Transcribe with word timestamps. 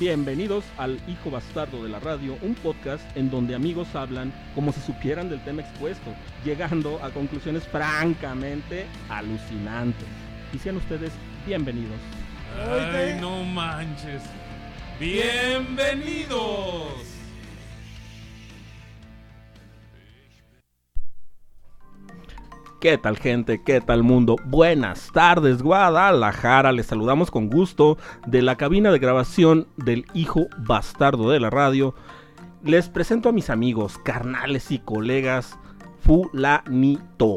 Bienvenidos 0.00 0.64
al 0.76 1.00
Hijo 1.06 1.30
Bastardo 1.30 1.84
de 1.84 1.88
la 1.88 2.00
Radio, 2.00 2.36
un 2.42 2.56
podcast 2.56 3.04
en 3.16 3.30
donde 3.30 3.54
amigos 3.54 3.94
hablan 3.94 4.32
como 4.52 4.72
si 4.72 4.80
supieran 4.80 5.30
del 5.30 5.40
tema 5.44 5.62
expuesto, 5.62 6.12
llegando 6.44 7.00
a 7.00 7.10
conclusiones 7.10 7.62
francamente 7.68 8.86
alucinantes. 9.08 10.08
Y 10.52 10.58
sean 10.58 10.78
ustedes 10.78 11.12
bienvenidos. 11.46 12.00
Ay, 12.68 13.18
no 13.20 13.44
manches. 13.44 14.22
Bienvenidos. 14.98 17.13
¿Qué 22.84 22.98
tal 22.98 23.16
gente? 23.16 23.62
¿Qué 23.62 23.80
tal 23.80 24.02
mundo? 24.02 24.36
Buenas 24.44 25.10
tardes 25.10 25.62
Guadalajara, 25.62 26.70
les 26.70 26.84
saludamos 26.84 27.30
con 27.30 27.48
gusto 27.48 27.96
de 28.26 28.42
la 28.42 28.56
cabina 28.56 28.92
de 28.92 28.98
grabación 28.98 29.66
del 29.78 30.04
hijo 30.12 30.48
bastardo 30.58 31.30
de 31.30 31.40
la 31.40 31.48
radio. 31.48 31.94
Les 32.62 32.90
presento 32.90 33.30
a 33.30 33.32
mis 33.32 33.48
amigos, 33.48 33.96
carnales 33.96 34.70
y 34.70 34.80
colegas 34.80 35.56
Fulanito. 36.00 37.36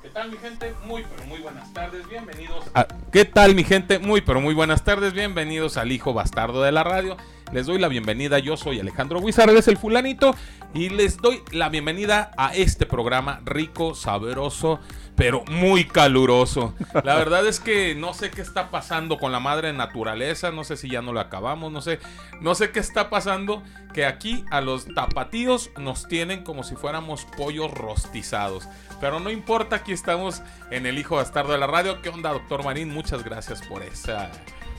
¿Qué 0.00 0.08
tal 0.10 0.30
mi 0.30 0.36
gente? 0.36 0.72
Muy 0.86 1.02
pero 1.02 1.26
muy 1.26 1.40
buenas 1.40 1.72
tardes, 1.72 2.08
bienvenidos 2.08 2.64
a... 2.74 2.86
¿Qué 3.10 3.24
tal 3.24 3.56
mi 3.56 3.64
gente? 3.64 3.98
Muy 3.98 4.20
pero 4.20 4.40
muy 4.40 4.54
buenas 4.54 4.84
tardes, 4.84 5.14
bienvenidos 5.14 5.76
al 5.76 5.90
hijo 5.90 6.14
bastardo 6.14 6.62
de 6.62 6.70
la 6.70 6.84
radio. 6.84 7.16
Les 7.52 7.66
doy 7.66 7.78
la 7.78 7.88
bienvenida, 7.88 8.38
yo 8.38 8.56
soy 8.56 8.80
Alejandro 8.80 9.20
es 9.28 9.68
el 9.68 9.76
fulanito, 9.76 10.34
y 10.72 10.88
les 10.88 11.18
doy 11.18 11.42
la 11.52 11.68
bienvenida 11.68 12.30
a 12.38 12.54
este 12.54 12.86
programa 12.86 13.42
rico, 13.44 13.94
sabroso, 13.94 14.80
pero 15.16 15.44
muy 15.50 15.84
caluroso. 15.84 16.74
La 17.04 17.14
verdad 17.14 17.46
es 17.46 17.60
que 17.60 17.94
no 17.94 18.14
sé 18.14 18.30
qué 18.30 18.40
está 18.40 18.70
pasando 18.70 19.18
con 19.18 19.32
la 19.32 19.38
madre 19.40 19.74
naturaleza, 19.74 20.50
no 20.50 20.64
sé 20.64 20.78
si 20.78 20.88
ya 20.88 21.02
no 21.02 21.12
lo 21.12 21.20
acabamos, 21.20 21.70
no 21.70 21.82
sé, 21.82 21.98
no 22.40 22.54
sé 22.54 22.70
qué 22.70 22.80
está 22.80 23.10
pasando, 23.10 23.62
que 23.92 24.06
aquí 24.06 24.46
a 24.50 24.62
los 24.62 24.86
tapatíos 24.94 25.70
nos 25.76 26.08
tienen 26.08 26.44
como 26.44 26.62
si 26.62 26.74
fuéramos 26.74 27.26
pollos 27.36 27.70
rostizados. 27.70 28.66
Pero 28.98 29.20
no 29.20 29.30
importa, 29.30 29.76
aquí 29.76 29.92
estamos 29.92 30.40
en 30.70 30.86
el 30.86 30.98
hijo 30.98 31.16
bastardo 31.16 31.52
de 31.52 31.58
la 31.58 31.66
radio. 31.66 32.00
¿Qué 32.00 32.08
onda, 32.08 32.32
doctor 32.32 32.64
Marín? 32.64 32.88
Muchas 32.88 33.22
gracias 33.22 33.60
por 33.60 33.82
esa 33.82 34.30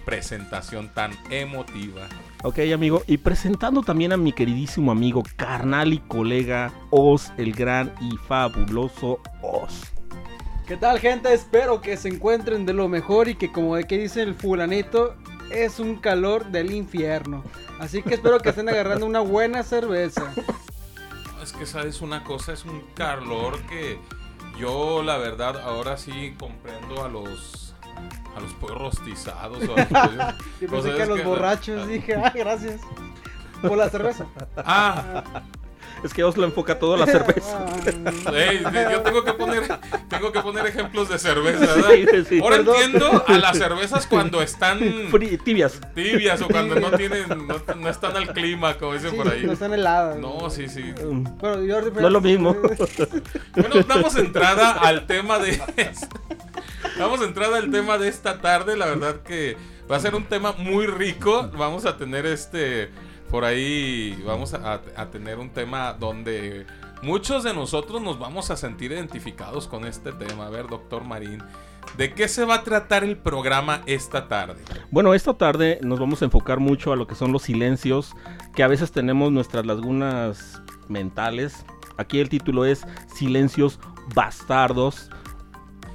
presentación 0.05 0.89
tan 0.93 1.11
emotiva. 1.29 2.07
Ok, 2.43 2.59
amigo, 2.73 3.03
y 3.07 3.17
presentando 3.17 3.81
también 3.81 4.11
a 4.11 4.17
mi 4.17 4.33
queridísimo 4.33 4.91
amigo, 4.91 5.23
carnal 5.35 5.93
y 5.93 5.99
colega 5.99 6.73
Oz, 6.89 7.31
el 7.37 7.53
gran 7.53 7.93
y 8.01 8.17
fabuloso 8.17 9.19
Oz. 9.41 9.93
¿Qué 10.67 10.77
tal, 10.77 10.99
gente? 10.99 11.33
Espero 11.33 11.81
que 11.81 11.97
se 11.97 12.09
encuentren 12.09 12.65
de 12.65 12.73
lo 12.73 12.87
mejor 12.87 13.27
y 13.27 13.35
que, 13.35 13.51
como 13.51 13.75
de 13.75 13.83
que 13.83 13.97
dice 13.97 14.21
el 14.21 14.33
fulanito, 14.33 15.15
es 15.51 15.79
un 15.79 15.97
calor 15.97 16.45
del 16.51 16.71
infierno. 16.71 17.43
Así 17.79 18.01
que 18.01 18.15
espero 18.15 18.39
que 18.39 18.49
estén 18.49 18.69
agarrando 18.69 19.05
una 19.05 19.19
buena 19.19 19.63
cerveza. 19.63 20.33
Es 21.41 21.51
que 21.51 21.65
sabes 21.65 22.01
una 22.01 22.23
cosa, 22.23 22.53
es 22.53 22.63
un 22.63 22.81
calor 22.95 23.61
que 23.63 23.99
yo 24.57 25.03
la 25.03 25.17
verdad 25.17 25.59
ahora 25.59 25.97
sí 25.97 26.33
comprendo 26.39 27.03
a 27.03 27.09
los 27.09 27.72
a 28.35 28.39
los 28.39 28.53
pollos 28.53 28.77
rostizados. 28.77 29.57
O 29.67 29.75
a 29.75 29.77
los 29.77 29.87
pollos. 29.87 30.35
Yo 30.61 30.67
pensé 30.67 30.93
que 30.95 31.03
a 31.03 31.05
los 31.05 31.23
borrachos, 31.23 31.87
dije, 31.87 32.15
ah, 32.15 32.31
gracias. 32.33 32.81
Por 33.61 33.77
la 33.77 33.89
cerveza. 33.89 34.25
Ah. 34.57 35.23
Es 36.03 36.13
que 36.13 36.23
os 36.23 36.35
lo 36.35 36.43
enfoca 36.43 36.77
todo 36.77 36.95
a 36.95 36.97
la 36.97 37.05
cerveza. 37.05 37.65
yo 38.91 39.01
tengo 39.01 39.23
que 39.23 39.33
poner, 39.33 39.63
tengo 40.09 40.31
que 40.33 40.41
poner 40.41 40.65
ejemplos 40.67 41.07
de 41.07 41.17
cerveza, 41.17 41.59
¿verdad? 41.59 41.91
Ahora 42.41 42.57
entiendo 42.57 43.23
a 43.25 43.37
las 43.37 43.57
cervezas 43.57 44.05
cuando 44.05 44.41
están 44.41 44.79
tibias. 45.45 45.79
Tibias 45.95 46.41
o 46.41 46.47
cuando 46.49 46.75
no 46.77 46.91
tienen, 46.91 47.47
no, 47.47 47.89
están 47.89 48.17
al 48.17 48.33
clima, 48.33 48.77
como 48.77 48.93
dicen 48.93 49.15
por 49.15 49.29
ahí. 49.29 49.45
No 49.45 49.53
están 49.53 49.73
heladas. 49.73 50.17
No, 50.17 50.49
sí, 50.49 50.67
sí. 50.67 50.93
Bueno, 51.39 51.63
yo... 51.63 51.81
no 51.81 52.07
es 52.07 52.13
lo 52.13 52.21
mismo. 52.21 52.53
bueno, 53.55 53.75
damos 53.87 54.15
entrada 54.17 54.71
al 54.71 55.07
tema 55.07 55.39
de. 55.39 55.61
Damos 56.97 57.21
entrada 57.21 57.57
al 57.57 57.71
tema 57.71 57.97
de 57.97 58.07
esta 58.07 58.39
tarde. 58.39 58.77
La 58.77 58.85
verdad 58.85 59.21
que 59.23 59.57
va 59.89 59.97
a 59.97 59.99
ser 59.99 60.15
un 60.15 60.25
tema 60.25 60.53
muy 60.53 60.87
rico. 60.87 61.49
Vamos 61.57 61.85
a 61.85 61.97
tener 61.97 62.25
este. 62.25 62.89
Por 63.29 63.45
ahí 63.45 64.21
vamos 64.25 64.53
a, 64.53 64.79
tener 65.11 65.39
un 65.39 65.49
tema 65.49 65.93
donde 65.93 66.67
muchos 67.01 67.43
de 67.43 67.51
nosotros 67.53 67.99
nos 67.99 68.19
vamos 68.19 68.51
a 68.51 68.57
sentir 68.57 68.91
identificados 68.91 69.67
con 69.67 69.85
este 69.85 70.11
tema. 70.11 70.45
A 70.45 70.49
ver, 70.51 70.67
doctor 70.67 71.03
Marín, 71.03 71.41
¿de 71.97 72.13
qué 72.13 72.27
se 72.27 72.45
va 72.45 72.55
a 72.55 72.63
tratar 72.63 73.03
el 73.03 73.17
programa 73.17 73.81
esta 73.87 74.27
tarde? 74.27 74.61
Bueno, 74.91 75.15
esta 75.15 75.33
tarde 75.33 75.79
nos 75.81 75.99
vamos 75.99 76.21
a 76.21 76.25
enfocar 76.25 76.59
mucho 76.59 76.93
a 76.93 76.95
lo 76.95 77.07
que 77.07 77.15
son 77.15 77.31
los 77.31 77.41
silencios, 77.41 78.13
que 78.55 78.61
a 78.61 78.67
veces 78.67 78.91
tenemos 78.91 79.31
nuestras 79.31 79.65
lagunas 79.65 80.61
mentales. 80.87 81.65
Aquí 81.97 82.19
el 82.19 82.29
título 82.29 82.65
es 82.65 82.85
Silencios 83.15 83.79
Bastardos. 84.13 85.09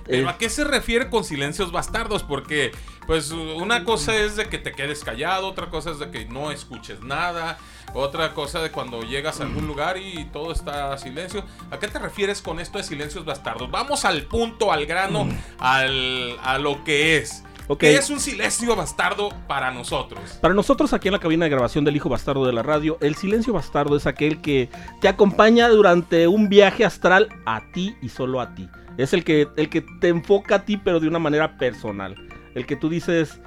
¿Pero 0.08 0.28
a 0.28 0.38
qué 0.38 0.48
se 0.48 0.64
refiere 0.64 1.10
con 1.10 1.22
silencios 1.22 1.70
bastardos? 1.70 2.22
Porque, 2.22 2.72
pues, 3.06 3.30
una 3.30 3.84
cosa 3.84 4.16
es 4.16 4.36
de 4.36 4.46
que 4.46 4.58
te 4.58 4.72
quedes 4.72 5.04
callado, 5.04 5.46
otra 5.46 5.68
cosa 5.68 5.90
es 5.90 5.98
de 5.98 6.10
que 6.10 6.24
no 6.24 6.50
escuches 6.50 7.02
nada, 7.02 7.58
otra 7.94 8.34
cosa 8.34 8.60
de 8.60 8.70
cuando 8.70 9.02
llegas 9.02 9.40
a 9.40 9.44
algún 9.44 9.66
lugar 9.66 9.98
y 9.98 10.24
todo 10.32 10.52
está 10.52 10.96
silencio. 10.98 11.44
¿A 11.70 11.78
qué 11.78 11.88
te 11.88 11.98
refieres 11.98 12.40
con 12.40 12.58
esto 12.58 12.78
de 12.78 12.84
silencios 12.84 13.24
bastardos? 13.24 13.70
Vamos 13.70 14.04
al 14.04 14.22
punto, 14.22 14.72
al 14.72 14.86
grano, 14.86 15.28
al, 15.58 16.38
a 16.42 16.58
lo 16.58 16.82
que 16.84 17.18
es. 17.18 17.44
¿Qué 17.76 17.96
es 17.96 18.08
un 18.08 18.18
silencio 18.18 18.74
bastardo 18.74 19.28
para 19.46 19.70
nosotros? 19.70 20.38
Para 20.40 20.54
nosotros 20.54 20.94
aquí 20.94 21.08
en 21.08 21.12
la 21.12 21.18
cabina 21.18 21.44
de 21.44 21.50
grabación 21.50 21.84
del 21.84 21.96
Hijo 21.96 22.08
Bastardo 22.08 22.46
de 22.46 22.52
la 22.54 22.62
radio, 22.62 22.96
el 23.02 23.14
silencio 23.14 23.52
bastardo 23.52 23.94
es 23.96 24.06
aquel 24.06 24.40
que 24.40 24.70
te 25.02 25.08
acompaña 25.08 25.68
durante 25.68 26.28
un 26.28 26.48
viaje 26.48 26.86
astral 26.86 27.28
a 27.44 27.60
ti 27.72 27.94
y 28.00 28.08
solo 28.08 28.40
a 28.40 28.54
ti. 28.54 28.70
Es 28.98 29.12
el 29.14 29.24
que, 29.24 29.48
el 29.56 29.70
que 29.70 29.80
te 29.80 30.08
enfoca 30.08 30.56
a 30.56 30.64
ti, 30.64 30.76
pero 30.76 31.00
de 31.00 31.08
una 31.08 31.18
manera 31.18 31.56
personal. 31.56 32.16
El 32.54 32.66
que 32.66 32.76
tú 32.76 32.88
dices, 32.88 33.40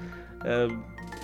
eh, 0.46 0.70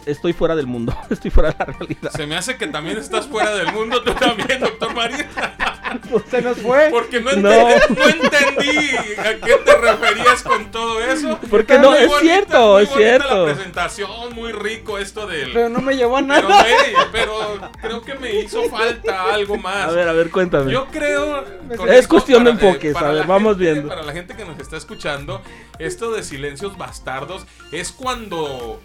estoy 0.06 0.34
fuera 0.34 0.56
del 0.56 0.68
mundo, 0.68 0.96
estoy 1.10 1.32
fuera 1.32 1.52
de 1.52 1.56
la 1.60 1.66
realidad. 1.66 2.12
Se 2.12 2.28
me 2.28 2.36
hace 2.36 2.58
que 2.58 2.68
también 2.68 2.98
estás 2.98 3.26
fuera 3.26 3.56
del 3.56 3.72
mundo, 3.74 4.04
tú 4.04 4.14
también, 4.14 4.60
doctor 4.60 4.94
María. 4.94 5.28
Se 6.32 6.42
nos 6.42 6.58
fue. 6.58 6.90
Porque 6.90 7.20
no, 7.20 7.32
entendí 7.32 8.96
a 9.18 9.40
qué 9.44 9.56
te 9.66 9.76
referías 9.76 10.44
con 10.44 10.72
todo 10.72 11.02
eso. 11.02 11.40
Porque 11.50 11.80
no, 11.80 11.96
es 11.96 12.12
cierto, 12.20 12.80
es 12.80 12.90
cierto. 12.92 13.48
La 13.48 13.54
presentación, 13.54 14.34
muy 14.34 14.52
rico 14.52 14.98
esto 14.98 15.28
del. 15.28 15.54
Pero 15.54 15.70
no 15.70 15.82
me 15.82 15.96
llevó 15.96 16.18
a 16.18 16.22
nada. 16.22 16.66
Pero, 17.12 17.60
creo 17.82 18.02
que 18.02 18.16
me 18.16 18.34
hizo 18.34 18.64
falta 18.70 19.34
algo 19.34 19.58
más. 19.58 19.90
A 19.90 19.92
ver, 19.92 20.08
a 20.08 20.14
ver, 20.14 20.30
cuéntame. 20.30 20.72
Yo 20.72 20.88
creo. 20.88 21.44
Es 21.88 22.08
cuestión 22.08 22.44
de 22.44 22.52
enfoques, 22.52 22.96
a 22.96 23.12
ver, 23.12 23.28
vamos 23.28 23.58
viendo. 23.58 23.88
Para 23.88 24.04
la 24.04 24.14
gente 24.14 24.36
que 24.36 24.46
nos 24.46 24.60
está 24.60 24.78
escuchando, 24.78 25.42
esto 25.80 26.12
de 26.12 26.24
silencios 26.24 26.78
bastardos 26.78 27.46
es 27.72 27.92
cuando 27.92 28.82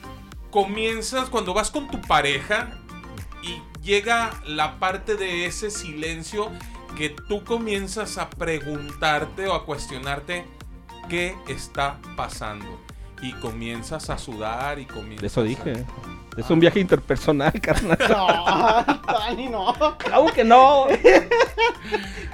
comienzas, 0.50 1.30
cuando 1.30 1.54
vas 1.54 1.70
con 1.70 1.90
tu 1.90 2.00
pareja 2.02 2.78
y 3.42 3.60
llega 3.82 4.30
la 4.46 4.78
parte 4.78 5.16
de 5.16 5.46
ese 5.46 5.70
silencio 5.70 6.50
que 6.96 7.10
tú 7.10 7.44
comienzas 7.44 8.18
a 8.18 8.30
preguntarte 8.30 9.46
o 9.46 9.54
a 9.54 9.64
cuestionarte 9.64 10.44
qué 11.08 11.36
está 11.48 11.98
pasando. 12.16 12.80
Y 13.22 13.32
comienzas 13.34 14.10
a 14.10 14.18
sudar 14.18 14.80
y 14.80 14.86
comienzas 14.86 15.24
Eso 15.24 15.44
dije. 15.44 15.86
Es 16.36 16.48
un 16.48 16.60
viaje 16.60 16.80
interpersonal, 16.80 17.52
carnal. 17.60 17.98
No, 18.08 19.50
no. 19.50 19.98
Claro 19.98 20.26
que 20.34 20.44
no. 20.44 20.86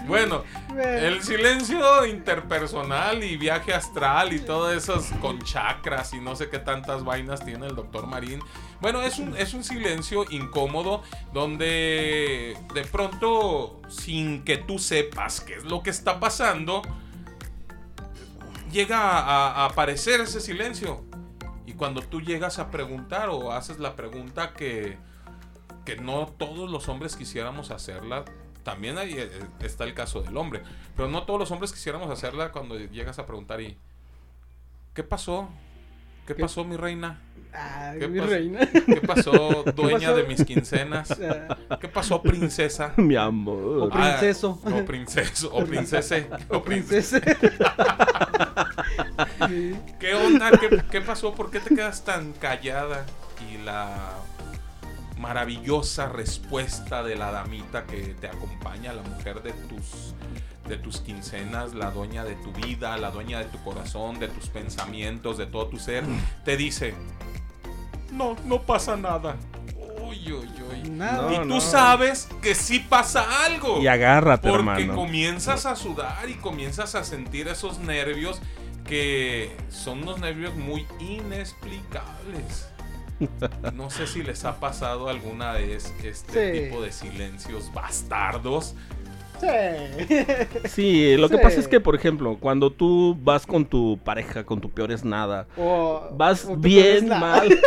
bueno, 0.06 0.44
el 0.78 1.22
silencio 1.22 2.06
interpersonal 2.06 3.24
y 3.24 3.36
viaje 3.36 3.74
astral 3.74 4.32
y 4.32 4.38
todo 4.38 4.72
eso 4.72 5.02
con 5.20 5.40
chakras 5.42 6.14
y 6.14 6.20
no 6.20 6.36
sé 6.36 6.48
qué 6.48 6.58
tantas 6.58 7.04
vainas 7.04 7.44
tiene 7.44 7.66
el 7.66 7.74
doctor 7.74 8.06
Marín. 8.06 8.40
Bueno, 8.80 9.02
es 9.02 9.18
un, 9.18 9.36
es 9.36 9.52
un 9.54 9.64
silencio 9.64 10.24
incómodo 10.30 11.02
donde 11.32 12.56
de 12.72 12.84
pronto, 12.84 13.80
sin 13.88 14.44
que 14.44 14.58
tú 14.58 14.78
sepas 14.78 15.40
qué 15.40 15.56
es 15.56 15.64
lo 15.64 15.82
que 15.82 15.90
está 15.90 16.20
pasando, 16.20 16.82
llega 18.70 19.00
a 19.00 19.64
aparecer 19.64 20.20
ese 20.20 20.40
silencio. 20.40 21.07
Y 21.68 21.74
cuando 21.74 22.00
tú 22.00 22.22
llegas 22.22 22.58
a 22.58 22.70
preguntar 22.70 23.28
o 23.28 23.52
haces 23.52 23.78
la 23.78 23.94
pregunta 23.94 24.54
que, 24.54 24.96
que 25.84 25.96
no 25.96 26.24
todos 26.26 26.70
los 26.70 26.88
hombres 26.88 27.14
quisiéramos 27.14 27.70
hacerla. 27.70 28.24
También 28.62 28.96
ahí 28.96 29.12
eh, 29.18 29.30
está 29.60 29.84
el 29.84 29.92
caso 29.92 30.22
del 30.22 30.38
hombre. 30.38 30.62
Pero 30.96 31.10
no 31.10 31.24
todos 31.24 31.38
los 31.38 31.50
hombres 31.50 31.70
quisiéramos 31.72 32.10
hacerla 32.10 32.52
cuando 32.52 32.78
llegas 32.78 33.18
a 33.18 33.26
preguntar 33.26 33.60
y... 33.60 33.76
¿Qué 34.94 35.04
pasó? 35.04 35.50
¿Qué, 36.28 36.34
¿Qué? 36.36 36.42
pasó, 36.42 36.64
mi 36.64 36.76
reina? 36.76 37.18
Ay, 37.52 37.98
¿Qué 37.98 38.08
mi 38.08 38.18
pas- 38.20 38.26
reina. 38.26 38.60
¿Qué 38.70 39.00
pasó, 39.04 39.64
dueña 39.74 40.08
pasó? 40.08 40.16
de 40.16 40.22
mis 40.24 40.44
quincenas? 40.44 41.18
Ah, 41.70 41.78
¿Qué 41.80 41.88
pasó, 41.88 42.22
princesa? 42.22 42.92
Mi 42.96 43.16
O 43.16 43.22
amor. 43.22 43.90
Princeso. 43.90 44.60
Ah, 44.64 44.70
o 44.80 44.84
princeso. 44.86 45.50
O 45.52 45.64
princese. 45.64 46.28
O 46.50 46.62
princesa. 46.62 47.20
Sí. 49.48 49.76
¿Qué 49.98 50.14
onda? 50.14 50.50
¿Qué, 50.52 50.82
qué 50.90 51.00
pasó? 51.00 51.34
¿Por 51.34 51.50
qué 51.50 51.60
te 51.60 51.74
quedas 51.74 52.04
tan 52.04 52.32
callada? 52.32 53.04
Y 53.52 53.58
la 53.64 54.14
maravillosa 55.18 56.08
respuesta 56.08 57.02
de 57.02 57.16
la 57.16 57.30
damita 57.32 57.84
que 57.84 58.14
te 58.20 58.28
acompaña, 58.28 58.92
la 58.92 59.02
mujer 59.02 59.42
de 59.42 59.52
tus 59.52 60.14
de 60.68 60.76
tus 60.76 61.00
quincenas, 61.00 61.74
la 61.74 61.90
dueña 61.90 62.24
de 62.24 62.34
tu 62.36 62.52
vida, 62.52 62.96
la 62.98 63.10
dueña 63.10 63.38
de 63.38 63.46
tu 63.46 63.62
corazón, 63.64 64.18
de 64.18 64.28
tus 64.28 64.48
pensamientos, 64.48 65.38
de 65.38 65.46
todo 65.46 65.66
tu 65.68 65.78
ser, 65.78 66.04
te 66.44 66.56
dice, 66.56 66.94
no, 68.12 68.36
no 68.44 68.62
pasa 68.62 68.96
nada. 68.96 69.36
Uy, 70.02 70.32
uy, 70.32 70.48
uy. 70.72 70.90
Nada. 70.90 71.22
No, 71.22 71.32
y 71.32 71.36
tú 71.38 71.44
no. 71.44 71.60
sabes 71.60 72.28
que 72.42 72.54
sí 72.54 72.78
pasa 72.78 73.44
algo. 73.44 73.80
Y 73.82 73.86
agárrate, 73.88 74.48
Porque 74.48 74.82
hermano. 74.82 74.94
comienzas 74.94 75.66
a 75.66 75.76
sudar 75.76 76.28
y 76.28 76.34
comienzas 76.34 76.94
a 76.94 77.04
sentir 77.04 77.48
esos 77.48 77.78
nervios 77.78 78.40
que 78.86 79.54
son 79.68 80.02
unos 80.04 80.18
nervios 80.20 80.54
muy 80.56 80.86
inexplicables. 81.00 82.68
No 83.74 83.90
sé 83.90 84.06
si 84.06 84.22
les 84.22 84.44
ha 84.44 84.60
pasado 84.60 85.08
alguna 85.08 85.50
vez 85.52 85.92
este 86.04 86.54
Sí. 86.54 86.60
tipo 86.64 86.80
de 86.80 86.92
silencios 86.92 87.72
bastardos. 87.72 88.76
Sí. 89.40 90.16
Sí, 90.68 91.16
lo 91.16 91.28
que 91.28 91.38
pasa 91.38 91.60
es 91.60 91.68
que, 91.68 91.80
por 91.80 91.94
ejemplo, 91.94 92.36
cuando 92.40 92.70
tú 92.70 93.16
vas 93.22 93.46
con 93.46 93.64
tu 93.64 93.98
pareja, 94.04 94.44
con 94.44 94.60
tu 94.60 94.70
peor 94.70 94.90
es 94.92 95.04
nada, 95.04 95.46
O, 95.56 96.08
vas 96.12 96.44
o 96.44 96.56
bien 96.56 97.08
mal, 97.08 97.58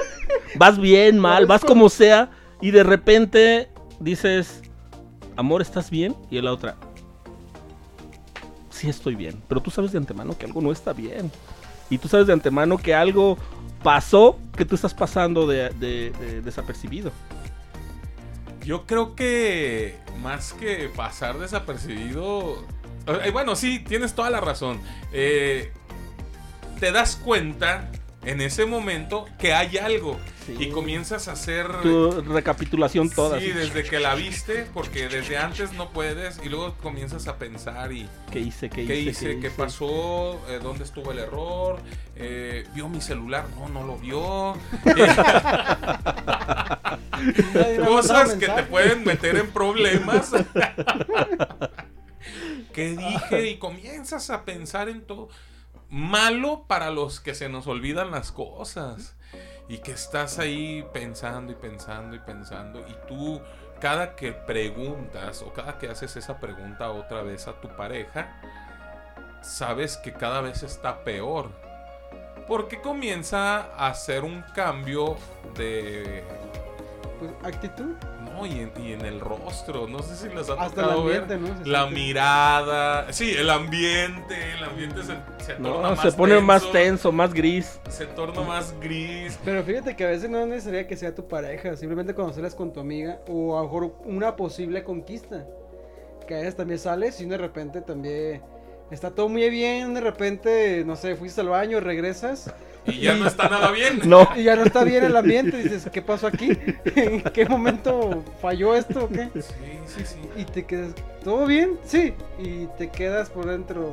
vas 0.55 0.79
bien 0.79 1.17
mal, 1.19 1.45
vas 1.45 1.63
como 1.63 1.89
sea, 1.89 2.29
y 2.61 2.71
de 2.71 2.83
repente 2.83 3.69
dices, 3.99 4.61
amor, 5.35 5.61
¿estás 5.61 5.89
bien? 5.89 6.15
Y 6.29 6.39
la 6.41 6.51
otra, 6.53 6.75
sí 8.69 8.89
estoy 8.89 9.15
bien, 9.15 9.41
pero 9.47 9.61
tú 9.61 9.71
sabes 9.71 9.91
de 9.91 9.97
antemano 9.97 10.37
que 10.37 10.45
algo 10.45 10.61
no 10.61 10.71
está 10.71 10.93
bien. 10.93 11.31
Y 11.89 11.97
tú 11.97 12.07
sabes 12.07 12.27
de 12.27 12.33
antemano 12.33 12.77
que 12.77 12.93
algo 12.95 13.37
pasó 13.83 14.37
que 14.55 14.63
tú 14.65 14.75
estás 14.75 14.93
pasando 14.93 15.45
de, 15.47 15.69
de- 15.71 16.11
de- 16.11 16.41
desapercibido. 16.41 17.11
Yo 18.63 18.85
creo 18.85 19.15
que 19.15 19.97
más 20.21 20.53
que 20.53 20.89
pasar 20.95 21.39
desapercibido. 21.39 22.63
eh, 23.07 23.31
bueno, 23.31 23.55
sí, 23.55 23.79
tienes 23.79 24.13
toda 24.13 24.29
la 24.29 24.39
razón. 24.39 24.79
Eh, 25.11 25.71
te 26.79 26.91
das 26.91 27.15
cuenta 27.15 27.89
en 28.23 28.41
ese 28.41 28.65
momento 28.65 29.25
que 29.39 29.53
hay 29.53 29.77
algo. 29.77 30.19
Sí. 30.45 30.55
Y 30.59 30.69
comienzas 30.69 31.27
a 31.27 31.33
hacer. 31.33 31.67
Tu 31.81 32.21
recapitulación 32.21 33.09
toda. 33.09 33.39
Sí, 33.39 33.49
así, 33.49 33.53
desde 33.53 33.83
que 33.83 33.99
la 33.99 34.15
viste, 34.15 34.65
porque 34.73 35.07
desde 35.07 35.37
antes 35.37 35.73
no 35.73 35.89
puedes. 35.89 36.39
Y 36.43 36.49
luego 36.49 36.75
comienzas 36.81 37.27
a 37.27 37.37
pensar 37.37 37.91
y. 37.91 38.07
¿Qué 38.31 38.39
hice? 38.39 38.69
¿Qué, 38.69 38.85
¿Qué 38.85 38.99
hice? 38.99 39.31
hice? 39.31 39.39
¿Qué 39.39 39.49
pasó? 39.51 40.41
Eh, 40.49 40.59
¿Dónde 40.61 40.83
estuvo 40.83 41.11
el 41.11 41.19
error? 41.19 41.79
Eh, 42.15 42.65
¿Vio 42.73 42.89
mi 42.89 43.01
celular? 43.01 43.45
No, 43.59 43.69
no 43.69 43.83
lo 43.83 43.97
vio. 43.97 44.55
Cosas 47.85 48.35
que 48.35 48.47
te 48.47 48.63
pueden 48.63 49.03
meter 49.03 49.37
en 49.37 49.51
problemas. 49.51 50.31
¿Qué 52.73 52.95
dije? 52.95 53.49
Y 53.49 53.57
comienzas 53.57 54.29
a 54.29 54.45
pensar 54.45 54.89
en 54.89 55.01
todo. 55.01 55.29
Malo 55.89 56.65
para 56.67 56.89
los 56.89 57.19
que 57.19 57.35
se 57.35 57.49
nos 57.49 57.67
olvidan 57.67 58.11
las 58.11 58.31
cosas. 58.31 59.15
Y 59.67 59.79
que 59.79 59.91
estás 59.91 60.39
ahí 60.39 60.85
pensando 60.93 61.51
y 61.51 61.55
pensando 61.55 62.15
y 62.15 62.19
pensando. 62.19 62.79
Y 62.87 62.95
tú, 63.07 63.41
cada 63.79 64.15
que 64.15 64.31
preguntas 64.33 65.41
o 65.41 65.53
cada 65.53 65.77
que 65.77 65.87
haces 65.87 66.15
esa 66.15 66.39
pregunta 66.39 66.91
otra 66.91 67.23
vez 67.23 67.47
a 67.47 67.59
tu 67.59 67.69
pareja, 67.75 68.39
sabes 69.41 69.97
que 69.97 70.13
cada 70.13 70.41
vez 70.41 70.63
está 70.63 71.03
peor. 71.03 71.51
Porque 72.47 72.81
comienza 72.81 73.73
a 73.75 73.87
hacer 73.87 74.23
un 74.23 74.41
cambio 74.53 75.15
de 75.55 76.23
Pues, 77.21 77.31
actitud. 77.43 77.93
no, 78.33 78.47
y 78.47 78.61
en, 78.61 78.71
y 78.83 78.93
en 78.93 79.01
el 79.05 79.19
rostro, 79.19 79.87
no 79.87 80.01
sé 80.01 80.15
si 80.15 80.27
les 80.35 80.49
ha 80.49 80.53
Hasta 80.53 80.65
el 80.65 80.71
tocado 80.71 81.03
ver. 81.03 81.21
ambiente, 81.21 81.37
¿no? 81.51 81.63
Se 81.63 81.69
La 81.69 81.81
siente. 81.83 82.01
mirada, 82.01 83.13
sí, 83.13 83.31
el 83.37 83.47
ambiente, 83.51 84.53
el 84.57 84.63
ambiente 84.63 85.03
se, 85.03 85.13
se 85.45 85.53
torna 85.53 85.89
más 85.89 86.01
se 86.01 86.11
pone 86.13 86.39
más 86.39 86.71
tenso, 86.71 87.11
más 87.11 87.31
gris. 87.31 87.79
Se 87.89 88.07
torna 88.07 88.41
más 88.41 88.73
gris. 88.79 89.37
Pero 89.45 89.63
fíjate 89.63 89.95
que 89.95 90.03
a 90.03 90.09
veces 90.09 90.31
no 90.31 90.39
es 90.39 90.47
necesario 90.47 90.87
que 90.87 90.97
sea 90.97 91.13
tu 91.13 91.27
pareja, 91.27 91.77
simplemente 91.77 92.15
sales 92.33 92.55
con 92.55 92.73
tu 92.73 92.79
amiga 92.79 93.19
o 93.27 93.55
a 93.55 93.61
lo 93.61 93.65
mejor 93.65 93.95
una 94.05 94.35
posible 94.35 94.83
conquista. 94.83 95.45
Que 96.27 96.33
a 96.35 96.37
veces 96.39 96.55
también 96.55 96.79
sales 96.79 97.21
y 97.21 97.25
de 97.25 97.37
repente 97.37 97.81
también 97.81 98.41
está 98.89 99.11
todo 99.11 99.29
muy 99.29 99.47
bien, 99.51 99.93
de 99.93 100.01
repente, 100.01 100.83
no 100.85 100.95
sé, 100.95 101.15
fuiste 101.15 101.41
al 101.41 101.49
baño, 101.49 101.79
regresas 101.79 102.51
Y 102.85 103.01
ya 103.01 103.15
no 103.15 103.27
está 103.27 103.47
nada 103.49 103.71
bien. 103.71 104.01
No, 104.05 104.27
y 104.35 104.43
ya 104.43 104.55
no 104.55 104.63
está 104.63 104.83
bien 104.83 105.03
el 105.03 105.15
ambiente, 105.15 105.57
dices, 105.57 105.87
¿qué 105.91 106.01
pasó 106.01 106.27
aquí? 106.27 106.49
¿En 106.95 107.21
qué 107.21 107.45
momento 107.45 108.23
falló 108.41 108.75
esto 108.75 109.05
o 109.05 109.09
qué? 109.09 109.29
Sí, 109.35 109.79
sí, 109.85 110.05
sí. 110.05 110.17
Y 110.35 110.45
te 110.45 110.65
quedas, 110.65 110.93
¿todo 111.23 111.45
bien? 111.45 111.79
Sí, 111.85 112.13
y 112.39 112.67
te 112.77 112.89
quedas 112.89 113.29
por 113.29 113.45
dentro. 113.45 113.89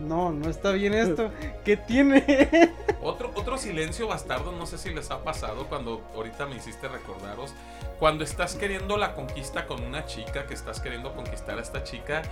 No, 0.00 0.32
no 0.32 0.50
está 0.50 0.72
bien 0.72 0.92
esto. 0.92 1.30
¿Qué 1.64 1.76
tiene? 1.76 2.72
Otro, 3.02 3.30
otro 3.34 3.58
silencio 3.58 4.08
bastardo, 4.08 4.50
no 4.52 4.64
sé 4.64 4.78
si 4.78 4.88
les 4.88 5.10
ha 5.10 5.22
pasado 5.22 5.66
cuando 5.68 6.02
ahorita 6.14 6.46
me 6.46 6.56
hiciste 6.56 6.88
recordaros. 6.88 7.52
Cuando 7.98 8.24
estás 8.24 8.54
queriendo 8.54 8.96
la 8.96 9.14
conquista 9.14 9.66
con 9.66 9.82
una 9.82 10.06
chica, 10.06 10.46
que 10.46 10.54
estás 10.54 10.80
queriendo 10.80 11.14
conquistar 11.14 11.58
a 11.58 11.62
esta 11.62 11.84
chica 11.84 12.22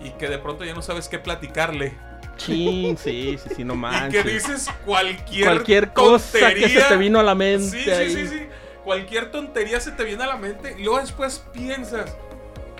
y 0.00 0.10
que 0.12 0.28
de 0.28 0.38
pronto 0.38 0.64
ya 0.64 0.72
no 0.72 0.80
sabes 0.80 1.08
qué 1.08 1.18
platicarle. 1.18 1.92
Chin, 2.38 2.96
sí, 2.96 3.38
sí, 3.46 3.54
sí, 3.56 3.64
no 3.64 3.74
Y 3.74 3.76
manches. 3.76 4.22
que 4.24 4.30
dices 4.30 4.68
cualquier, 4.86 5.44
Cualquier 5.44 5.92
cosa 5.92 6.38
que 6.38 6.40
tontería. 6.54 6.80
se 6.82 6.88
te 6.88 6.96
vino 6.96 7.20
a 7.20 7.22
la 7.22 7.34
mente. 7.34 7.70
Sí, 7.70 7.84
sí, 7.84 7.90
ahí. 7.90 8.10
sí, 8.10 8.26
sí. 8.28 8.46
Cualquier 8.84 9.30
tontería 9.30 9.78
se 9.80 9.92
te 9.92 10.02
viene 10.04 10.24
a 10.24 10.28
la 10.28 10.36
mente 10.36 10.74
y 10.78 10.82
luego 10.84 11.00
después 11.00 11.44
piensas, 11.52 12.16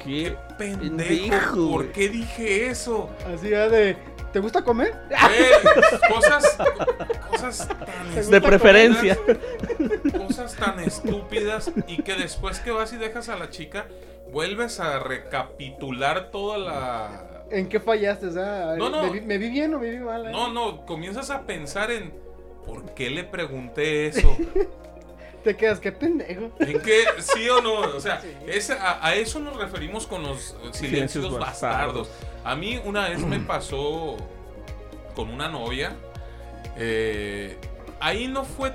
¿Qué? 0.02 0.04
qué 0.04 0.36
pendejo, 0.56 1.06
pendejo, 1.06 1.70
¿por 1.70 1.92
qué 1.92 2.08
dije 2.08 2.68
eso? 2.70 3.10
Así 3.34 3.50
ya 3.50 3.68
de, 3.68 3.94
¿te 4.32 4.38
gusta 4.40 4.62
comer? 4.62 4.94
Güey, 5.10 6.08
cosas, 6.14 6.56
cosas 7.30 7.68
tan 7.68 8.14
De 8.14 8.22
De 8.22 8.40
preferencia. 8.40 9.18
cosas 10.16 10.54
tan 10.54 10.80
estúpidas 10.80 11.70
y 11.86 12.02
que 12.02 12.14
después 12.14 12.60
que 12.60 12.70
vas 12.70 12.92
y 12.94 12.96
dejas 12.96 13.28
a 13.28 13.36
la 13.36 13.50
chica, 13.50 13.86
vuelves 14.32 14.80
a 14.80 14.98
recapitular 15.00 16.30
toda 16.30 16.56
la... 16.58 17.37
¿En 17.50 17.68
qué 17.68 17.80
fallaste? 17.80 18.26
O 18.26 18.32
sea, 18.32 18.74
No, 18.76 18.90
no. 18.90 19.04
¿me, 19.04 19.10
vi, 19.10 19.20
me 19.22 19.38
vi 19.38 19.48
bien 19.50 19.72
o 19.74 19.78
me 19.78 19.90
vi 19.90 19.98
mal? 19.98 20.26
eh? 20.26 20.30
No, 20.30 20.52
no, 20.52 20.84
comienzas 20.84 21.30
a 21.30 21.42
pensar 21.42 21.90
en 21.90 22.12
¿por 22.66 22.94
qué 22.94 23.08
le 23.10 23.24
pregunté 23.24 24.06
eso? 24.06 24.36
Te 25.44 25.56
quedas, 25.56 25.78
qué 25.80 25.92
pendejo. 25.92 26.50
¿En 26.58 26.80
qué? 26.82 27.04
¿Sí 27.20 27.48
o 27.48 27.62
no? 27.62 27.80
O 27.80 28.00
sea, 28.00 28.20
Sí. 28.20 28.28
es- 28.48 28.70
a, 28.70 29.04
a 29.06 29.14
eso 29.14 29.38
nos 29.38 29.56
referimos 29.56 30.06
con 30.06 30.22
los 30.24 30.56
silencios, 30.72 30.76
Silencios 30.76 31.38
bastardos. 31.38 32.08
bastardos. 32.08 32.10
A 32.44 32.54
mí 32.56 32.78
una 32.84 33.08
vez 33.08 33.20
me 33.20 33.38
pasó 33.46 34.16
con 35.14 35.30
una 35.30 35.48
novia. 35.48 35.94
eh, 36.76 37.56
ahí 38.00 38.28
no 38.28 38.44
fue, 38.44 38.72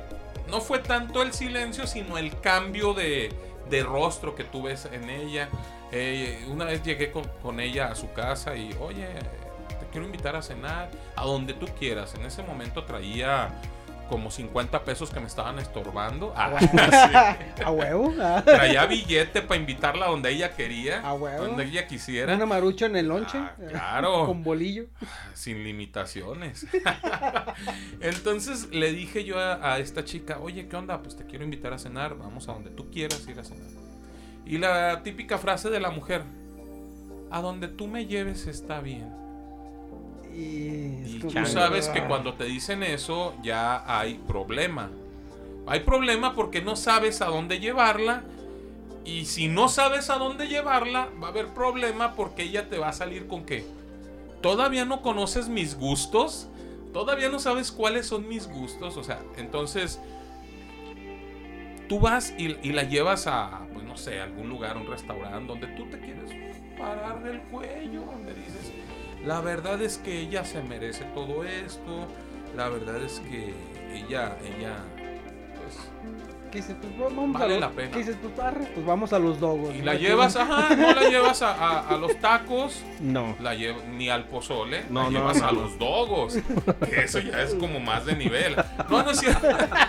no 0.50 0.62
fue 0.62 0.80
tanto 0.80 1.22
el 1.22 1.34
silencio, 1.34 1.86
sino 1.86 2.18
el 2.18 2.40
cambio 2.40 2.94
de, 2.94 3.30
de 3.70 3.84
rostro 3.84 4.34
que 4.36 4.44
tú 4.44 4.64
ves 4.64 4.88
en 4.92 5.10
ella. 5.10 5.50
Eh, 5.96 6.46
una 6.50 6.66
vez 6.66 6.82
llegué 6.84 7.12
con, 7.12 7.24
con 7.42 7.60
ella 7.60 7.92
a 7.92 7.96
su 7.96 8.12
casa 8.14 8.56
y, 8.56 8.74
oye, 8.80 9.08
te 9.80 9.86
quiero 9.92 10.06
invitar 10.08 10.36
a 10.36 10.42
cenar, 10.42 10.90
a 11.16 11.24
donde 11.24 11.54
tú 11.54 11.68
quieras. 11.80 12.16
En 12.16 12.26
ese 12.26 12.42
momento 12.42 12.84
traía 12.84 13.50
como 14.10 14.30
50 14.30 14.84
pesos 14.84 15.10
que 15.12 15.20
me 15.20 15.28
estaban 15.28 15.60
estorbando. 15.60 16.34
Ah, 16.36 16.58
sí. 16.60 17.64
¿A 17.64 17.72
huevo? 17.72 18.14
Ah, 18.20 18.42
Traía 18.44 18.86
billete 18.86 19.42
para 19.44 19.60
invitarla 19.60 20.08
donde 20.08 20.30
ella 20.32 20.56
quería, 20.56 21.00
A 21.02 21.14
huevo. 21.14 21.46
donde 21.46 21.64
ella 21.66 21.88
quisiera. 21.88 22.36
Una 22.36 22.46
marucha 22.46 22.88
en 22.88 22.96
el 22.96 23.08
lonche. 23.08 23.38
Ah, 23.38 23.56
claro. 23.70 24.26
Con 24.28 24.44
bolillo. 24.44 24.88
sin 25.34 25.64
limitaciones. 25.64 26.68
Entonces 28.02 28.68
le 28.72 28.92
dije 28.92 29.24
yo 29.24 29.40
a, 29.40 29.74
a 29.74 29.80
esta 29.80 30.04
chica, 30.04 30.38
oye, 30.40 30.68
¿qué 30.68 30.76
onda? 30.76 31.02
Pues 31.02 31.16
te 31.16 31.26
quiero 31.26 31.44
invitar 31.44 31.74
a 31.74 31.80
cenar, 31.80 32.16
vamos 32.18 32.48
a 32.50 32.54
donde 32.54 32.70
tú 32.72 32.90
quieras 32.92 33.26
ir 33.28 33.40
a 33.40 33.44
cenar. 33.44 33.83
Y 34.46 34.58
la 34.58 35.04
típica 35.04 35.38
frase 35.38 35.70
de 35.70 35.80
la 35.80 35.92
mujer, 35.92 36.24
a 37.32 37.42
donde 37.42 37.68
tú 37.68 37.88
me 37.88 38.06
lleves 38.06 38.48
está 38.48 38.82
bien. 38.82 39.14
Y, 40.34 41.16
Y 41.16 41.20
tú 41.22 41.46
sabes 41.46 41.90
que 41.90 42.06
cuando 42.06 42.34
te 42.36 42.46
dicen 42.46 42.84
eso 42.84 43.36
ya 43.44 43.84
hay 43.88 44.16
problema. 44.16 44.90
Hay 45.68 45.82
problema 45.82 46.34
porque 46.36 46.62
no 46.62 46.76
sabes 46.76 47.22
a 47.22 47.28
dónde 47.28 47.60
llevarla 47.60 48.24
Y 49.06 49.26
si 49.26 49.48
no 49.48 49.70
sabes 49.70 50.10
a 50.10 50.18
dónde 50.18 50.48
llevarla, 50.48 51.10
va 51.22 51.28
a 51.28 51.32
haber 51.32 51.48
problema 51.50 52.16
porque 52.16 52.44
ella 52.44 52.70
te 52.70 52.78
va 52.78 52.90
a 52.90 52.94
salir 52.94 53.28
con 53.28 53.46
que 53.46 53.66
todavía 54.42 54.86
no 54.86 55.02
conoces 55.02 55.50
mis 55.50 55.76
gustos, 55.76 56.48
todavía 56.94 57.30
no 57.30 57.40
sabes 57.40 57.72
cuáles 57.72 58.08
son 58.08 58.28
mis 58.28 58.48
gustos, 58.48 58.98
o 58.98 59.04
sea, 59.04 59.20
entonces 59.38 60.00
tú 61.90 62.00
vas 62.00 62.34
y, 62.38 62.58
y 62.64 62.74
la 62.74 62.84
llevas 62.84 63.28
a, 63.28 63.62
no 63.94 63.98
sé, 64.00 64.20
algún 64.20 64.50
lugar, 64.50 64.76
un 64.76 64.88
restaurante 64.88 65.46
donde 65.46 65.68
tú 65.68 65.86
te 65.86 66.00
quieres 66.00 66.32
parar 66.80 67.22
del 67.22 67.40
cuello, 67.44 68.02
donde 68.02 68.34
dices, 68.34 68.72
la 69.24 69.40
verdad 69.40 69.80
es 69.84 70.00
que 70.00 70.20
ella 70.20 70.44
se 70.44 70.64
merece 70.64 71.04
todo 71.14 71.44
esto, 71.44 72.08
la 72.58 72.70
verdad 72.70 72.98
es 73.04 73.20
que 73.20 73.54
ella, 73.94 74.36
ella, 74.44 74.78
pues 75.62 75.78
¿Qué 76.52 76.58
dices? 76.60 76.76
Pues 76.80 76.96
vamos 77.16 77.34
Vale 77.40 77.56
a 77.58 77.60
la 77.62 77.70
pena. 77.72 77.90
¿Qué 77.90 77.98
dices? 78.00 78.16
Pues, 78.22 78.38
arre, 78.40 78.66
pues 78.76 78.86
vamos 78.86 79.12
a 79.12 79.18
los 79.18 79.40
dogos. 79.40 79.74
Y 79.74 79.82
la 79.82 79.96
llevas, 79.96 80.36
ajá, 80.36 80.76
no 80.76 80.94
la 80.94 81.10
llevas 81.10 81.42
a, 81.42 81.52
a- 81.56 81.90
a 81.90 81.98
los 81.98 82.16
tacos, 82.20 82.84
No. 83.00 83.36
la 83.40 83.56
lle- 83.56 83.84
ni 83.88 84.08
al 84.10 84.26
pozole, 84.26 84.84
No, 84.92 85.06
la 85.06 85.10
no, 85.10 85.20
llevas 85.20 85.42
no, 85.42 85.48
a 85.48 85.52
los 85.52 85.80
dogos. 85.80 86.38
Que 86.88 87.06
eso 87.06 87.18
ya 87.20 87.42
es 87.42 87.56
como 87.56 87.80
más 87.80 88.06
de 88.06 88.16
nivel. 88.16 88.56
No, 88.88 89.02
no 89.02 89.10
es 89.10 89.20
cierto. 89.20 89.48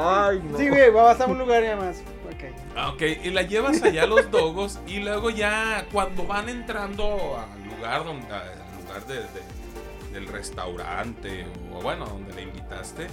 Ay, 0.00 0.40
no. 0.44 0.56
Sí, 0.58 0.68
güey, 0.68 0.90
vas 0.90 1.20
a 1.20 1.26
un 1.26 1.38
lugar 1.38 1.62
y 1.64 1.76
más. 1.76 1.98
Ok. 2.26 2.44
Ah, 2.76 2.90
Ok, 2.90 3.02
y 3.24 3.30
la 3.30 3.42
llevas 3.42 3.82
allá 3.82 4.02
a 4.04 4.06
los 4.06 4.30
dogos 4.30 4.78
y 4.86 4.98
luego 5.00 5.30
ya 5.30 5.86
cuando 5.92 6.26
van 6.26 6.48
entrando 6.48 7.38
al 7.38 7.64
lugar 7.76 8.04
donde 8.04 8.26
al 8.32 8.82
lugar 8.84 9.06
de- 9.06 9.14
de- 9.22 10.12
del 10.12 10.26
restaurante 10.28 11.46
o 11.74 11.80
bueno, 11.82 12.06
donde 12.06 12.32
la 12.34 12.40
invitaste, 12.42 13.06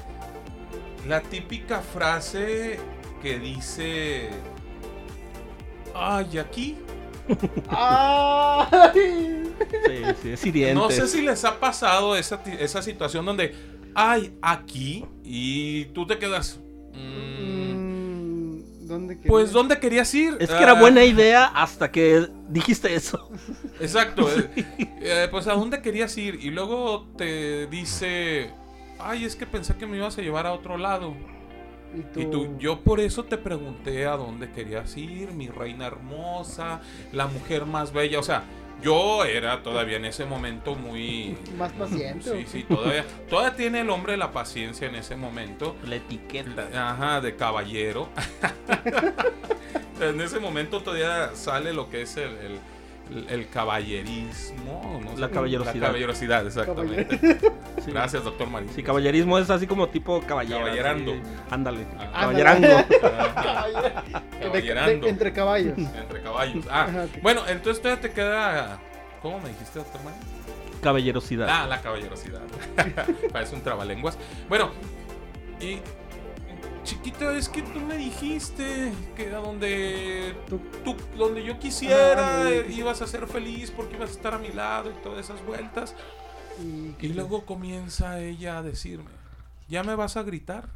la 1.08 1.22
típica 1.22 1.82
frase 1.82 2.80
que 3.22 3.40
dice 3.40 4.30
ay, 5.94 6.38
aquí 6.38 6.78
¡Ay! 7.70 9.52
Sí, 9.86 10.02
sí, 10.22 10.32
es 10.32 10.46
hiriente. 10.46 10.74
No 10.76 10.90
sé 10.92 11.08
si 11.08 11.22
les 11.22 11.44
ha 11.44 11.60
pasado 11.60 12.16
esa, 12.16 12.42
esa 12.60 12.82
situación 12.82 13.26
donde, 13.26 13.56
ay, 13.96 14.38
aquí, 14.42 15.06
y 15.24 15.86
tú 15.86 16.06
te 16.06 16.18
quedas. 16.20 16.60
"Mm, 16.96 18.88
¿Dónde 18.88 19.16
querías? 19.20 19.30
pues, 19.30 19.52
¿dónde 19.52 19.80
querías 19.80 20.14
ir? 20.14 20.38
Es 20.40 20.50
que 20.52 20.64
era 20.64 20.74
Ah, 20.74 20.80
buena 20.80 21.04
idea 21.04 21.46
hasta 21.46 21.92
que 21.92 22.28
dijiste 22.50 22.94
eso. 22.94 23.30
Exacto. 23.80 24.30
eh, 24.30 24.50
eh, 25.02 25.28
pues, 25.32 25.48
¿a 25.48 25.54
dónde 25.54 25.82
querías 25.82 26.16
ir? 26.18 26.36
Y 26.42 26.52
luego 26.52 27.08
te 27.18 27.68
dice, 27.68 28.52
ay, 29.00 29.26
es 29.26 29.36
que 29.36 29.46
pensé 29.46 29.76
que 29.76 29.88
me 29.88 29.98
ibas 29.98 30.18
a 30.18 30.22
llevar 30.22 30.46
a 30.48 30.54
otro 30.54 30.78
lado. 30.78 31.14
Y 31.98 32.02
tú, 32.14 32.20
Y 32.22 32.26
tú, 32.26 32.58
yo 32.60 32.82
por 32.82 33.00
eso 33.00 33.24
te 33.24 33.38
pregunté 33.38 34.06
a 34.06 34.18
dónde 34.18 34.52
querías 34.52 34.96
ir, 34.98 35.32
mi 35.32 35.48
reina 35.48 35.88
hermosa, 35.88 36.82
la 37.14 37.28
mujer 37.28 37.66
más 37.66 37.94
bella. 37.94 38.20
O 38.20 38.24
sea, 38.24 38.44
yo 38.82 39.24
era 39.26 39.64
todavía 39.64 39.98
en 39.98 40.06
ese 40.06 40.26
momento 40.26 40.76
muy... 40.76 41.38
Más 41.58 41.72
paciente. 41.72 42.30
Sí, 42.38 42.46
sí, 42.48 42.64
todavía, 42.64 43.06
todavía 43.30 43.56
tiene 43.56 43.82
el 43.82 43.90
hombre 43.90 44.18
la 44.18 44.32
paciencia 44.32 44.88
en 44.88 44.96
ese 44.96 45.16
momento. 45.16 45.76
La 45.86 45.96
etiqueta. 45.96 46.68
Ajá, 46.92 47.22
de 47.22 47.36
caballero. 47.36 48.10
en 50.02 50.22
ese 50.22 50.40
momento 50.40 50.82
todavía 50.82 51.32
sale 51.36 51.74
lo 51.74 51.90
que 51.90 52.02
es 52.04 52.18
el, 52.18 52.30
el- 52.38 52.60
el- 53.30 53.48
caballerismo. 53.50 55.02
¿no? 55.04 55.18
La 55.20 55.30
caballerosidad. 55.30 55.76
La 55.76 55.88
caballerosidad, 55.88 56.46
exactamente. 56.48 57.20
Sí. 57.84 57.92
Gracias, 57.92 58.24
doctor 58.24 58.50
Marín. 58.50 58.70
Sí, 58.74 58.82
caballerismo 58.84 59.38
es 59.38 59.50
así 59.50 59.68
como 59.68 59.88
tipo 59.90 60.22
caballero. 60.22 60.60
Caballerando. 60.60 61.12
así. 61.14 61.22
Ándale. 61.52 61.86
Ah. 62.00 62.10
Caballerango. 62.22 62.68
Caballero. 63.02 63.82
De- 63.82 64.40
Caballerando. 64.46 65.06
de- 65.06 65.10
entre 65.12 65.34
caballos. 65.34 65.78
Entre 65.78 66.22
caballos. 66.22 66.66
Ah, 66.70 66.84
Ajá, 66.90 67.06
bueno, 67.22 67.42
entonces 67.48 67.82
todavía 67.82 68.02
te 68.02 68.12
queda. 68.12 68.80
¿Cómo 69.22 69.40
me 69.40 69.50
dijiste, 69.50 69.80
doctor 69.80 70.02
Marín? 70.04 70.20
Caballerosidad. 70.82 71.48
Ah, 71.50 71.68
la 71.68 71.82
caballerosidad. 71.82 72.42
Parece 73.32 73.56
un 73.56 73.62
trabalenguas. 73.62 74.18
Bueno, 74.50 74.72
y. 75.60 75.80
Chiquita, 76.86 77.36
es 77.36 77.50
que 77.50 77.62
tú 77.64 77.80
me 77.82 77.98
dijiste 77.98 78.94
que 79.16 79.28
a 79.34 79.40
donde 79.40 80.36
Tú- 80.48 80.62
tú, 80.84 80.96
donde 81.18 81.44
yo 81.44 81.60
quisiera, 81.60 82.44
Ah, 82.44 82.50
eh, 82.50 82.66
no. 82.70 82.74
ibas 82.76 83.02
a 83.02 83.08
ser 83.08 83.28
feliz 83.28 83.72
porque 83.72 83.96
ibas 83.96 84.12
a 84.12 84.14
estar 84.14 84.34
a 84.36 84.38
mi 84.38 84.50
lado 84.50 84.92
y 84.92 84.94
todas 85.04 85.20
esas 85.26 85.44
vueltas. 85.46 85.96
Y, 86.64 86.96
Y 87.06 87.10
luego 87.10 87.46
comienza 87.46 88.20
ella 88.22 88.60
a 88.60 88.64
decirme, 88.64 89.10
¿ya 89.68 89.84
me 89.84 89.96
vas 89.96 90.16
a 90.16 90.24
gritar? 90.24 90.70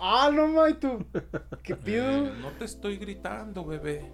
Ah, 0.00 0.30
no, 0.32 0.46
ma, 0.48 0.68
¿y 0.70 0.74
tú. 0.74 1.04
¿Qué 1.64 1.72
Eh, 1.72 1.76
pido? 1.82 2.20
no 2.34 2.50
te 2.58 2.64
estoy 2.66 2.98
gritando, 2.98 3.64
bebé. 3.64 4.12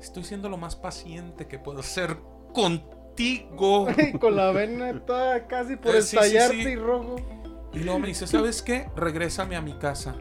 Estoy 0.00 0.24
siendo 0.24 0.48
lo 0.48 0.56
más 0.56 0.74
paciente 0.74 1.46
que 1.46 1.58
puedo 1.60 1.82
ser 1.82 2.16
contigo. 2.52 3.86
Con 4.20 4.34
la 4.36 4.50
vena 4.50 4.98
toda 5.04 5.46
casi 5.46 5.76
por 5.76 5.94
Eh, 5.94 6.02
sí, 6.02 6.08
sí, 6.08 6.16
estallarte 6.16 6.62
sí. 6.64 6.68
y 6.70 6.76
rojo. 6.76 7.16
Y 7.74 7.80
luego 7.80 7.98
me 7.98 8.08
dice, 8.08 8.26
¿sabes 8.26 8.62
qué? 8.62 8.88
Regrésame 8.96 9.56
a 9.56 9.60
mi 9.60 9.74
casa. 9.74 10.14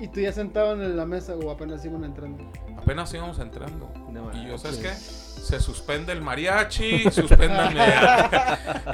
Y 0.00 0.08
tú 0.08 0.18
ya 0.18 0.32
sentado 0.32 0.72
en 0.72 0.96
la 0.96 1.06
mesa 1.06 1.36
o 1.36 1.50
apenas 1.50 1.84
iban 1.84 2.02
entrando. 2.02 2.50
Apenas 2.76 3.14
íbamos 3.14 3.38
entrando. 3.38 3.92
No 4.10 4.32
Y 4.34 4.48
yo, 4.48 4.58
¿sabes 4.58 4.78
qué? 4.78 4.88
Se 4.92 5.60
suspende 5.60 6.12
el 6.12 6.20
mariachi, 6.20 7.04
suspéndanme 7.10 7.84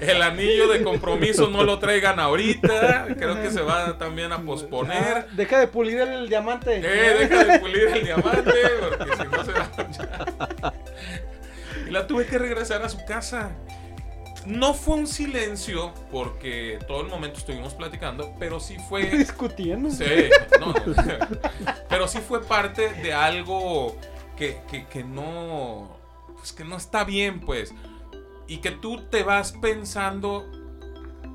el 0.01 0.21
anillo 0.21 0.69
de 0.69 0.83
compromiso, 0.83 1.49
no 1.49 1.65
lo 1.65 1.79
traigan 1.79 2.21
ahorita. 2.21 3.07
Creo 3.19 3.41
que 3.41 3.51
se 3.51 3.63
va 3.63 3.97
también 3.97 4.33
a 4.33 4.43
posponer. 4.43 5.31
Deja 5.31 5.61
de 5.61 5.69
pulir 5.69 5.99
el 5.99 6.29
diamante. 6.29 6.77
Eh, 6.77 7.17
deja 7.21 7.45
de 7.45 7.59
pulir 7.59 7.89
el 7.89 8.05
diamante, 8.05 8.53
porque 8.81 9.17
si 9.17 9.29
no 9.29 9.45
se 9.45 9.53
va 9.53 9.71
a. 10.63 10.75
Y 11.89 11.91
la 11.91 12.07
tuve 12.07 12.27
que 12.27 12.37
regresar 12.37 12.83
a 12.83 12.89
su 12.91 13.03
casa. 13.07 13.53
No 14.49 14.73
fue 14.73 14.97
un 14.97 15.07
silencio, 15.07 15.93
porque 16.11 16.79
todo 16.89 17.03
el 17.03 17.09
momento 17.09 17.39
estuvimos 17.39 17.75
platicando, 17.75 18.35
pero 18.39 18.59
sí 18.61 18.79
fue. 18.89 19.05
Discutiendo. 19.19 19.91
Sí, 19.91 20.05
no, 20.59 20.69
no. 20.69 20.75
Pero 21.89 22.09
sí 22.09 22.19
fue 22.19 22.43
parte 22.43 22.95
de 22.95 23.13
algo 23.13 23.97
que, 24.37 24.63
que, 24.71 24.87
que 24.87 25.05
no. 25.05 25.99
Pues 26.35 26.53
que 26.53 26.65
no 26.65 26.77
está 26.79 27.05
bien, 27.05 27.41
pues. 27.41 27.75
Y 28.47 28.59
que 28.59 28.71
tú 28.71 29.03
te 29.11 29.23
vas 29.23 29.53
pensando 29.53 30.51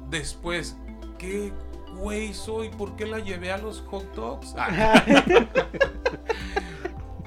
después, 0.10 0.76
¿qué 1.20 1.52
güey 1.96 2.34
soy? 2.34 2.70
¿Por 2.70 2.96
qué 2.96 3.06
la 3.06 3.20
llevé 3.20 3.52
a 3.52 3.58
los 3.60 3.82
hot 3.82 4.12
dogs? 4.16 4.56
Ah. 4.58 5.04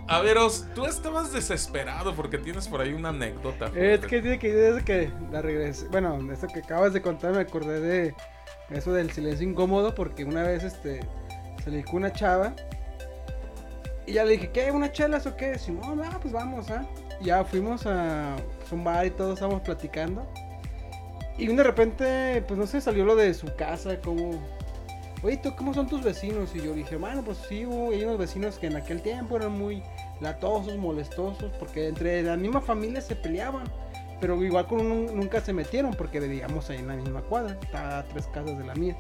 A 0.09 0.21
ver, 0.21 0.39
Os, 0.39 0.67
tú 0.75 0.87
estabas 0.87 1.33
desesperado 1.33 2.15
porque 2.15 2.39
tienes 2.39 2.69
por 2.69 2.81
ahí 2.81 2.93
una 2.93 3.09
anécdota. 3.09 3.71
Es 3.75 4.01
que 4.01 4.21
tiene 4.21 4.39
que 4.39 4.83
que 4.85 5.11
la 5.33 5.43
regresé. 5.43 5.89
Bueno, 5.89 6.19
eso 6.33 6.47
que 6.47 6.61
acabas 6.61 6.93
de 6.93 7.03
contar 7.03 7.33
me 7.33 7.41
acordé 7.41 7.81
de 7.81 8.15
eso 8.71 8.93
del 8.93 9.11
silencio 9.11 9.49
incómodo 9.49 9.95
porque 9.95 10.25
una 10.25 10.43
vez 10.43 10.65
este 10.65 11.01
le 11.67 11.79
dijo 11.79 11.97
una 11.97 12.13
chava 12.13 12.55
y 14.07 14.13
ya 14.13 14.25
le 14.25 14.33
dije, 14.33 14.51
¿qué? 14.53 14.71
¿Una 14.71 14.93
chelas 14.93 15.27
o 15.27 15.37
qué? 15.37 15.59
No, 15.69 16.03
ah, 16.05 16.19
pues 16.23 16.33
vamos, 16.33 16.71
¿ah? 16.71 16.87
Ya 17.21 17.45
fuimos 17.45 17.87
a 17.87 18.37
pues, 18.59 18.71
un 18.73 18.85
bar 18.85 19.05
y 19.07 19.11
todos 19.11 19.35
estábamos 19.35 19.63
platicando. 19.63 20.27
Y 21.39 21.47
de 21.49 21.63
repente, 21.63 22.43
pues 22.47 22.59
no 22.59 22.67
sé, 22.67 22.81
salió 22.81 23.05
lo 23.05 23.17
de 23.17 23.35
su 23.35 23.55
casa, 23.57 24.01
como, 24.01 24.41
oye, 25.23 25.37
¿tú 25.39 25.55
cómo 25.57 25.75
son 25.75 25.89
tus 25.89 26.03
vecinos? 26.03 26.55
Y 26.55 26.63
yo 26.63 26.73
dije, 26.73 26.97
bueno, 26.97 27.23
pues 27.23 27.39
sí, 27.49 27.67
hubo 27.67 27.89
unos 27.89 28.17
vecinos 28.17 28.59
que 28.59 28.69
en 28.69 28.77
aquel 28.77 29.03
tiempo 29.03 29.37
eran 29.37 29.53
muy 29.53 29.83
latosos, 30.21 30.77
molestosos, 30.77 31.51
porque 31.59 31.89
entre 31.89 32.23
la 32.23 32.37
misma 32.37 32.61
familia 32.61 33.01
se 33.01 33.17
peleaban. 33.17 33.65
Pero 34.21 34.43
igual 34.43 34.67
con 34.67 35.07
nunca 35.15 35.41
se 35.41 35.53
metieron 35.53 35.93
porque 35.93 36.21
vivíamos 36.21 36.71
ahí 36.71 36.79
en 36.79 36.89
la 36.89 36.97
misma 36.97 37.21
cuadra, 37.21 37.59
estaba 37.63 37.99
a 37.99 38.05
tres 38.05 38.27
casas 38.29 38.57
de 38.57 38.65
la 38.65 38.75
mía. 38.75 38.97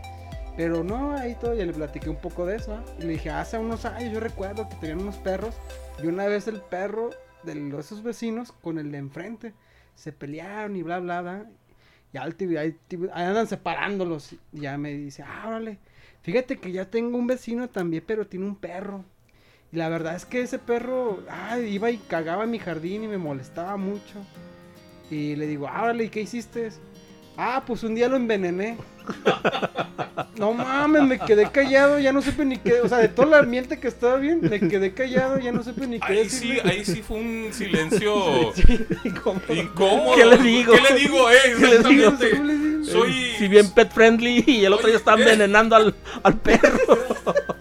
Pero 0.56 0.84
no, 0.84 1.12
ahí 1.16 1.34
todo, 1.40 1.54
ya 1.54 1.64
le 1.64 1.72
platiqué 1.72 2.08
un 2.10 2.16
poco 2.16 2.46
de 2.46 2.56
eso. 2.56 2.74
¿ah? 2.74 2.84
Y 2.98 3.02
le 3.02 3.08
dije, 3.14 3.30
hace 3.30 3.58
unos 3.58 3.84
años 3.84 4.12
yo 4.12 4.20
recuerdo 4.20 4.68
que 4.68 4.76
tenían 4.76 5.00
unos 5.00 5.16
perros. 5.16 5.54
Y 6.02 6.06
una 6.06 6.26
vez 6.26 6.48
el 6.48 6.60
perro 6.60 7.10
de 7.42 7.54
los- 7.54 7.86
esos 7.86 8.02
vecinos 8.02 8.52
con 8.52 8.78
el 8.78 8.90
de 8.90 8.98
enfrente 8.98 9.54
se 9.94 10.12
pelearon 10.12 10.76
y 10.76 10.82
bla, 10.82 10.98
bla, 10.98 11.22
bla. 11.22 11.46
Y 12.12 12.18
ahí, 12.56 12.76
andan 13.12 13.46
separándolos. 13.46 14.32
Y 14.52 14.60
ya 14.60 14.78
me 14.78 14.92
dice, 14.92 15.22
ah. 15.22 15.60
Fíjate 16.22 16.58
que 16.58 16.72
ya 16.72 16.90
tengo 16.90 17.16
un 17.18 17.26
vecino 17.26 17.68
también, 17.68 18.02
pero 18.06 18.26
tiene 18.26 18.46
un 18.46 18.56
perro. 18.56 19.04
Y 19.72 19.76
la 19.76 19.88
verdad 19.88 20.14
es 20.14 20.24
que 20.24 20.42
ese 20.42 20.58
perro, 20.58 21.22
ay, 21.30 21.66
iba 21.74 21.90
y 21.90 21.98
cagaba 21.98 22.44
en 22.44 22.50
mi 22.50 22.58
jardín 22.58 23.04
y 23.04 23.08
me 23.08 23.18
molestaba 23.18 23.76
mucho. 23.76 24.24
Y 25.10 25.36
le 25.36 25.46
digo, 25.46 25.68
ah, 25.68 25.82
órale, 25.82 26.04
¿y 26.04 26.08
qué 26.08 26.20
hiciste? 26.20 26.70
Ah, 27.36 27.62
pues 27.66 27.82
un 27.82 27.94
día 27.94 28.08
lo 28.08 28.16
envenené. 28.16 28.76
No 30.38 30.52
mames, 30.52 31.02
me 31.02 31.18
quedé 31.18 31.50
callado, 31.50 31.98
ya 31.98 32.12
no 32.12 32.20
supe 32.20 32.44
ni 32.44 32.58
qué. 32.58 32.80
O 32.82 32.88
sea, 32.88 32.98
de 32.98 33.08
todo 33.08 33.26
el 33.28 33.34
ambiente 33.34 33.80
que 33.80 33.88
estaba 33.88 34.16
bien, 34.16 34.40
me 34.42 34.60
quedé 34.60 34.92
callado, 34.92 35.38
ya 35.38 35.50
no 35.52 35.62
supe 35.62 35.86
ni 35.86 35.98
qué 35.98 36.12
Ahí 36.12 36.28
sí, 36.28 36.58
ahí 36.62 36.84
sí 36.84 37.02
fue 37.02 37.18
un 37.18 37.48
silencio 37.52 38.52
Sí, 38.54 38.64
¿cómo? 39.22 39.40
incómodo. 39.48 40.14
¿Qué 40.14 40.26
le 40.26 40.38
digo? 40.38 40.74
¿Qué 40.74 40.94
le 40.94 41.00
digo? 41.00 41.30
Eh. 41.30 42.84
Soy. 42.84 43.32
Si 43.38 43.48
bien 43.48 43.70
pet 43.70 43.90
friendly 43.90 44.44
y 44.46 44.64
el 44.64 44.72
otro 44.72 44.86
Oye, 44.86 44.92
ya 44.92 44.98
está 44.98 45.14
eh. 45.14 45.22
envenenando 45.22 45.76
al, 45.76 45.94
al 46.22 46.38
perro. 46.38 46.98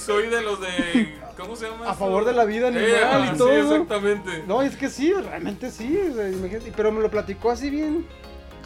soy 0.00 0.28
de 0.28 0.42
los 0.42 0.60
de. 0.60 1.14
¿Cómo 1.36 1.56
se 1.56 1.68
llama? 1.70 1.88
A 1.90 1.94
favor 1.94 2.24
de 2.24 2.32
la 2.32 2.44
vida 2.44 2.68
animal 2.68 2.84
Eh, 2.86 3.30
y 3.34 3.38
todo 3.38 3.48
Sí, 3.48 3.54
exactamente. 3.54 4.44
No, 4.46 4.62
es 4.62 4.76
que 4.76 4.88
sí, 4.88 5.12
realmente 5.12 5.70
sí. 5.70 5.98
o 6.10 6.14
sea, 6.14 6.28
imagínate, 6.28 6.72
pero 6.76 6.92
me 6.92 7.00
lo 7.00 7.10
platicó 7.10 7.50
así 7.50 7.70
bien. 7.70 8.06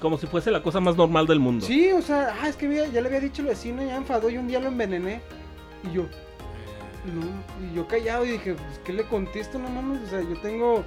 Como 0.00 0.19
si 0.19 0.26
fuese 0.26 0.50
la 0.50 0.62
cosa 0.62 0.81
más 0.81 0.97
normal 0.97 1.26
del 1.26 1.38
mundo. 1.41 1.64
Sí, 1.64 1.93
o 1.93 2.03
sea, 2.03 2.35
ah, 2.43 2.49
es 2.49 2.57
que 2.57 2.69
ya 2.93 3.00
le 3.00 3.07
había 3.09 3.21
dicho 3.21 3.43
el 3.43 3.49
vecino, 3.49 3.83
ya 3.83 3.97
enfadó 3.97 4.29
y 4.29 4.38
un 4.38 4.49
día 4.49 4.61
lo 4.61 4.69
envenené. 4.69 5.21
Y 5.85 5.95
yo, 5.95 6.03
no, 7.05 7.71
y 7.71 7.75
yo 7.76 7.87
callado 7.87 8.25
y 8.25 8.33
dije, 8.33 8.55
pues, 8.55 8.81
¿qué 8.85 8.93
le 8.93 9.05
contesto? 9.05 9.59
No 9.59 9.69
mames, 9.71 10.03
o 10.03 10.11
sea, 10.11 10.21
yo 10.21 10.37
tengo, 10.41 10.85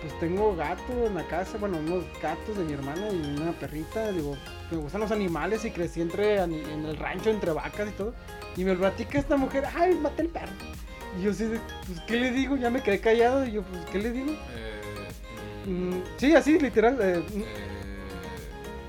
pues 0.00 0.18
tengo 0.20 0.54
gato 0.56 1.06
en 1.06 1.14
la 1.14 1.26
casa, 1.26 1.58
bueno, 1.58 1.78
unos 1.78 2.04
gatos 2.22 2.56
de 2.56 2.64
mi 2.64 2.72
hermana 2.74 3.08
y 3.10 3.40
una 3.40 3.52
perrita, 3.52 4.12
digo, 4.12 4.36
me 4.70 4.76
gustan 4.78 5.00
los 5.00 5.10
animales 5.10 5.64
y 5.64 5.70
crecí 5.70 6.00
entre, 6.00 6.36
en 6.42 6.52
el 6.84 6.96
rancho 6.96 7.30
entre 7.30 7.52
vacas 7.52 7.88
y 7.88 7.92
todo. 7.92 8.14
Y 8.56 8.64
me 8.64 8.74
platica 8.74 9.18
esta 9.18 9.36
mujer, 9.36 9.64
ay, 9.74 9.94
maté 9.94 10.22
el 10.22 10.28
perro. 10.28 10.52
Y 11.18 11.22
yo 11.22 11.32
de, 11.32 11.60
pues, 11.86 12.00
¿qué 12.06 12.16
le 12.16 12.30
digo? 12.30 12.56
Ya 12.56 12.70
me 12.70 12.82
quedé 12.82 13.00
callado 13.00 13.46
y 13.46 13.52
yo, 13.52 13.62
pues, 13.62 13.84
¿qué 13.86 13.98
le 13.98 14.10
digo? 14.12 14.32
Eh, 14.32 14.82
mm, 15.66 15.70
Mm, 15.70 16.02
sí, 16.16 16.34
así, 16.34 16.58
literal. 16.58 16.98
eh, 17.00 17.24
mm, 17.34 17.40
eh, 17.40 17.44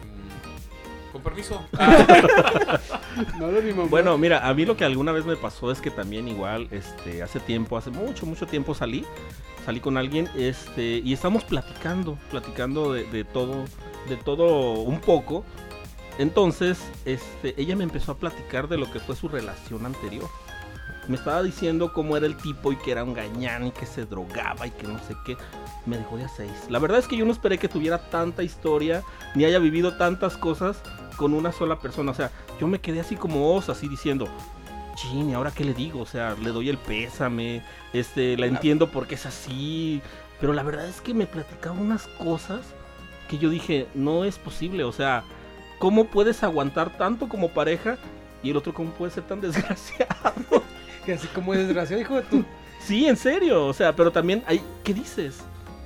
mm, 0.03 1.11
Con 1.13 1.21
permiso. 1.23 1.65
no 3.39 3.51
lo 3.51 3.61
mi 3.61 3.71
mamá. 3.73 3.87
Bueno, 3.89 4.17
mira, 4.17 4.47
a 4.47 4.53
mí 4.53 4.65
lo 4.65 4.75
que 4.77 4.85
alguna 4.85 5.11
vez 5.11 5.25
me 5.25 5.35
pasó 5.37 5.71
es 5.71 5.81
que 5.81 5.89
también 5.89 6.27
igual, 6.27 6.67
este, 6.71 7.23
hace 7.23 7.39
tiempo, 7.39 7.77
hace 7.77 7.89
mucho, 7.89 8.25
mucho 8.25 8.45
tiempo 8.45 8.75
salí, 8.75 9.05
salí 9.67 9.81
con 9.81 9.97
alguien, 9.97 10.29
este, 10.37 11.01
y 11.03 11.11
estamos 11.11 11.43
platicando, 11.43 12.17
platicando 12.31 12.93
de, 12.93 13.25
todo, 13.25 13.65
de 14.07 14.15
todo 14.15 14.79
un 14.79 15.01
poco. 15.01 15.43
Entonces, 16.17 16.79
este, 17.03 17.53
ella 17.61 17.75
me 17.75 17.83
empezó 17.83 18.13
a 18.13 18.15
platicar 18.15 18.69
de 18.69 18.77
lo 18.77 18.89
que 18.89 19.01
fue 19.01 19.13
su 19.17 19.27
relación 19.27 19.85
anterior. 19.85 20.29
Me 21.09 21.17
estaba 21.17 21.43
diciendo 21.43 21.91
cómo 21.91 22.15
era 22.15 22.25
el 22.25 22.37
tipo 22.37 22.71
y 22.71 22.77
que 22.77 22.93
era 22.93 23.03
un 23.03 23.13
gañán 23.13 23.67
y 23.67 23.71
que 23.71 23.85
se 23.85 24.05
drogaba 24.05 24.67
y 24.67 24.71
que 24.71 24.87
no 24.87 24.99
sé 24.99 25.17
qué. 25.25 25.35
Me 25.85 25.97
dejó 25.97 26.15
de 26.15 26.23
a 26.23 26.29
seis. 26.29 26.53
La 26.69 26.79
verdad 26.79 26.99
es 26.99 27.07
que 27.09 27.17
yo 27.17 27.25
no 27.25 27.33
esperé 27.33 27.57
que 27.57 27.67
tuviera 27.67 28.09
tanta 28.09 28.43
historia 28.43 29.03
ni 29.35 29.43
haya 29.43 29.59
vivido 29.59 29.97
tantas 29.97 30.37
cosas 30.37 30.81
con 31.17 31.33
una 31.33 31.51
sola 31.51 31.77
persona. 31.79 32.11
O 32.11 32.15
sea, 32.15 32.31
yo 32.57 32.67
me 32.67 32.79
quedé 32.79 33.01
así 33.01 33.17
como 33.17 33.53
os, 33.53 33.67
así 33.67 33.89
diciendo, 33.89 34.29
chin, 34.97 35.29
¿y 35.29 35.33
ahora 35.33 35.51
qué 35.51 35.63
le 35.63 35.73
digo? 35.73 36.01
O 36.01 36.05
sea, 36.05 36.35
le 36.41 36.49
doy 36.49 36.69
el 36.69 36.77
pésame, 36.77 37.61
este, 37.93 38.35
la 38.35 38.47
entiendo 38.47 38.89
porque 38.89 39.15
es 39.15 39.25
así. 39.25 40.01
Pero 40.41 40.53
la 40.53 40.63
verdad 40.63 40.87
es 40.87 40.99
que 40.99 41.13
me 41.13 41.25
platicaba 41.25 41.79
unas 41.79 42.07
cosas 42.07 42.61
que 43.29 43.37
yo 43.37 43.49
dije, 43.49 43.87
no 43.93 44.25
es 44.25 44.37
posible. 44.37 44.83
O 44.83 44.91
sea, 44.91 45.23
¿cómo 45.79 46.05
puedes 46.05 46.43
aguantar 46.43 46.97
tanto 46.97 47.29
como 47.29 47.49
pareja? 47.49 47.97
Y 48.43 48.51
el 48.51 48.57
otro, 48.57 48.73
¿cómo 48.73 48.91
puede 48.91 49.11
ser 49.11 49.23
tan 49.23 49.39
desgraciado? 49.41 50.63
Que 51.05 51.13
así 51.13 51.27
como 51.27 51.53
desgraciado, 51.53 52.01
hijo 52.01 52.15
de 52.15 52.23
tu. 52.23 52.45
Sí, 52.79 53.07
en 53.07 53.17
serio, 53.17 53.65
o 53.65 53.73
sea, 53.73 53.95
pero 53.95 54.11
también 54.11 54.43
hay, 54.47 54.61
¿qué 54.83 54.93
dices? 54.93 55.39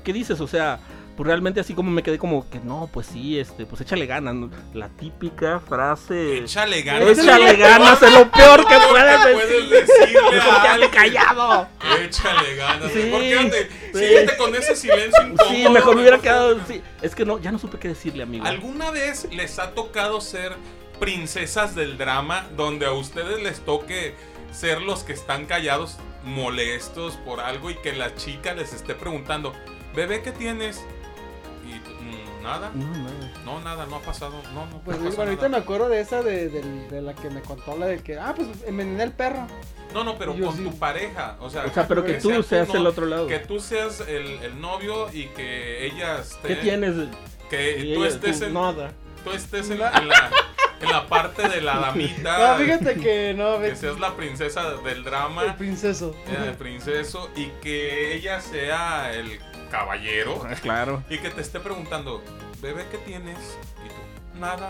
¿Qué 0.03 0.13
dices? 0.13 0.41
O 0.41 0.47
sea, 0.47 0.79
pues 1.15 1.27
realmente 1.27 1.59
así 1.59 1.73
como 1.73 1.91
me 1.91 2.03
quedé 2.03 2.17
como 2.17 2.49
que 2.49 2.59
no, 2.59 2.89
pues 2.91 3.07
sí, 3.07 3.39
este, 3.39 3.65
pues 3.65 3.81
échale 3.81 4.05
ganas, 4.05 4.33
¿no? 4.33 4.49
la 4.73 4.89
típica 4.89 5.59
frase. 5.59 6.37
Échale 6.37 6.81
ganas. 6.81 7.17
Échale 7.19 7.55
ganas, 7.55 8.01
es 8.01 8.11
lo 8.11 8.31
peor 8.31 8.67
que 8.67 8.75
puedes 8.89 9.21
puedes 9.21 9.69
decir. 9.69 9.87
decirle 9.97 10.31
Mejor 10.31 10.53
a 10.53 10.61
quédate 10.61 10.89
callado. 10.89 11.67
Échale 12.01 12.55
ganas. 12.55 12.91
Sí, 12.91 13.09
¿Por 13.11 13.21
qué 13.21 13.69
sí. 13.93 14.37
Con 14.37 14.55
ese 14.55 14.75
silencio 14.75 15.21
incómodo. 15.27 15.55
Sí, 15.55 15.69
mejor 15.69 15.95
me 15.95 16.01
hubiera 16.01 16.19
quedado. 16.19 16.59
Sí, 16.67 16.81
es 17.01 17.15
que 17.15 17.25
no, 17.25 17.39
ya 17.39 17.51
no 17.51 17.59
supe 17.59 17.77
qué 17.77 17.89
decirle, 17.89 18.23
amigo. 18.23 18.45
¿Alguna 18.45 18.91
vez 18.91 19.27
les 19.31 19.59
ha 19.59 19.71
tocado 19.71 20.21
ser 20.21 20.53
princesas 20.99 21.75
del 21.75 21.97
drama 21.97 22.47
donde 22.55 22.85
a 22.85 22.93
ustedes 22.93 23.41
les 23.41 23.59
toque 23.61 24.13
ser 24.51 24.81
los 24.81 25.03
que 25.03 25.13
están 25.13 25.45
callados, 25.45 25.97
molestos 26.23 27.15
por 27.25 27.39
algo 27.39 27.71
y 27.71 27.75
que 27.75 27.93
la 27.93 28.13
chica 28.15 28.53
les 28.53 28.73
esté 28.73 28.93
preguntando, 28.93 29.53
bebé, 29.95 30.21
¿qué 30.21 30.31
tienes? 30.31 30.81
Tú, 32.41 32.47
"Mm, 32.77 33.03
nada, 33.03 33.21
No, 33.45 33.59
nada, 33.61 33.85
no 33.85 33.95
ha 33.97 34.01
pasado, 34.01 34.41
no, 34.53 34.65
no, 34.65 34.81
Pues 34.83 34.97
no 34.97 35.05
pasó 35.05 35.15
bueno, 35.17 35.31
ahorita 35.31 35.43
me 35.47 35.49
nada". 35.51 35.63
acuerdo 35.63 35.89
de 35.89 35.99
esa 36.01 36.21
de, 36.23 36.49
del- 36.49 36.89
de 36.89 37.01
la 37.01 37.13
que 37.13 37.29
me 37.29 37.41
contó 37.41 37.77
la 37.77 37.87
de 37.87 37.99
que, 37.99 38.17
ah, 38.17 38.33
pues 38.35 38.47
envenené 38.65 39.03
el 39.03 39.11
perro. 39.11 39.47
No, 39.93 40.03
no, 40.03 40.17
pero 40.17 40.33
con 40.37 40.55
sí. 40.55 40.63
tu 40.63 40.77
pareja, 40.79 41.35
o 41.41 41.49
sea, 41.49 41.65
O 41.65 41.69
sea, 41.73 41.87
pero 41.87 42.03
que 42.03 42.13
sea 42.13 42.21
tú 42.21 42.31
tu 42.31 42.43
seas 42.43 42.67
no- 42.69 42.75
el 42.75 42.87
otro 42.87 43.05
lado. 43.05 43.27
Que 43.27 43.39
tú 43.39 43.59
seas 43.59 43.99
el, 44.07 44.25
el 44.43 44.59
novio 44.61 45.09
y 45.11 45.25
que 45.27 45.85
ella 45.85 46.19
esté... 46.19 46.47
¿Qué 46.47 46.55
tienes? 46.55 46.95
Que 47.49 47.77
Y 47.79 47.93
tú 47.95 48.05
ella, 48.05 48.13
estés 48.15 48.39
tú, 48.39 48.45
en, 48.45 48.53
Nada. 48.53 48.91
tú 49.25 49.31
estés 49.31 49.65
en, 49.67 49.73
en 49.73 49.79
la, 50.07 50.29
en 50.79 50.89
la 50.89 51.07
parte 51.07 51.47
de 51.49 51.59
la 51.59 51.77
damita. 51.79 52.53
No, 52.57 52.63
fíjate 52.63 52.95
que 52.95 53.33
no, 53.35 53.59
que 53.59 53.75
seas 53.75 53.99
la 53.99 54.15
princesa 54.15 54.71
del 54.77 54.87
el 54.99 55.03
drama, 55.03 55.57
princeso. 55.57 56.15
eh, 56.27 56.37
el 56.47 56.53
princeso, 56.53 57.29
y 57.35 57.47
que 57.61 58.15
ella 58.15 58.39
sea 58.39 59.11
el 59.13 59.39
caballero, 59.71 60.45
Claro. 60.61 61.03
y 61.09 61.17
que 61.17 61.29
te 61.29 61.41
esté 61.41 61.59
preguntando, 61.59 62.21
bebé, 62.61 62.85
¿qué 62.91 62.97
tienes? 62.99 63.37
Y 63.85 63.87
tú, 63.89 64.39
nada. 64.39 64.69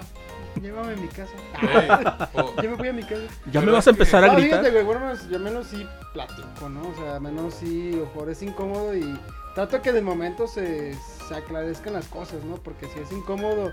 Llévame 0.61 0.93
a 0.93 0.95
mi 0.97 1.07
casa. 1.07 1.31
Ey, 1.61 1.89
o- 2.41 2.61
Yo 2.61 2.69
me 2.71 2.75
voy 2.75 2.87
a 2.89 2.93
mi 2.93 3.03
casa. 3.03 3.21
Ya 3.51 3.61
me 3.61 3.71
vas 3.71 3.87
a 3.87 3.91
es 3.91 3.95
que- 3.97 4.01
empezar 4.03 4.23
a 4.23 4.27
No, 4.27 4.33
gritar. 4.35 4.59
fíjate, 4.59 4.71
güey, 4.71 4.83
bueno, 4.83 4.99
menos- 5.01 5.29
yo 5.29 5.39
menos 5.39 5.67
sí 5.67 5.87
platico, 6.13 6.69
¿no? 6.69 6.89
O 6.89 6.95
sea, 6.95 7.19
menos 7.19 7.53
sí, 7.55 7.99
ojo, 8.01 8.29
es 8.29 8.41
incómodo 8.41 8.95
y 8.95 9.17
trato 9.55 9.81
que 9.81 9.91
de 9.93 10.01
momento 10.01 10.47
se, 10.47 10.93
se 11.27 11.35
aclarezcan 11.35 11.93
las 11.93 12.07
cosas, 12.07 12.43
¿no? 12.43 12.55
Porque 12.57 12.87
si 12.87 12.99
es 12.99 13.11
incómodo 13.11 13.71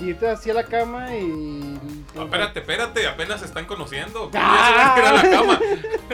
irte 0.00 0.28
así 0.28 0.50
a 0.50 0.54
la 0.54 0.64
cama 0.64 1.14
y... 1.16 1.78
No, 2.16 2.24
espérate, 2.24 2.58
espérate, 2.58 3.06
apenas 3.06 3.38
se 3.38 3.46
están 3.46 3.66
conociendo. 3.66 4.30
¿Cómo 4.32 4.44
Ah. 4.44 4.94
ya 4.96 5.06
a 5.06 5.08
a 5.10 5.12
la 5.12 5.30
cama? 5.30 5.60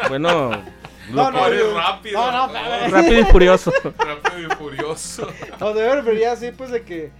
Bueno, 0.08 0.50
No, 1.10 1.30
lo 1.30 1.38
no, 1.40 1.46
Eres 1.46 1.72
rápido. 1.74 2.20
no, 2.32 2.46
no, 2.48 2.88
rápido 2.88 3.20
y 3.20 3.24
furioso. 3.24 3.72
rápido 3.98 4.48
y 4.48 4.54
furioso. 4.56 5.28
No, 5.60 5.72
de 5.74 5.82
verdad, 5.82 6.02
pero 6.04 6.18
ya 6.18 6.32
así, 6.32 6.50
pues 6.56 6.70
de 6.70 6.82
que 6.82 7.10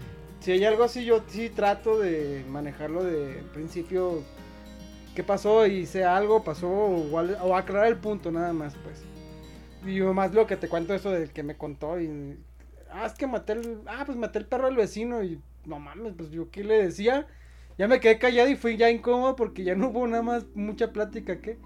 si 0.41 0.53
hay 0.53 0.65
algo 0.65 0.85
así, 0.85 1.05
yo 1.05 1.23
sí 1.29 1.51
trato 1.51 1.99
de 1.99 2.45
manejarlo 2.49 3.05
de 3.05 3.39
en 3.39 3.49
principio. 3.49 4.23
¿Qué 5.15 5.25
pasó? 5.25 5.67
Y 5.67 5.85
sea 5.87 6.17
algo, 6.17 6.45
pasó, 6.45 6.69
o, 6.69 7.11
o 7.11 7.57
aclarar 7.57 7.89
el 7.89 7.97
punto, 7.97 8.31
nada 8.31 8.53
más, 8.53 8.77
pues. 8.85 9.03
Y 9.85 9.97
yo 9.97 10.15
más 10.15 10.33
lo 10.33 10.47
que 10.47 10.57
te 10.57 10.69
cuento 10.69 10.95
eso 10.95 11.11
del 11.11 11.33
que 11.33 11.43
me 11.43 11.57
contó 11.57 12.01
y. 12.01 12.39
Ah, 12.93 13.07
es 13.07 13.15
que 13.15 13.27
maté 13.27 13.55
el. 13.55 13.81
Ah, 13.87 14.05
pues 14.07 14.17
maté 14.17 14.39
el 14.39 14.47
perro 14.47 14.67
del 14.67 14.77
vecino 14.77 15.23
y. 15.25 15.41
No 15.65 15.79
mames, 15.81 16.13
pues 16.17 16.31
yo 16.31 16.51
qué 16.51 16.63
le 16.65 16.83
decía. 16.83 17.27
Ya 17.79 17.87
me 17.89 18.01
quedé 18.01 18.19
callado 18.19 18.49
y 18.49 18.57
fui 18.57 18.77
ya 18.77 18.91
incómodo 18.91 19.37
porque 19.37 19.63
ya 19.65 19.75
no 19.77 19.89
hubo 19.89 20.07
nada 20.07 20.23
más 20.23 20.47
mucha 20.55 20.93
plática 20.93 21.41
que. 21.41 21.59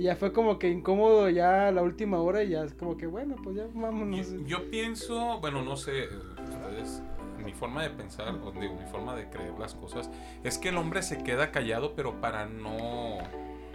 Y 0.00 0.04
ya 0.04 0.16
fue 0.16 0.32
como 0.32 0.58
que 0.58 0.70
incómodo 0.70 1.28
ya 1.28 1.68
a 1.68 1.72
la 1.72 1.82
última 1.82 2.22
hora 2.22 2.42
y 2.42 2.48
ya 2.48 2.64
es 2.64 2.72
como 2.72 2.96
que 2.96 3.06
bueno, 3.06 3.36
pues 3.44 3.56
ya 3.56 3.66
vámonos. 3.74 4.30
Yo, 4.30 4.46
yo 4.46 4.70
pienso, 4.70 5.38
bueno, 5.42 5.60
no 5.60 5.76
sé, 5.76 6.04
eh, 6.04 6.08
ustedes, 6.42 7.02
mi 7.44 7.52
forma 7.52 7.82
de 7.82 7.90
pensar, 7.90 8.34
o 8.34 8.50
digo, 8.52 8.76
mi 8.76 8.86
forma 8.90 9.14
de 9.14 9.28
creer 9.28 9.52
las 9.58 9.74
cosas, 9.74 10.08
es 10.42 10.56
que 10.56 10.70
el 10.70 10.78
hombre 10.78 11.02
se 11.02 11.22
queda 11.22 11.50
callado, 11.50 11.92
pero 11.94 12.18
para 12.18 12.46
no, 12.46 13.18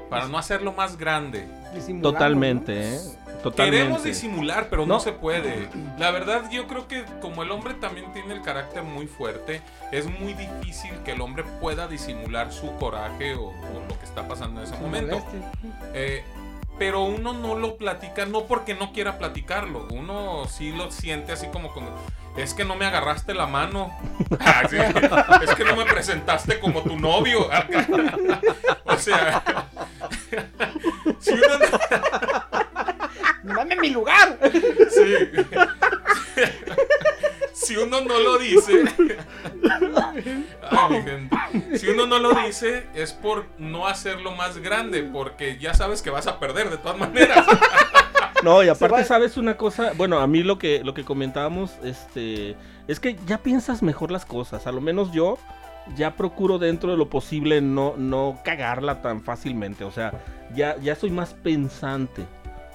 para 0.09 0.27
no 0.27 0.39
hacerlo 0.39 0.73
más 0.73 0.97
grande. 0.97 1.47
Totalmente, 2.01 2.89
¿no? 2.89 3.24
Queremos 3.55 4.03
disimular, 4.03 4.67
pero 4.69 4.85
no. 4.85 4.95
No. 4.95 4.99
se 4.99 5.11
puede. 5.11 5.69
La 5.99 6.11
verdad, 6.11 6.49
yo 6.49 6.67
creo 6.67 6.87
que 6.87 7.03
como 7.21 7.43
el 7.43 7.51
hombre 7.51 7.73
también 7.75 8.11
tiene 8.13 8.33
el 8.33 8.41
carácter 8.41 8.83
muy 8.83 9.07
fuerte, 9.07 9.61
es 9.91 10.05
muy 10.07 10.33
difícil 10.33 10.91
que 11.03 11.11
el 11.11 11.21
hombre 11.21 11.43
pueda 11.61 11.87
disimular 11.87 12.51
su 12.53 12.75
coraje 12.77 13.35
o, 13.35 13.47
o 13.49 13.83
lo 13.87 13.99
que 13.99 14.05
está 14.05 14.27
pasando 14.27 14.61
en 14.61 14.67
ese 14.67 14.77
momento. 14.77 15.23
Eh, 15.93 16.23
pero 16.77 17.03
uno 17.03 17.31
no 17.33 17.55
lo 17.55 17.77
platica, 17.77 18.25
no 18.25 18.45
porque 18.45 18.73
no 18.75 18.91
quiera 18.91 19.17
platicarlo. 19.17 19.87
Uno 19.91 20.45
sí 20.49 20.71
lo 20.71 20.91
siente 20.91 21.31
así 21.31 21.47
como 21.47 21.73
cuando. 21.73 21.95
Es 22.35 22.53
que 22.53 22.65
no 22.65 22.75
me 22.75 22.85
agarraste 22.85 23.33
la 23.33 23.47
mano. 23.47 23.97
Es 25.41 25.55
que 25.55 25.63
no 25.63 25.75
me 25.77 25.85
presentaste 25.85 26.59
como 26.59 26.81
tu 26.81 26.97
novio. 26.99 27.47
o 28.85 28.97
sea. 28.97 29.41
si 31.19 31.31
uno 31.31 31.59
no- 31.59 33.55
¡Dame 33.55 33.75
mi 33.77 33.89
lugar! 33.91 34.37
Sí. 34.89 35.13
si 37.53 37.77
uno 37.77 38.01
no 38.01 38.19
lo 38.19 38.34
dice. 38.47 38.83
Ay, 40.61 40.89
mi 40.89 41.01
gente. 41.01 41.79
Si 41.79 41.87
uno 41.87 42.05
no 42.07 42.19
lo 42.19 42.33
dice, 42.33 42.87
es 42.93 43.13
por 43.13 43.45
no 43.57 43.87
hacerlo 43.87 44.31
más 44.31 44.57
grande. 44.57 45.03
Porque 45.03 45.57
ya 45.57 45.73
sabes 45.73 46.01
que 46.01 46.09
vas 46.09 46.27
a 46.27 46.39
perder 46.39 46.69
de 46.69 46.77
todas 46.77 46.97
maneras. 46.97 47.45
No, 48.43 48.63
y 48.63 48.67
aparte, 48.67 49.03
¿sabes 49.05 49.37
una 49.37 49.57
cosa? 49.57 49.93
Bueno, 49.95 50.19
a 50.19 50.27
mí 50.27 50.43
lo 50.43 50.59
que, 50.59 50.83
lo 50.83 50.93
que 50.93 51.03
comentábamos, 51.03 51.71
este, 51.83 52.55
es 52.87 52.99
que 52.99 53.17
ya 53.25 53.39
piensas 53.39 53.81
mejor 53.81 54.11
las 54.11 54.25
cosas. 54.25 54.67
A 54.67 54.71
lo 54.71 54.81
menos 54.81 55.11
yo 55.11 55.39
ya 55.95 56.15
procuro 56.15 56.57
dentro 56.59 56.91
de 56.91 56.97
lo 56.97 57.09
posible 57.09 57.61
no, 57.61 57.95
no 57.97 58.39
cagarla 58.43 59.01
tan 59.01 59.21
fácilmente. 59.21 59.83
O 59.83 59.91
sea, 59.91 60.21
ya, 60.55 60.77
ya 60.79 60.95
soy 60.95 61.11
más 61.11 61.33
pensante. 61.33 62.25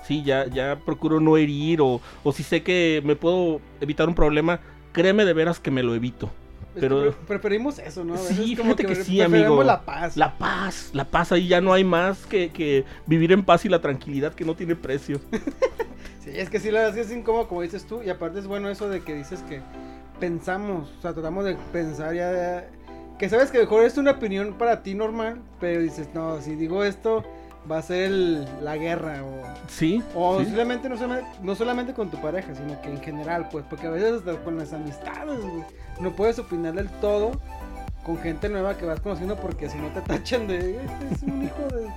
Sí, 0.02 0.22
ya, 0.22 0.46
ya 0.46 0.78
procuro 0.85 1.20
no 1.20 1.37
herir 1.37 1.80
o, 1.83 2.00
o 2.24 2.33
si 2.33 2.42
sé 2.42 2.62
que 2.62 3.02
me 3.04 3.16
puedo 3.16 3.61
evitar 3.80 4.09
un 4.09 4.14
problema, 4.14 4.61
créeme 4.92 5.24
de 5.24 5.33
veras 5.33 5.61
que 5.61 5.70
me 5.70 5.83
lo 5.83 5.94
evito. 5.94 6.31
Es 6.74 6.81
Pero- 6.83 7.05
que 7.11 7.16
preferimos 7.26 7.79
eso, 7.81 8.05
¿no? 8.05 8.14
A 8.14 8.16
veces 8.18 8.37
Sí, 8.37 8.55
como 8.57 8.76
fíjate 8.76 8.87
que 8.94 9.05
sí, 9.05 9.20
amigo. 9.20 9.62
la 9.64 9.83
paz. 9.83 10.16
La 10.16 10.38
paz, 10.38 10.90
la 10.92 11.05
paz, 11.05 11.33
ahí 11.33 11.48
ya 11.48 11.61
no 11.61 11.72
hay 11.72 11.83
más 11.83 12.26
que, 12.26 12.50
que 12.50 12.85
vivir 13.07 13.33
en 13.33 13.44
paz 13.44 13.64
y 13.64 13.68
la 13.68 13.81
tranquilidad 13.81 14.35
que 14.35 14.44
no 14.44 14.55
tiene 14.55 14.76
precio. 14.76 15.20
Sí, 16.22 16.29
es 16.35 16.50
que 16.50 16.61
sí, 16.61 16.70
la 16.70 16.81
verdad 16.81 16.98
es 16.98 17.07
que 17.07 17.12
es 17.14 17.18
incómodo, 17.18 17.48
como 17.48 17.62
dices 17.62 17.87
tú. 17.87 18.03
Y 18.03 18.11
aparte 18.11 18.38
es 18.40 18.46
bueno 18.46 18.68
eso 18.68 18.90
de 18.90 19.00
que 19.00 19.14
dices 19.14 19.42
que 19.48 19.62
pensamos, 20.20 20.90
o 20.98 21.00
sea, 21.00 21.14
tratamos 21.14 21.46
de 21.46 21.57
pensar 21.72 22.14
ya. 22.14 22.68
Que 23.18 23.31
sabes 23.31 23.50
que 23.50 23.59
mejor 23.59 23.85
es 23.85 23.96
una 23.96 24.12
opinión 24.12 24.53
para 24.59 24.83
ti 24.83 24.94
normal, 24.94 25.40
pero 25.61 25.81
dices, 25.81 26.09
no, 26.12 26.38
si 26.42 26.57
digo 26.57 26.85
esto, 26.85 27.24
va 27.70 27.78
a 27.78 27.82
ser 27.82 28.04
el- 28.04 28.46
la 28.62 28.76
guerra. 28.76 29.22
O, 29.24 29.42
Sí. 29.68 30.02
o 30.14 30.38
sí. 30.38 30.44
simplemente, 30.46 30.88
no 30.88 30.96
solamente, 30.96 31.30
no 31.42 31.54
solamente 31.54 31.92
con 31.94 32.10
tu 32.10 32.20
pareja, 32.20 32.54
sino 32.54 32.80
que 32.82 32.90
en 32.90 33.00
general, 33.00 33.48
pues, 33.50 33.64
porque 33.68 33.86
a 33.86 33.90
veces 33.90 34.18
hasta 34.18 34.36
con 34.44 34.56
las 34.58 34.72
amistades, 34.72 35.40
güey, 35.40 35.64
no 36.00 36.12
puedes 36.12 36.38
opinar 36.38 36.74
del 36.74 36.88
todo 36.88 37.32
con 38.04 38.16
gente 38.18 38.48
nueva 38.48 38.76
que 38.76 38.86
vas 38.86 39.00
conociendo 39.00 39.36
porque 39.36 39.68
si 39.68 39.78
no 39.78 39.88
te 39.88 40.00
tachan 40.02 40.46
de, 40.46 40.76
este 40.84 41.14
es 41.14 41.22
un 41.22 41.42
hijo 41.42 41.62
de. 41.74 41.88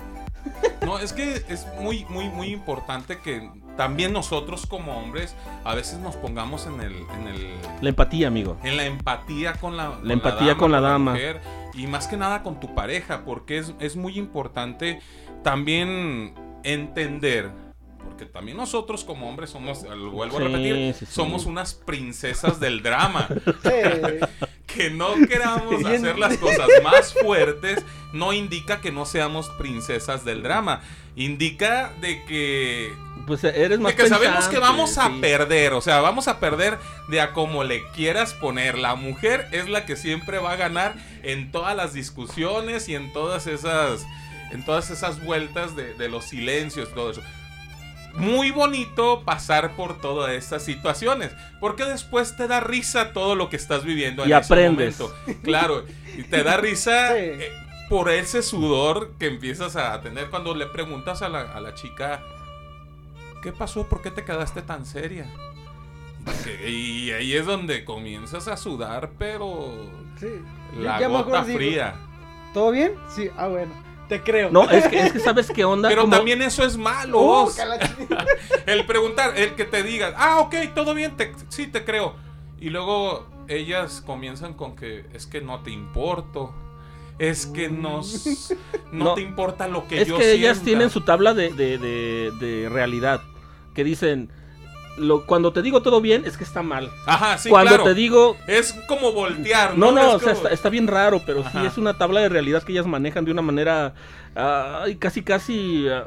No, 0.85 0.99
es 0.99 1.13
que 1.13 1.45
es 1.47 1.65
muy, 1.79 2.03
muy, 2.09 2.27
muy 2.29 2.47
importante 2.51 3.19
que 3.19 3.49
también 3.77 4.11
nosotros 4.11 4.65
como 4.65 4.97
hombres 4.99 5.33
a 5.63 5.73
veces 5.75 5.99
nos 5.99 6.17
pongamos 6.17 6.67
en 6.67 6.81
el, 6.81 6.93
en 6.93 7.27
el, 7.29 7.53
La 7.81 7.87
empatía, 7.89 8.27
amigo. 8.27 8.57
en 8.63 8.75
la 8.75 8.85
empatía 8.85 9.53
con 9.53 9.77
la, 9.77 9.91
con 10.01 10.11
empatía 10.11 10.55
con 10.57 10.71
la 10.73 10.81
dama. 10.81 11.11
mujer, 11.11 11.39
y 11.73 11.87
más 11.87 12.07
que 12.07 12.17
nada 12.17 12.43
con 12.43 12.59
tu 12.59 12.75
pareja, 12.75 13.23
porque 13.23 13.59
es, 13.59 13.73
es 13.79 13.95
muy 13.95 14.17
importante 14.19 14.99
también 15.41 16.33
entender. 16.63 17.49
Porque 18.03 18.25
también 18.25 18.57
nosotros 18.57 19.05
como 19.05 19.29
hombres 19.29 19.49
somos, 19.51 19.83
lo 19.83 20.11
vuelvo 20.11 20.37
Sí, 20.37 20.43
a 20.43 20.47
repetir, 20.47 20.93
sí, 20.93 21.05
sí. 21.05 21.11
somos 21.13 21.45
unas 21.45 21.73
princesas 21.73 22.59
del 22.59 22.83
drama. 22.83 23.27
Eh, 24.73 24.77
que 24.77 24.89
no 24.89 25.15
queramos 25.27 25.85
hacer 25.85 26.17
las 26.17 26.37
cosas 26.37 26.67
más 26.83 27.13
fuertes 27.13 27.83
no 28.13 28.31
indica 28.31 28.79
que 28.79 28.91
no 28.91 29.05
seamos 29.05 29.49
princesas 29.49 30.23
del 30.23 30.43
drama. 30.43 30.81
Indica 31.15 31.91
de 31.99 32.23
que 32.25 32.93
Pues 33.27 33.43
eres 33.43 33.79
más 33.79 33.95
de 33.95 34.03
que 34.03 34.09
sabemos 34.09 34.47
que 34.47 34.59
vamos 34.59 34.97
a 34.97 35.07
sí. 35.07 35.19
perder, 35.19 35.73
o 35.73 35.81
sea, 35.81 35.99
vamos 36.01 36.27
a 36.27 36.39
perder 36.39 36.77
de 37.09 37.21
a 37.21 37.33
como 37.33 37.63
le 37.63 37.83
quieras 37.91 38.33
poner. 38.33 38.77
La 38.77 38.95
mujer 38.95 39.47
es 39.51 39.67
la 39.67 39.85
que 39.85 39.95
siempre 39.95 40.37
va 40.39 40.53
a 40.53 40.55
ganar 40.55 40.95
en 41.23 41.51
todas 41.51 41.75
las 41.75 41.93
discusiones 41.93 42.87
y 42.87 42.95
en 42.95 43.11
todas 43.13 43.47
esas 43.47 44.05
en 44.51 44.63
todas 44.63 44.91
esas 44.91 45.23
vueltas 45.23 45.75
de, 45.75 45.95
de 45.95 46.09
los 46.09 46.25
silencios, 46.25 46.93
todo 46.93 47.09
eso. 47.11 47.23
Muy 48.13 48.51
bonito 48.51 49.23
pasar 49.25 49.75
por 49.75 49.99
todas 49.99 50.31
estas 50.33 50.63
situaciones, 50.63 51.31
porque 51.59 51.83
después 51.85 52.35
te 52.37 52.47
da 52.47 52.59
risa 52.59 53.11
todo 53.11 53.35
lo 53.35 53.49
que 53.49 53.55
estás 53.55 53.83
viviendo 53.83 54.23
en 54.23 54.29
Y 54.29 54.33
ese 54.33 54.53
aprendes. 54.53 54.99
momento. 54.99 55.41
Claro, 55.43 55.83
y 56.17 56.23
te 56.23 56.43
da 56.43 56.57
risa 56.57 57.07
Sí. 57.13 57.15
eh, 57.19 57.51
por 57.89 58.09
ese 58.09 58.43
sudor 58.43 59.13
que 59.19 59.27
empiezas 59.27 59.75
a 59.75 59.99
tener 60.01 60.29
cuando 60.29 60.53
le 60.55 60.67
preguntas 60.67 61.21
a 61.21 61.29
la, 61.29 61.41
a 61.41 61.59
la 61.59 61.73
chica, 61.73 62.21
¿qué 63.41 63.51
pasó? 63.51 63.87
¿Por 63.87 64.01
qué 64.01 64.11
te 64.11 64.23
quedaste 64.23 64.61
tan 64.61 64.85
seria? 64.85 65.27
Y 66.67 67.11
ahí 67.11 67.33
es 67.35 67.45
donde 67.45 67.83
comienzas 67.83 68.47
a 68.47 68.55
sudar, 68.57 69.11
pero 69.17 69.73
sí. 70.19 70.27
la 70.77 70.99
Ya 70.99 71.07
gota 71.07 71.43
digo, 71.43 71.57
fría. 71.57 71.95
¿Todo 72.53 72.71
bien? 72.71 72.93
Sí, 73.07 73.29
ah, 73.37 73.47
bueno. 73.47 73.73
Te 74.13 74.21
creo. 74.21 74.51
No, 74.51 74.69
es 74.69 74.87
que, 74.87 74.99
es 74.99 75.11
que 75.13 75.19
sabes 75.19 75.49
qué 75.49 75.65
onda. 75.65 75.89
Pero 75.89 76.01
Como- 76.03 76.15
también 76.15 76.41
eso 76.43 76.63
es 76.63 76.77
malo. 76.77 77.19
Uh. 77.19 77.51
El 78.67 78.85
preguntar, 78.85 79.35
el 79.37 79.55
que 79.55 79.65
te 79.65 79.81
digan, 79.81 80.13
ah, 80.17 80.39
ok, 80.41 80.53
todo 80.75 80.93
bien, 80.93 81.15
te- 81.17 81.33
sí 81.49 81.65
te 81.67 81.83
creo. 81.83 82.15
Y 82.59 82.69
luego 82.69 83.27
ellas 83.47 84.03
comienzan 84.05 84.53
con 84.53 84.75
que 84.75 85.05
es 85.13 85.25
que 85.25 85.41
no 85.41 85.61
te 85.63 85.71
importo. 85.71 86.53
Es 87.19 87.45
que 87.47 87.69
no, 87.69 88.01
no, 88.91 89.05
No. 89.05 89.13
te 89.15 89.21
importa 89.21 89.67
lo 89.67 89.87
que 89.87 90.01
es 90.01 90.07
yo 90.07 90.17
que 90.17 90.31
ellas 90.33 90.57
sienta". 90.57 90.65
tienen 90.65 90.89
su 90.91 91.01
tabla 91.01 91.33
de, 91.33 91.51
de- 91.53 91.77
de- 91.79 92.31
de 92.39 92.69
realidad. 92.69 93.21
Que 93.73 93.83
dicen, 93.83 94.29
lo, 94.97 95.25
cuando 95.25 95.51
te 95.53 95.61
digo 95.61 95.81
todo 95.81 96.01
bien, 96.01 96.23
es 96.25 96.37
que 96.37 96.43
está 96.43 96.61
mal. 96.61 96.91
Ajá, 97.05 97.37
sí, 97.37 97.49
cuando 97.49 97.69
claro. 97.69 97.83
te 97.83 97.93
digo... 97.93 98.37
Es 98.47 98.73
como 98.87 99.11
voltear, 99.11 99.77
¿no? 99.77 99.91
No, 99.91 100.03
no, 100.03 100.11
o 100.13 100.19
sea, 100.19 100.33
como- 100.33 100.43
está, 100.43 100.53
está 100.53 100.69
bien 100.69 100.87
raro, 100.87 101.21
pero 101.25 101.43
sí 101.51 101.57
es 101.65 101.77
una 101.77 101.97
tabla 101.97 102.19
de 102.21 102.29
realidad 102.29 102.61
que 102.63 102.71
ellas 102.73 102.85
manejan 102.85 103.25
de 103.25 103.31
una 103.31 103.41
manera 103.41 103.93
ay, 104.35 104.95
casi, 104.97 105.21
casi 105.23 105.87
ah, 105.89 106.05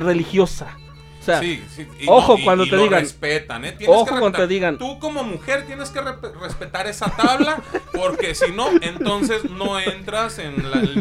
religiosa. 0.00 0.76
O 1.20 1.24
sea, 1.24 1.38
Sí, 1.38 1.62
sí, 1.72 1.86
y 2.00 2.06
ojo 2.08 2.36
y- 2.36 2.42
cuando 2.42 2.64
y 2.64 2.70
te 2.70 2.74
lo 2.76 2.82
digan- 2.84 3.00
respetan, 3.00 3.64
¿eh? 3.64 3.72
Tienes 3.72 3.96
ojo 3.96 4.06
que 4.06 4.18
cuando 4.18 4.38
te 4.38 4.48
digan- 4.48 4.76
Tú 4.78 4.98
como 4.98 5.22
mujer 5.22 5.66
tienes 5.66 5.90
que 5.90 6.00
respetar 6.00 6.88
esa 6.88 7.14
tabla 7.14 7.62
porque 7.92 8.34
si 8.34 8.50
no, 8.50 8.66
entonces 8.80 9.48
no 9.48 9.78
entras 9.78 10.38
en 10.40 10.62
los 10.68 10.96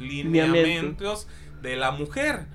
lineamientos 0.00 1.26
de 1.62 1.76
la 1.76 1.90
mujer. 1.90 2.46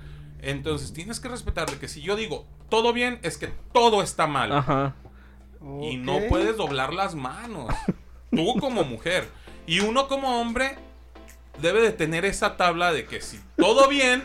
Entonces 0.42 0.92
tienes 0.92 1.20
que 1.20 1.28
respetar 1.28 1.68
de 1.70 1.76
que 1.78 1.88
si 1.88 2.00
yo 2.02 2.16
digo 2.16 2.46
todo 2.70 2.92
bien, 2.92 3.18
es 3.22 3.36
que 3.36 3.48
todo 3.72 4.02
está 4.02 4.26
mal. 4.26 4.52
ajá. 4.52 4.94
Y 5.82 5.98
no 5.98 6.20
puedes 6.28 6.56
doblar 6.56 6.94
las 6.94 7.14
manos. 7.14 7.74
Tú 8.30 8.56
como 8.58 8.82
mujer. 8.84 9.28
Y 9.66 9.80
uno 9.80 10.08
como 10.08 10.40
hombre 10.40 10.78
debe 11.58 11.82
de 11.82 11.90
tener 11.92 12.24
esa 12.24 12.56
tabla 12.56 12.92
de 12.92 13.04
que 13.04 13.20
si 13.20 13.38
todo 13.56 13.86
bien, 13.88 14.22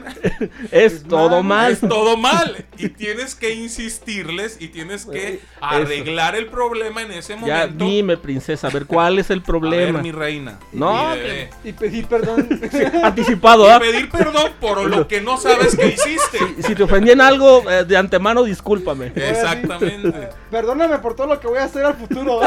Es, 0.71 0.93
Es 0.93 1.03
todo 1.03 1.43
mal. 1.43 1.73
es 1.73 1.81
todo 1.81 2.15
mal. 2.15 2.65
Y 2.77 2.87
tienes 2.89 3.35
que 3.35 3.53
insistirles 3.53 4.55
y 4.61 4.69
tienes 4.69 5.05
que 5.05 5.33
Eso. 5.35 5.43
arreglar 5.59 6.35
el 6.37 6.45
problema 6.47 7.01
en 7.01 7.11
ese 7.11 7.33
Ya 7.33 7.39
momento. 7.67 7.83
dime, 7.85 8.15
princesa, 8.15 8.67
a 8.67 8.69
ver 8.69 8.85
cuál 8.85 9.19
es 9.19 9.29
el 9.29 9.39
A 9.39 9.41
ver, 9.41 9.45
problema. 9.45 10.01
mi 10.01 10.11
reina. 10.13 10.57
No, 10.71 11.09
Mi 11.09 11.17
bebé. 11.17 11.49
Y 11.65 11.73
pedir 11.73 12.05
perdón. 12.07 12.47
Anticipado, 13.03 13.65
Y 13.67 13.69
¿ah? 13.71 13.79
pedir 13.79 14.09
perdón 14.09 14.51
por 14.61 14.85
lo 14.89 15.05
que 15.07 15.19
no 15.19 15.37
sabes 15.37 15.75
que 15.75 15.87
hiciste. 15.87 16.39
Si 16.65 16.73
te 16.73 16.83
ofendí 16.83 17.11
en 17.11 17.19
algo, 17.19 17.69
eh, 17.69 17.83
de 17.83 17.97
antemano, 17.97 18.43
discúlpame. 18.43 19.11
Exactamente. 19.13 20.29
Perdóname 20.49 20.99
por 20.99 21.15
todo 21.15 21.27
lo 21.27 21.39
que 21.41 21.47
voy 21.47 21.57
a 21.59 21.65
hacer 21.65 21.83
al 21.83 21.95
futuro. 21.95 22.39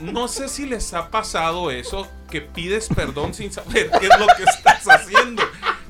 No 0.00 0.28
sé 0.28 0.48
si 0.48 0.66
les 0.66 0.92
ha 0.94 1.08
pasado 1.10 1.70
eso, 1.70 2.06
que 2.30 2.40
pides 2.40 2.88
perdón 2.94 3.34
sin 3.34 3.52
saber 3.52 3.90
qué 4.00 4.06
es 4.06 4.18
lo 4.18 4.26
que 4.36 4.44
estás 4.44 4.84
haciendo. 4.88 5.42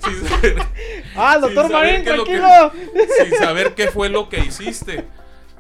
Sin 0.05 0.29
saber, 0.29 0.57
ah, 1.17 1.39
doctor 1.39 1.71
Marín, 1.71 2.05
qué 2.05 2.11
es 2.11 2.17
lo 2.17 2.25
que- 2.25 2.39
tranquilo. 2.39 2.73
sin 3.29 3.39
saber 3.39 3.75
qué 3.75 3.89
fue 3.89 4.09
lo 4.09 4.29
que 4.29 4.39
hiciste. 4.41 5.05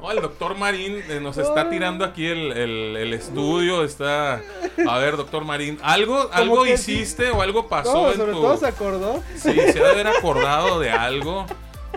No, 0.00 0.12
el 0.12 0.22
doctor 0.22 0.56
Marín 0.56 1.02
eh, 1.08 1.18
nos 1.20 1.36
está 1.38 1.68
tirando 1.68 2.04
aquí 2.04 2.26
el, 2.26 2.52
el- 2.52 2.96
el 2.96 3.14
estudio. 3.14 3.82
Está. 3.84 4.40
A 4.88 4.98
ver, 4.98 5.16
doctor 5.16 5.44
Marín, 5.44 5.76
¿algo, 5.82 6.30
algo 6.32 6.62
que 6.62 6.78
sí. 6.78 6.92
hiciste 6.92 7.30
o 7.30 7.42
algo 7.42 7.66
pasó 7.68 7.92
No, 8.04 8.10
en 8.12 8.16
sobre 8.16 8.32
tu. 8.32 8.40
todo 8.40 8.56
se 8.56 8.66
acordó. 8.68 9.22
Sí, 9.36 9.52
se 9.54 9.80
ha 9.80 9.84
de 9.86 9.90
haber 9.90 10.06
acordado 10.06 10.78
de 10.78 10.90
algo. 10.92 11.46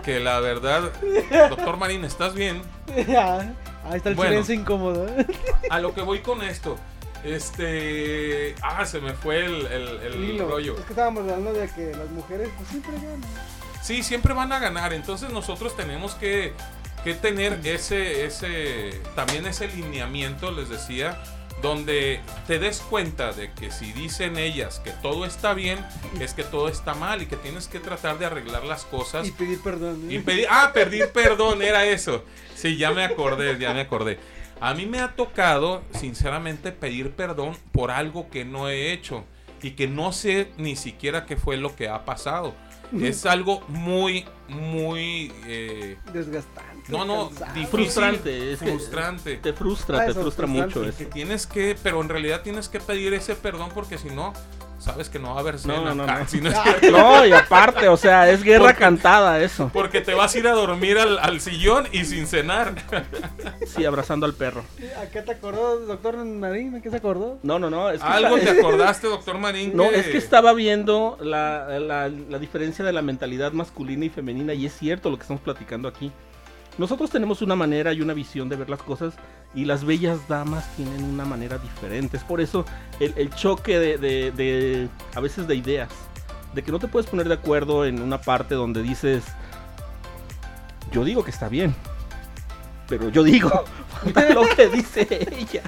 Que 0.02 0.18
la 0.18 0.40
verdad. 0.40 0.90
Doctor 1.48 1.76
Marín, 1.76 2.04
¿estás 2.04 2.34
bien? 2.34 2.60
Ya, 3.08 3.54
Ahí 3.84 3.96
está 3.96 4.08
el 4.10 4.14
Bueno. 4.14 4.30
silencio 4.30 4.54
incómodo. 4.54 5.06
A 5.70 5.78
lo 5.80 5.94
que 5.94 6.02
voy 6.02 6.20
con 6.20 6.42
esto. 6.42 6.76
Este. 7.24 8.54
Ah, 8.62 8.84
se 8.86 9.00
me 9.00 9.12
fue 9.14 9.44
el, 9.44 9.66
el- 9.66 10.38
rollo. 10.38 10.76
Es 10.78 10.84
que 10.84 10.92
estábamos 10.92 11.22
hablando 11.22 11.52
de 11.52 11.68
que 11.68 11.92
las 11.96 12.08
mujeres 12.10 12.48
pues 12.56 12.68
siempre 12.68 12.92
ganan. 12.94 13.20
Sí, 13.82 14.02
siempre 14.02 14.34
van 14.34 14.52
a 14.52 14.58
ganar. 14.58 14.92
Entonces 14.92 15.30
nosotros 15.30 15.76
tenemos 15.76 16.14
que, 16.14 16.52
que 17.04 17.14
tener 17.14 17.60
ese, 17.64 18.24
ese, 18.24 19.00
también 19.16 19.46
ese 19.46 19.68
lineamiento, 19.68 20.50
les 20.52 20.68
decía, 20.68 21.20
donde 21.60 22.20
te 22.46 22.58
des 22.58 22.80
cuenta 22.80 23.32
de 23.32 23.52
que 23.52 23.70
si 23.70 23.92
dicen 23.92 24.36
ellas 24.38 24.80
que 24.80 24.90
todo 24.90 25.24
está 25.26 25.54
bien, 25.54 25.78
es 26.20 26.34
que 26.34 26.44
todo 26.44 26.68
está 26.68 26.94
mal 26.94 27.22
y 27.22 27.26
que 27.26 27.36
tienes 27.36 27.68
que 27.68 27.78
tratar 27.80 28.18
de 28.18 28.26
arreglar 28.26 28.64
las 28.64 28.84
cosas. 28.84 29.26
Y 29.26 29.32
pedir 29.32 29.60
perdón. 29.60 30.08
¿eh? 30.10 30.14
Y 30.14 30.18
pedir, 30.20 30.46
ah, 30.50 30.70
pedir 30.72 31.10
perdón, 31.12 31.62
era 31.62 31.84
eso. 31.84 32.24
Sí, 32.54 32.76
ya 32.76 32.90
me 32.92 33.04
acordé, 33.04 33.58
ya 33.58 33.74
me 33.74 33.80
acordé. 33.80 34.18
A 34.60 34.74
mí 34.74 34.86
me 34.86 35.00
ha 35.00 35.16
tocado, 35.16 35.82
sinceramente, 35.98 36.70
pedir 36.70 37.10
perdón 37.10 37.56
por 37.72 37.90
algo 37.90 38.30
que 38.30 38.44
no 38.44 38.68
he 38.68 38.92
hecho 38.92 39.24
y 39.60 39.72
que 39.72 39.88
no 39.88 40.12
sé 40.12 40.52
ni 40.56 40.76
siquiera 40.76 41.26
qué 41.26 41.36
fue 41.36 41.56
lo 41.56 41.74
que 41.74 41.88
ha 41.88 42.04
pasado. 42.04 42.54
Es 43.00 43.24
algo 43.24 43.62
muy, 43.68 44.26
muy... 44.48 45.32
eh, 45.46 45.96
Desgastante. 46.12 46.71
No, 46.88 47.04
no, 47.04 47.30
difícil, 47.54 47.66
Frustrante, 47.68 48.52
es 48.52 48.58
frustrante. 48.58 49.36
Te 49.36 49.52
frustra, 49.52 50.00
Ah, 50.00 50.04
te 50.06 50.10
eso, 50.12 50.20
frustra 50.22 50.46
mucho 50.46 50.84
Y 50.84 50.88
eso. 50.88 50.98
que 50.98 51.04
tienes 51.06 51.46
que, 51.46 51.76
pero 51.82 52.00
en 52.00 52.08
realidad 52.08 52.42
tienes 52.42 52.68
que 52.68 52.80
pedir 52.80 53.14
ese 53.14 53.34
perdón 53.36 53.70
porque 53.74 53.98
si 53.98 54.08
no, 54.10 54.32
sabes 54.78 55.08
que 55.08 55.20
no 55.20 55.30
va 55.30 55.36
a 55.36 55.40
haber 55.40 55.54
No, 55.54 55.60
cena. 55.60 55.94
no, 55.94 56.02
Ah, 56.08 56.18
no. 56.20 56.28
si 56.28 56.40
no 56.40 56.48
es 56.50 56.56
Ah. 56.56 56.64
que- 56.80 56.90
No, 56.90 57.24
y 57.24 57.32
aparte, 57.32 57.86
o 57.88 57.96
sea, 57.96 58.28
es 58.28 58.42
guerra 58.42 58.64
Porque- 58.64 58.80
cantada 58.80 59.40
eso. 59.40 59.70
porque 59.72 60.00
te 60.00 60.12
vas 60.12 60.34
a 60.34 60.38
ir 60.38 60.48
a 60.48 60.52
dormir 60.52 60.98
al, 60.98 61.18
al 61.20 61.40
sillón 61.40 61.86
y 61.92 62.04
sin 62.04 62.26
cenar. 62.26 62.74
Sí, 63.66 63.84
abrazando 63.84 64.26
al 64.26 64.34
perro. 64.34 64.64
¿A 65.00 65.06
qué 65.06 65.22
te 65.22 65.30
acordó, 65.32 65.78
doctor 65.86 66.16
Marín? 66.24 66.74
¿A 66.74 66.82
qué 66.82 66.90
se 66.90 66.96
acordó? 66.96 67.38
No, 67.44 67.60
no, 67.60 67.70
no. 67.70 67.90
Es 67.90 68.00
que 68.02 68.06
Algo 68.08 68.36
está- 68.36 68.52
te 68.54 68.58
acordaste, 68.58 69.06
doctor 69.06 69.38
Marín. 69.38 69.70
No, 69.76 69.84
es 69.84 70.06
que 70.08 70.18
estaba 70.18 70.52
viendo 70.52 71.16
la, 71.20 71.78
la- 71.78 72.08
la 72.08 72.38
diferencia 72.40 72.84
de 72.84 72.92
la 72.92 73.02
mentalidad 73.02 73.52
masculina 73.52 74.04
y 74.04 74.08
femenina 74.10 74.52
y 74.52 74.66
es 74.66 74.76
cierto 74.76 75.10
lo 75.10 75.16
que 75.16 75.22
estamos 75.22 75.42
platicando 75.42 75.86
aquí. 75.86 76.10
Nosotros 76.78 77.10
tenemos 77.10 77.42
una 77.42 77.54
manera 77.56 77.92
y 77.92 78.00
una 78.00 78.14
visión 78.14 78.48
de 78.48 78.56
ver 78.56 78.70
las 78.70 78.82
cosas 78.82 79.14
y 79.54 79.64
las 79.66 79.84
bellas 79.84 80.18
damas 80.28 80.64
tienen 80.76 81.04
una 81.04 81.24
manera 81.24 81.58
diferente. 81.58 82.16
Es 82.16 82.24
por 82.24 82.40
eso 82.40 82.64
el, 83.00 83.12
el 83.16 83.30
choque 83.34 83.78
de, 83.78 83.98
de- 83.98 84.30
de- 84.32 84.88
a 85.14 85.20
veces 85.20 85.46
de 85.46 85.54
ideas, 85.56 85.90
de 86.54 86.62
que 86.62 86.72
no 86.72 86.78
te 86.78 86.88
puedes 86.88 87.08
poner 87.08 87.28
de 87.28 87.34
acuerdo 87.34 87.84
en 87.84 88.00
una 88.00 88.20
parte 88.20 88.54
donde 88.54 88.82
dices, 88.82 89.22
yo 90.92 91.04
digo 91.04 91.24
que 91.24 91.30
está 91.30 91.48
bien, 91.48 91.74
pero 92.88 93.08
yo 93.10 93.22
digo 93.22 93.50
lo 94.34 94.42
que 94.56 94.68
dice 94.68 95.06
ella, 95.38 95.62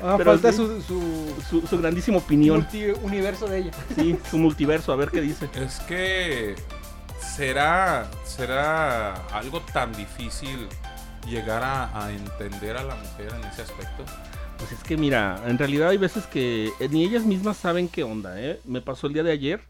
Ah, 0.00 0.14
Pero 0.16 0.30
falta 0.32 0.52
sí. 0.52 0.58
su, 0.58 0.80
su 0.82 1.34
su, 1.50 1.66
su 1.66 1.78
grandísima 1.78 2.18
opinión, 2.18 2.64
universo 3.02 3.48
de 3.48 3.58
ella. 3.58 3.70
sí, 3.96 4.16
su 4.30 4.38
multiverso, 4.38 4.92
a 4.92 4.96
ver 4.96 5.10
qué 5.10 5.20
dice. 5.20 5.48
Es 5.54 5.80
que 5.80 6.54
será, 7.38 8.10
será 8.24 9.14
algo 9.28 9.60
tan 9.72 9.92
difícil 9.92 10.66
llegar 11.30 11.62
a, 11.62 12.06
a 12.06 12.10
entender 12.10 12.76
a 12.76 12.82
la 12.82 12.96
mujer 12.96 13.32
en 13.32 13.44
ese 13.44 13.62
aspecto. 13.62 14.02
Pues 14.58 14.72
es 14.72 14.82
que 14.82 14.96
mira, 14.96 15.40
en 15.46 15.56
realidad 15.56 15.90
hay 15.90 15.98
veces 15.98 16.26
que 16.26 16.72
eh, 16.80 16.88
ni 16.90 17.04
ellas 17.04 17.24
mismas 17.24 17.56
saben 17.56 17.88
qué 17.88 18.02
onda, 18.02 18.42
¿eh? 18.42 18.58
Me 18.64 18.80
pasó 18.80 19.06
el 19.06 19.12
día 19.12 19.22
de 19.22 19.30
ayer 19.30 19.60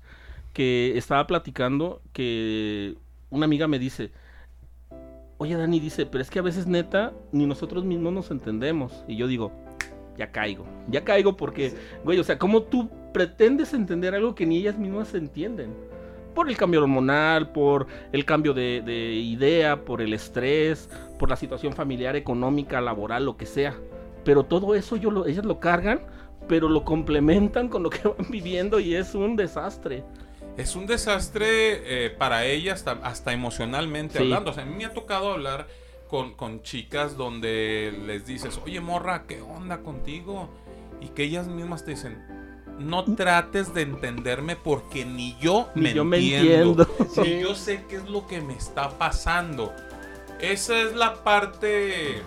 que 0.54 0.96
estaba 0.96 1.26
platicando 1.26 2.00
que 2.14 2.94
una 3.28 3.44
amiga 3.44 3.68
me 3.68 3.78
dice, 3.78 4.12
oye 5.36 5.54
Dani, 5.54 5.78
dice, 5.78 6.06
pero 6.06 6.22
es 6.22 6.30
que 6.30 6.38
a 6.38 6.42
veces 6.42 6.66
neta 6.66 7.12
ni 7.32 7.44
nosotros 7.44 7.84
mismos 7.84 8.14
nos 8.14 8.30
entendemos. 8.30 9.04
Y 9.06 9.16
yo 9.16 9.26
digo, 9.26 9.52
ya 10.16 10.32
caigo, 10.32 10.64
ya 10.88 11.04
caigo 11.04 11.36
porque, 11.36 11.74
güey, 12.02 12.18
o 12.18 12.24
sea, 12.24 12.38
¿cómo 12.38 12.62
tú 12.62 12.88
pretendes 13.12 13.74
entender 13.74 14.14
algo 14.14 14.34
que 14.34 14.46
ni 14.46 14.56
ellas 14.56 14.78
mismas 14.78 15.12
entienden? 15.12 15.97
Por 16.38 16.48
el 16.48 16.56
cambio 16.56 16.80
hormonal, 16.82 17.50
por 17.50 17.88
el 18.12 18.24
cambio 18.24 18.54
de, 18.54 18.80
de 18.80 19.14
idea, 19.14 19.84
por 19.84 20.00
el 20.00 20.14
estrés, 20.14 20.88
por 21.18 21.28
la 21.28 21.34
situación 21.34 21.72
familiar, 21.72 22.14
económica, 22.14 22.80
laboral, 22.80 23.24
lo 23.24 23.36
que 23.36 23.44
sea. 23.44 23.74
Pero 24.24 24.44
todo 24.44 24.76
eso 24.76 24.94
yo 24.94 25.10
lo- 25.10 25.26
ellas 25.26 25.44
lo 25.44 25.58
cargan, 25.58 26.00
pero 26.46 26.68
lo 26.68 26.84
complementan 26.84 27.68
con 27.68 27.82
lo 27.82 27.90
que 27.90 28.06
van 28.06 28.14
viviendo 28.30 28.78
y 28.78 28.94
es 28.94 29.16
un 29.16 29.34
desastre. 29.34 30.04
Es 30.56 30.76
un 30.76 30.86
desastre 30.86 32.06
eh, 32.06 32.10
para 32.10 32.44
ella 32.44 32.72
hasta, 32.72 32.92
hasta 33.02 33.32
emocionalmente 33.32 34.18
Sí. 34.18 34.22
hablando. 34.22 34.52
O 34.52 34.54
sea, 34.54 34.62
a 34.62 34.66
mí 34.66 34.76
me 34.76 34.84
ha 34.84 34.94
tocado 34.94 35.32
hablar 35.32 35.66
con, 36.08 36.34
con 36.34 36.62
chicas 36.62 37.16
donde 37.16 37.92
les 38.06 38.26
dices, 38.26 38.60
oye 38.64 38.80
morra, 38.80 39.24
¿qué 39.26 39.40
onda 39.42 39.78
contigo? 39.78 40.48
Y 41.00 41.08
que 41.08 41.24
ellas 41.24 41.48
mismas 41.48 41.84
te 41.84 41.90
dicen, 41.90 42.24
no 42.78 43.04
trates 43.04 43.74
de 43.74 43.82
entenderme 43.82 44.56
porque 44.56 45.04
ni 45.04 45.36
yo 45.38 45.68
Ni 45.74 45.82
me 45.82 45.94
yo 45.94 46.04
me 46.04 46.18
entiendo. 46.18 46.86
Ni 47.16 47.40
yo 47.40 47.54
sé 47.54 47.84
qué 47.88 47.96
es 47.96 48.08
lo 48.08 48.26
que 48.26 48.40
me 48.40 48.54
está 48.54 48.90
pasando. 48.90 49.72
Esa 50.40 50.78
es 50.80 50.94
la 50.94 51.16
parte 51.24 52.22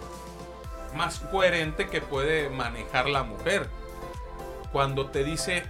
más 0.95 1.19
coherente 1.19 1.87
que 1.87 2.01
puede 2.01 2.49
manejar 2.49 3.07
la 3.09 3.23
mujer. 3.23 3.69
Cuando 4.71 5.07
te 5.09 5.23
dice, 5.23 5.63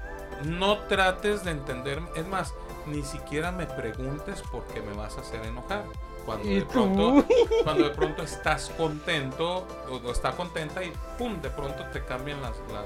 no 0.46 0.80
trates 0.80 1.44
de 1.44 1.52
entenderme. 1.52 2.10
Es 2.16 2.26
más, 2.28 2.54
ni 2.88 3.04
siquiera 3.04 3.52
me 3.52 3.66
preguntes 3.68 4.42
por 4.52 4.66
qué 4.68 4.82
me 4.82 4.94
vas 4.94 5.18
a 5.18 5.22
hacer 5.22 5.46
enojar. 5.46 5.86
Cuando 6.26 6.48
¿Y 6.48 6.56
de 6.56 6.66
pronto, 6.66 7.26
cuando 7.64 7.84
de 7.86 7.96
pronto 7.96 8.22
estás 8.22 8.70
contento 8.78 9.66
o, 9.90 9.96
o 9.96 10.12
está 10.12 10.32
contenta 10.34 10.84
y 10.84 10.92
pum, 11.18 11.42
de 11.42 11.50
pronto 11.50 11.84
te 11.92 12.04
cambian 12.06 12.42
las, 12.42 12.58
las- 12.72 12.86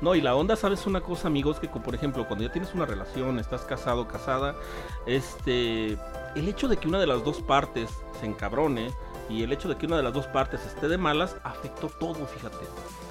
No, 0.00 0.14
y 0.14 0.20
la 0.20 0.34
onda, 0.34 0.56
¿sabes 0.56 0.86
una 0.86 1.00
cosa, 1.00 1.28
amigos? 1.28 1.58
Que, 1.58 1.68
por 1.68 1.94
ejemplo, 1.94 2.26
cuando 2.26 2.44
ya 2.44 2.52
tienes 2.52 2.74
una 2.74 2.84
relación, 2.84 3.38
estás 3.38 3.62
casado, 3.62 4.06
casada, 4.06 4.54
este, 5.06 5.96
el 6.34 6.48
hecho 6.48 6.68
de 6.68 6.76
que 6.76 6.86
una 6.86 6.98
de 6.98 7.06
las 7.06 7.24
dos 7.24 7.40
partes 7.40 7.90
se 8.20 8.26
encabrone 8.26 8.90
y 9.30 9.42
el 9.42 9.52
hecho 9.52 9.68
de 9.68 9.76
que 9.76 9.86
una 9.86 9.96
de 9.96 10.02
las 10.02 10.12
dos 10.12 10.26
partes 10.26 10.64
esté 10.66 10.88
de 10.88 10.98
malas, 10.98 11.36
afectó 11.44 11.88
todo, 11.88 12.26
fíjate. 12.26 12.64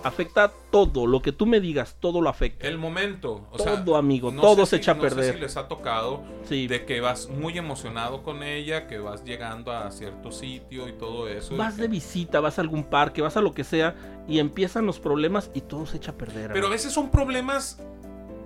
Afecta 0.05 0.51
todo, 0.71 1.07
lo 1.07 1.21
que 1.21 1.31
tú 1.31 1.45
me 1.45 1.59
digas, 1.59 1.97
todo 1.99 2.21
lo 2.21 2.29
afecta. 2.29 2.67
el 2.67 2.77
momento. 2.77 3.47
O 3.51 3.57
Todo, 3.57 3.85
sea, 3.85 3.97
amigo, 3.97 4.31
no 4.31 4.41
todo 4.41 4.65
se 4.65 4.75
si- 4.77 4.81
echa 4.81 4.91
a 4.91 4.95
no 4.95 5.01
sé 5.01 5.09
perder. 5.09 5.33
si 5.35 5.39
les 5.41 5.57
ha 5.57 5.67
tocado 5.67 6.23
Sí, 6.47 6.67
de 6.67 6.85
que 6.85 7.01
vas 7.01 7.27
muy 7.27 7.57
emocionado 7.57 8.21
con 8.21 8.43
ella, 8.43 8.85
que 8.87 8.99
vas 8.99 9.23
llegando 9.25 9.71
a 9.71 9.89
cierto 9.91 10.31
sitio 10.31 10.87
y 10.87 10.93
todo 10.93 11.27
eso. 11.27 11.57
vas 11.57 11.73
que- 11.75 11.81
de 11.83 11.87
visita, 11.87 12.39
vas 12.39 12.59
a 12.59 12.61
algún 12.61 12.83
parque, 12.83 13.21
vas 13.21 13.35
a 13.35 13.41
lo 13.41 13.53
que 13.53 13.63
sea, 13.63 13.95
y 14.27 14.39
empiezan 14.39 14.85
los 14.85 14.99
problemas 14.99 15.49
y 15.55 15.61
todo 15.61 15.85
se 15.87 15.97
echa 15.97 16.11
a 16.11 16.15
perder. 16.15 16.47
Pero 16.53 16.53
a 16.53 16.57
amigo. 16.59 16.69
veces 16.69 16.93
son 16.93 17.09
problemas 17.09 17.81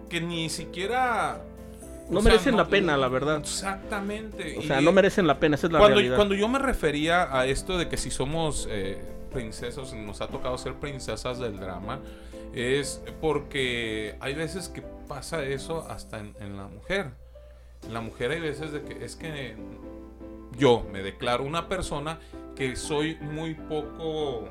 que 0.10 0.22
ni 0.22 0.50
siquiera... 0.50 1.42
No 2.10 2.22
sea, 2.22 2.32
merecen 2.32 2.58
la 2.58 2.68
pena, 2.68 2.98
la 2.98 3.08
verdad. 3.08 3.38
Exactamente. 3.40 4.58
O 4.58 4.62
y 4.62 4.68
sea, 4.68 4.82
no 4.82 4.92
merecen 4.92 5.28
la 5.28 5.40
pena, 5.40 5.56
esa 5.56 5.68
es 5.68 5.74
la 5.74 5.80
cuando, 5.80 5.98
realidad. 5.98 6.16
cuando 6.16 6.34
yo 6.36 6.48
me 6.48 6.58
refería 6.58 7.38
a 7.38 7.46
esto 7.46 7.78
de 7.78 7.88
que 7.88 7.98
si 7.98 8.10
somos 8.10 8.68
eh, 8.72 9.00
princesas, 9.30 9.94
nos 9.94 10.22
ha 10.22 10.28
tocado 10.28 10.58
ser 10.58 10.74
princesas 10.76 11.40
del 11.40 11.60
drama, 11.60 12.00
es 12.54 13.02
porque 13.22 14.16
hay 14.20 14.34
veces 14.36 14.70
que 14.70 14.82
pasa 15.08 15.44
eso 15.44 15.86
hasta 15.90 16.20
en, 16.20 16.36
en 16.40 16.58
la 16.58 16.68
mujer. 16.68 17.12
En 17.86 17.94
la 17.94 18.02
mujer 18.02 18.32
hay 18.32 18.40
veces 18.42 18.72
de 18.72 18.82
que 18.84 19.06
es 19.06 19.16
que 19.16 19.56
yo 20.58 20.84
me 20.92 21.02
declaro 21.02 21.44
una 21.44 21.68
persona 21.70 22.20
que 22.56 22.76
soy 22.76 23.16
muy 23.22 23.54
poco 23.54 24.50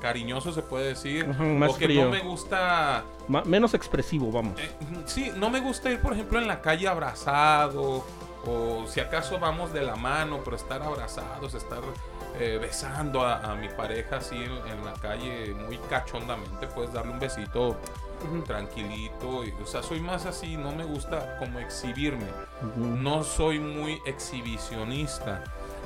cariñoso, 0.00 0.52
se 0.52 0.62
puede 0.62 0.88
decir, 0.88 1.26
más 1.28 1.70
o 1.70 1.78
que 1.78 1.84
frío. 1.84 2.04
no 2.06 2.10
me 2.10 2.20
gusta 2.20 3.04
Ma- 3.28 3.44
menos 3.44 3.72
expresivo, 3.74 4.32
vamos. 4.32 4.58
eh, 4.58 4.68
sí, 5.06 5.30
no 5.36 5.48
me 5.48 5.60
gusta 5.60 5.90
ir, 5.92 6.00
por 6.00 6.12
ejemplo, 6.12 6.40
en 6.40 6.48
la 6.48 6.60
calle 6.60 6.88
abrazado. 6.88 8.04
O 8.44 8.84
si 8.88 8.98
acaso 8.98 9.38
vamos 9.38 9.72
de 9.72 9.82
la 9.82 9.94
mano, 9.94 10.40
pero 10.44 10.56
estar 10.56 10.82
abrazados, 10.82 11.54
estar 11.54 11.78
eh, 12.38 12.58
besando 12.60 13.22
a, 13.22 13.38
a 13.52 13.54
mi 13.54 13.68
pareja 13.68 14.16
así 14.16 14.36
en, 14.36 14.52
en 14.66 14.84
la 14.84 14.92
calle 14.94 15.54
muy 15.54 15.78
cachondamente, 15.90 16.66
puedes 16.68 16.92
darle 16.92 17.12
un 17.12 17.18
besito 17.18 17.76
tranquilito. 18.46 19.44
y- 19.44 19.52
o 19.62 19.66
sea, 19.66 19.82
soy 19.82 20.00
más 20.00 20.26
así, 20.26 20.56
no 20.56 20.72
me 20.72 20.84
gusta 20.84 21.36
como 21.38 21.58
exhibirme. 21.58 22.26
No 22.76 23.24
soy 23.24 23.58
muy 23.58 24.00
exhibicionista. 24.06 25.44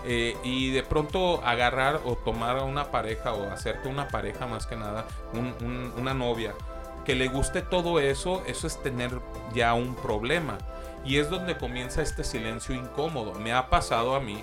Eh, 0.08 0.36
y 0.44 0.70
de 0.70 0.82
pronto 0.84 1.42
agarrar 1.44 2.00
o 2.04 2.14
tomar 2.16 2.58
a 2.58 2.62
una 2.62 2.90
pareja 2.92 3.32
o 3.32 3.50
hacerte 3.50 3.88
una 3.88 4.06
pareja 4.08 4.46
más 4.46 4.66
que 4.66 4.76
nada, 4.76 5.06
un- 5.32 5.54
un- 5.66 5.92
una 5.98 6.14
novia, 6.14 6.54
que 7.04 7.14
le 7.16 7.26
guste 7.28 7.62
todo 7.62 7.98
eso, 7.98 8.42
eso 8.46 8.66
es 8.68 8.80
tener 8.82 9.10
ya 9.52 9.74
un 9.74 9.94
problema. 9.96 10.58
Y 11.04 11.18
es 11.18 11.30
donde 11.30 11.56
comienza 11.56 12.02
este 12.02 12.22
silencio 12.24 12.74
incómodo. 12.74 13.34
Me 13.34 13.52
ha 13.52 13.68
pasado 13.68 14.14
a 14.14 14.20
mí 14.20 14.42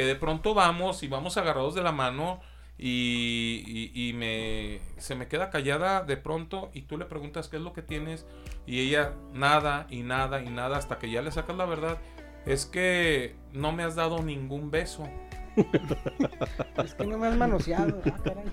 que 0.00 0.06
de 0.06 0.16
pronto 0.16 0.54
vamos 0.54 1.02
y 1.02 1.08
vamos 1.08 1.36
agarrados 1.36 1.74
de 1.74 1.82
la 1.82 1.92
mano 1.92 2.40
y, 2.78 3.62
y- 3.66 4.08
y 4.08 4.12
me, 4.14 4.80
se 4.96 5.14
me 5.14 5.28
queda 5.28 5.50
callada 5.50 6.02
de 6.02 6.16
pronto 6.16 6.70
y 6.72 6.82
tú 6.82 6.96
le 6.96 7.04
preguntas 7.04 7.48
qué 7.48 7.56
es 7.58 7.62
lo 7.62 7.74
que 7.74 7.82
tienes 7.82 8.24
y 8.66 8.80
ella 8.80 9.12
nada 9.34 9.86
y 9.90 10.02
nada 10.02 10.42
y 10.42 10.48
nada 10.48 10.78
hasta 10.78 10.98
que 10.98 11.10
ya 11.10 11.20
le 11.20 11.30
sacas 11.32 11.54
la 11.56 11.66
verdad. 11.66 11.98
Es 12.46 12.64
que 12.64 13.36
no 13.52 13.72
me 13.72 13.82
has 13.82 13.94
dado 13.94 14.22
ningún 14.22 14.70
beso. 14.70 15.06
Es 16.82 16.94
que 16.94 17.04
no 17.06 17.18
me 17.18 17.26
has 17.26 17.36
manoseado. 17.36 18.00
Ah, 18.06 18.16
caray. 18.24 18.44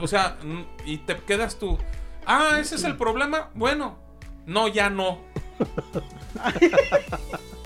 O 0.00 0.08
sea, 0.08 0.36
y 0.84 0.96
te 0.98 1.16
quedas 1.18 1.56
tú. 1.60 1.78
Ah, 2.26 2.56
ese 2.58 2.74
es 2.74 2.82
el 2.82 2.96
problema. 2.96 3.50
Bueno, 3.54 3.96
no, 4.46 4.66
ya 4.66 4.90
no. 4.90 5.20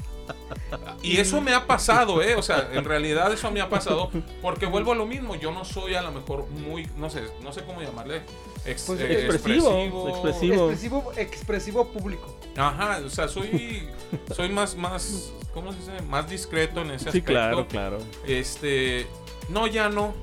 Y 1.04 1.18
eso 1.18 1.40
me 1.40 1.52
ha 1.52 1.66
pasado, 1.66 2.22
¿eh? 2.22 2.34
O 2.34 2.42
sea, 2.42 2.70
en 2.72 2.84
realidad 2.84 3.32
eso 3.32 3.50
me 3.50 3.60
ha 3.60 3.68
pasado 3.68 4.10
porque 4.40 4.66
vuelvo 4.66 4.92
a 4.92 4.94
lo 4.94 5.06
mismo. 5.06 5.34
Yo 5.36 5.52
no 5.52 5.64
soy 5.64 5.94
a 5.94 6.02
lo 6.02 6.10
mejor 6.12 6.46
muy, 6.48 6.88
no 6.96 7.10
sé, 7.10 7.22
no 7.42 7.52
sé 7.52 7.62
cómo 7.64 7.82
llamarle. 7.82 8.22
ex- 8.64 8.84
Pues, 8.84 9.00
eh, 9.00 9.26
expresivo, 9.26 10.08
expresivo. 10.08 10.70
Expresivo, 10.70 11.12
expresivo 11.16 11.88
público. 11.88 12.34
Ajá, 12.56 13.00
o 13.04 13.10
sea, 13.10 13.28
soy, 13.28 13.88
soy 14.34 14.48
más, 14.48 14.76
más, 14.76 15.32
¿cómo 15.52 15.72
se 15.72 15.78
dice? 15.80 16.02
Más 16.08 16.28
discreto 16.30 16.80
en 16.82 16.92
ese 16.92 17.04
Sí, 17.04 17.08
aspecto. 17.18 17.32
claro, 17.32 17.66
claro. 17.68 17.98
Este, 18.26 19.06
no, 19.48 19.66
ya 19.66 19.88
no. 19.88 20.14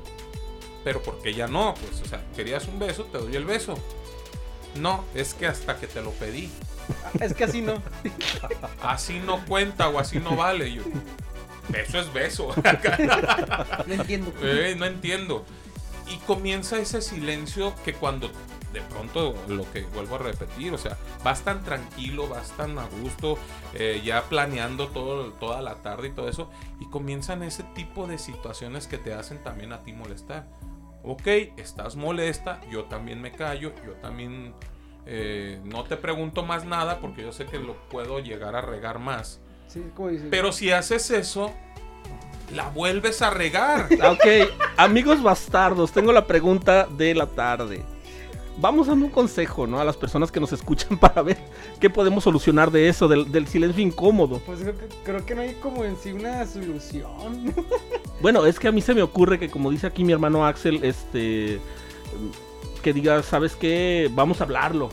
Pero 0.83 1.03
¿por 1.03 1.21
qué 1.21 1.33
ya 1.33 1.47
no? 1.47 1.75
Pues, 1.75 2.01
o 2.01 2.05
sea, 2.09 2.23
querías 2.35 2.67
un 2.67 2.79
beso, 2.79 3.03
te 3.03 3.19
doy 3.19 3.35
el 3.35 3.45
beso. 3.45 3.75
No, 4.75 5.03
es 5.13 5.33
que 5.35 5.45
hasta 5.45 5.77
que 5.79 5.85
te 5.85 6.01
lo 6.01 6.11
pedí. 6.11 6.49
Es 7.19 7.33
que 7.33 7.43
así 7.43 7.61
no. 7.61 7.81
Así 8.81 9.19
no 9.19 9.45
cuenta 9.45 9.89
o 9.89 9.99
así 9.99 10.19
no 10.19 10.35
vale. 10.35 10.73
Yo, 10.73 10.83
eso 11.73 11.99
es 11.99 12.11
beso. 12.13 12.49
No 13.87 13.93
entiendo. 13.93 14.33
Eh, 14.41 14.75
no 14.77 14.85
entiendo. 14.85 15.45
Y 16.07 16.17
comienza 16.25 16.77
ese 16.77 17.01
silencio 17.01 17.73
que 17.85 17.93
cuando 17.93 18.31
de 18.73 18.81
pronto, 18.81 19.35
lo 19.47 19.69
que 19.71 19.81
vuelvo 19.81 20.15
a 20.15 20.19
repetir, 20.19 20.73
o 20.73 20.77
sea, 20.77 20.97
vas 21.23 21.41
tan 21.41 21.63
tranquilo, 21.63 22.27
vas 22.27 22.51
tan 22.55 22.77
a 22.79 22.85
gusto, 22.85 23.37
eh, 23.73 24.01
ya 24.03 24.23
planeando 24.23 24.87
todo, 24.87 25.33
toda 25.33 25.61
la 25.61 25.75
tarde 25.75 26.07
y 26.07 26.11
todo 26.11 26.29
eso, 26.29 26.49
y 26.79 26.89
comienzan 26.89 27.43
ese 27.43 27.63
tipo 27.63 28.07
de 28.07 28.17
situaciones 28.17 28.87
que 28.87 28.97
te 28.97 29.13
hacen 29.13 29.43
también 29.43 29.73
a 29.73 29.83
ti 29.83 29.93
molestar. 29.93 30.47
Ok, 31.03 31.27
estás 31.57 31.95
molesta, 31.95 32.61
yo 32.69 32.85
también 32.85 33.21
me 33.21 33.31
callo, 33.31 33.73
yo 33.85 33.93
también 33.93 34.53
eh, 35.05 35.59
no 35.63 35.83
te 35.83 35.97
pregunto 35.97 36.43
más 36.43 36.65
nada 36.65 36.99
porque 36.99 37.23
yo 37.23 37.31
sé 37.31 37.45
que 37.45 37.59
lo 37.59 37.75
puedo 37.89 38.19
llegar 38.19 38.55
a 38.55 38.61
regar 38.61 38.99
más. 38.99 39.39
Sí. 39.67 39.83
Pero 40.29 40.51
si 40.51 40.71
haces 40.71 41.09
eso, 41.11 41.51
la 42.53 42.69
vuelves 42.69 43.21
a 43.21 43.29
regar. 43.29 43.87
Ok, 44.09 44.49
amigos 44.77 45.23
bastardos, 45.23 45.91
tengo 45.91 46.11
la 46.11 46.27
pregunta 46.27 46.87
de 46.87 47.15
la 47.15 47.25
tarde. 47.25 47.81
Vamos 48.57 48.87
dando 48.87 49.05
un 49.05 49.11
consejo, 49.11 49.65
¿no? 49.65 49.79
A 49.79 49.85
las 49.85 49.95
personas 49.95 50.31
que 50.31 50.39
nos 50.39 50.51
escuchan 50.51 50.97
para 50.99 51.21
ver 51.21 51.37
qué 51.79 51.89
podemos 51.89 52.23
solucionar 52.23 52.69
de 52.69 52.89
eso, 52.89 53.07
del, 53.07 53.31
del 53.31 53.47
silencio 53.47 53.81
incómodo. 53.81 54.39
Pues 54.45 54.59
creo 54.59 54.77
que, 54.77 54.85
creo 55.03 55.25
que 55.25 55.35
no 55.35 55.41
hay 55.41 55.53
como 55.55 55.83
en 55.83 55.97
sí 55.97 56.11
una 56.11 56.45
solución. 56.45 57.53
Bueno, 58.21 58.45
es 58.45 58.59
que 58.59 58.67
a 58.67 58.71
mí 58.71 58.81
se 58.81 58.93
me 58.93 59.01
ocurre 59.01 59.39
que, 59.39 59.49
como 59.49 59.71
dice 59.71 59.87
aquí 59.87 60.03
mi 60.03 60.13
hermano 60.13 60.45
Axel, 60.45 60.83
este. 60.83 61.59
Que 62.81 62.93
diga, 62.93 63.21
¿sabes 63.23 63.55
qué? 63.55 64.09
Vamos 64.13 64.41
a 64.41 64.45
hablarlo. 64.45 64.89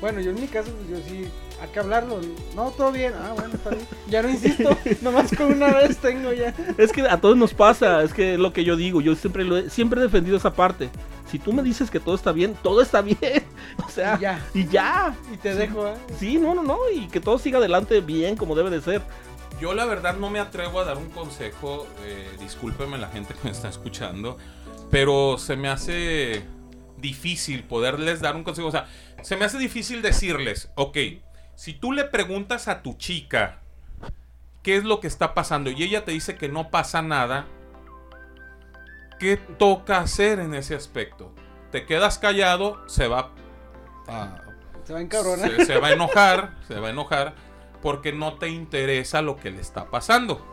Bueno, 0.00 0.20
yo 0.20 0.30
en 0.30 0.40
mi 0.40 0.48
caso, 0.48 0.70
pues 0.72 0.90
yo 0.90 1.08
sí, 1.08 1.28
hay 1.60 1.68
que 1.68 1.78
hablarlo. 1.78 2.20
No, 2.56 2.70
todo 2.70 2.90
bien. 2.90 3.12
Ah, 3.14 3.32
bueno, 3.36 3.54
está 3.54 3.70
bien. 3.70 3.86
Ya 4.08 4.22
no 4.22 4.30
insisto, 4.30 4.76
nomás 5.02 5.30
con 5.36 5.52
una 5.52 5.72
vez 5.72 5.98
tengo 5.98 6.32
ya. 6.32 6.54
Es 6.76 6.92
que 6.92 7.02
a 7.02 7.20
todos 7.20 7.36
nos 7.36 7.54
pasa, 7.54 8.02
es 8.02 8.12
que 8.12 8.34
es 8.34 8.38
lo 8.40 8.52
que 8.52 8.64
yo 8.64 8.76
digo, 8.76 9.00
yo 9.00 9.14
siempre 9.14 9.44
lo 9.44 9.56
he, 9.56 9.70
siempre 9.70 10.00
he 10.00 10.02
defendido 10.02 10.36
esa 10.36 10.52
parte. 10.52 10.90
Si 11.30 11.38
tú 11.38 11.52
me 11.52 11.62
dices 11.62 11.90
que 11.90 11.98
todo 12.00 12.14
está 12.14 12.32
bien, 12.32 12.56
todo 12.62 12.82
está 12.82 13.00
bien. 13.02 13.44
O 13.86 13.88
sea, 13.88 14.16
Y 14.16 14.20
ya. 14.20 14.46
Y 14.54 14.66
ya. 14.66 15.16
Y 15.32 15.36
te 15.36 15.54
dejo, 15.54 15.86
¿eh? 15.86 15.94
Sí, 16.18 16.36
no, 16.36 16.54
no, 16.54 16.62
no, 16.62 16.78
y 16.92 17.06
que 17.08 17.20
todo 17.20 17.38
siga 17.38 17.58
adelante 17.58 18.00
bien 18.00 18.36
como 18.36 18.54
debe 18.54 18.70
de 18.70 18.80
ser. 18.80 19.02
Yo 19.60 19.72
la 19.74 19.84
verdad 19.84 20.16
no 20.16 20.30
me 20.30 20.40
atrevo 20.40 20.80
a 20.80 20.84
dar 20.84 20.96
un 20.98 21.10
consejo, 21.10 21.86
eh, 22.04 22.28
discúlpeme 22.40 22.98
la 22.98 23.08
gente 23.08 23.34
que 23.34 23.40
me 23.44 23.50
está 23.50 23.68
escuchando, 23.68 24.36
pero 24.90 25.38
se 25.38 25.54
me 25.54 25.68
hace 25.68 26.42
difícil 27.02 27.64
poderles 27.64 28.20
dar 28.20 28.34
un 28.34 28.44
consejo. 28.44 28.68
O 28.68 28.70
sea, 28.70 28.86
se 29.20 29.36
me 29.36 29.44
hace 29.44 29.58
difícil 29.58 30.00
decirles, 30.00 30.70
ok, 30.76 30.96
si 31.54 31.74
tú 31.74 31.92
le 31.92 32.04
preguntas 32.04 32.68
a 32.68 32.80
tu 32.80 32.94
chica 32.94 33.60
qué 34.62 34.76
es 34.76 34.84
lo 34.84 35.00
que 35.00 35.08
está 35.08 35.34
pasando 35.34 35.70
y 35.70 35.82
ella 35.82 36.06
te 36.06 36.12
dice 36.12 36.36
que 36.36 36.48
no 36.48 36.70
pasa 36.70 37.02
nada, 37.02 37.46
¿qué 39.18 39.36
toca 39.36 39.98
hacer 39.98 40.38
en 40.38 40.54
ese 40.54 40.74
aspecto? 40.74 41.34
Te 41.70 41.84
quedas 41.84 42.18
callado, 42.18 42.82
se 42.88 43.08
va 43.08 43.32
a 44.08 44.42
Se 44.84 44.92
va 44.94 44.98
a 45.00 45.02
encabronar. 45.02 45.50
se, 45.50 45.66
se 45.66 45.78
va 45.78 45.88
a 45.88 45.92
enojar, 45.92 46.56
se 46.66 46.80
va 46.80 46.88
a 46.88 46.90
enojar 46.90 47.34
porque 47.82 48.12
no 48.12 48.38
te 48.38 48.48
interesa 48.48 49.20
lo 49.20 49.36
que 49.36 49.50
le 49.50 49.60
está 49.60 49.90
pasando. 49.90 50.46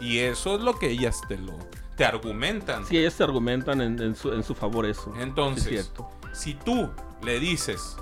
Y 0.00 0.20
eso 0.20 0.56
es 0.56 0.60
lo 0.60 0.78
que 0.78 0.90
ellas 0.90 1.20
te 1.28 1.38
lo 1.38 1.58
te 1.98 2.04
argumentan. 2.06 2.86
Sí, 2.86 2.96
ellas 2.96 3.12
se 3.14 3.24
argumentan 3.24 3.82
en, 3.82 4.00
en 4.00 4.16
su, 4.16 4.32
en 4.32 4.42
su 4.44 4.54
favor 4.54 4.86
eso. 4.86 5.12
Entonces, 5.18 5.64
Sí, 5.64 5.74
es 5.74 5.84
cierto. 5.86 6.08
si 6.32 6.54
tú 6.54 6.90
le 7.22 7.40
dices, 7.40 7.96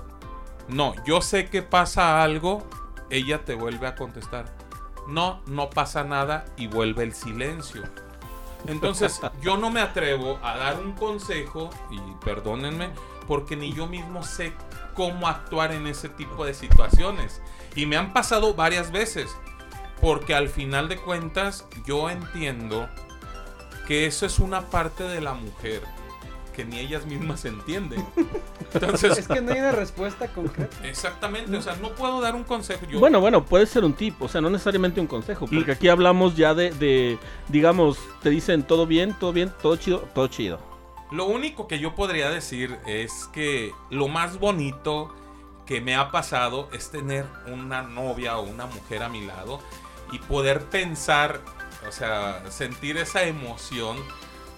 no, 0.69 0.93
yo 1.05 1.19
sé 1.21 1.47
que 1.49 1.63
pasa 1.63 2.21
algo, 2.23 2.63
ella 3.09 3.43
te 3.43 3.55
vuelve 3.55 3.87
a 3.87 3.95
contestar, 3.95 4.45
no, 5.07 5.41
no 5.47 5.69
pasa 5.69 6.03
nada 6.03 6.45
y 6.57 6.67
vuelve 6.67 7.03
el 7.03 7.13
silencio. 7.13 7.83
Entonces, 8.67 9.19
yo 9.41 9.57
no 9.57 9.71
me 9.71 9.81
atrevo 9.81 10.39
a 10.43 10.57
dar 10.57 10.79
un 10.79 10.93
consejo, 10.93 11.69
y 11.89 11.99
perdónenme, 12.23 12.89
porque 13.27 13.55
ni 13.55 13.73
yo 13.73 13.87
mismo 13.87 14.23
sé 14.23 14.53
cómo 14.93 15.27
actuar 15.27 15.71
en 15.71 15.87
ese 15.87 16.09
tipo 16.09 16.45
de 16.45 16.53
situaciones. 16.53 17.41
Y 17.75 17.85
me 17.87 17.97
han 17.97 18.13
pasado 18.13 18.53
varias 18.53 18.91
veces, 18.91 19.35
porque 20.01 20.35
al 20.35 20.49
final 20.49 20.87
de 20.87 20.97
cuentas 20.97 21.65
yo 21.85 22.09
entiendo 22.09 22.87
que 23.87 24.05
eso 24.05 24.25
es 24.25 24.39
una 24.39 24.69
parte 24.69 25.03
de 25.03 25.21
la 25.21 25.33
mujer 25.33 25.81
que 26.53 26.65
ni 26.65 26.79
ellas 26.79 27.05
mismas 27.05 27.45
entienden. 27.45 28.03
Entonces, 28.73 29.17
Es 29.19 29.27
que 29.27 29.41
no 29.41 29.53
hay 29.53 29.59
una 29.59 29.71
respuesta 29.71 30.27
concreta. 30.27 30.75
exactamente, 30.87 31.55
o 31.55 31.61
sea, 31.61 31.75
no 31.75 31.91
puedo 31.91 32.19
dar 32.19 32.35
un 32.35 32.43
consejo. 32.43 32.85
Yo, 32.87 32.99
Bueno, 32.99 33.21
bueno, 33.21 33.45
puede 33.45 33.65
ser 33.67 33.85
un 33.85 33.93
tip, 33.93 34.19
o 34.21 34.27
sea, 34.27 34.41
no 34.41 34.49
necesariamente 34.49 34.99
un 34.99 35.07
consejo, 35.07 35.45
porque 35.47 35.71
aquí 35.71 35.87
hablamos 35.87 36.35
ya 36.35 36.53
de, 36.53 36.71
de, 36.71 37.17
digamos, 37.47 37.99
te 38.23 38.29
dicen 38.31 38.63
todo 38.63 38.87
bien, 38.87 39.15
todo 39.19 39.31
bien, 39.33 39.53
todo 39.61 39.75
chido, 39.75 39.99
todo 40.13 40.27
chido. 40.27 40.59
Lo 41.11 41.25
único 41.25 41.67
que 41.67 41.79
yo 41.79 41.95
podría 41.95 42.29
decir 42.29 42.77
es 42.85 43.29
que 43.31 43.71
lo 43.89 44.07
más 44.09 44.39
bonito 44.39 45.13
que 45.65 45.79
me 45.79 45.95
ha 45.95 46.11
pasado 46.11 46.69
es 46.73 46.89
tener 46.89 47.25
una 47.45 47.83
novia 47.83 48.37
o 48.37 48.43
una 48.43 48.65
mujer 48.65 49.03
a 49.03 49.09
mi 49.09 49.25
lado 49.25 49.59
y 50.11 50.19
poder 50.19 50.63
pensar, 50.65 51.39
o 51.87 51.91
sea, 51.91 52.43
sentir 52.49 52.97
esa 52.97 53.23
emoción 53.23 53.97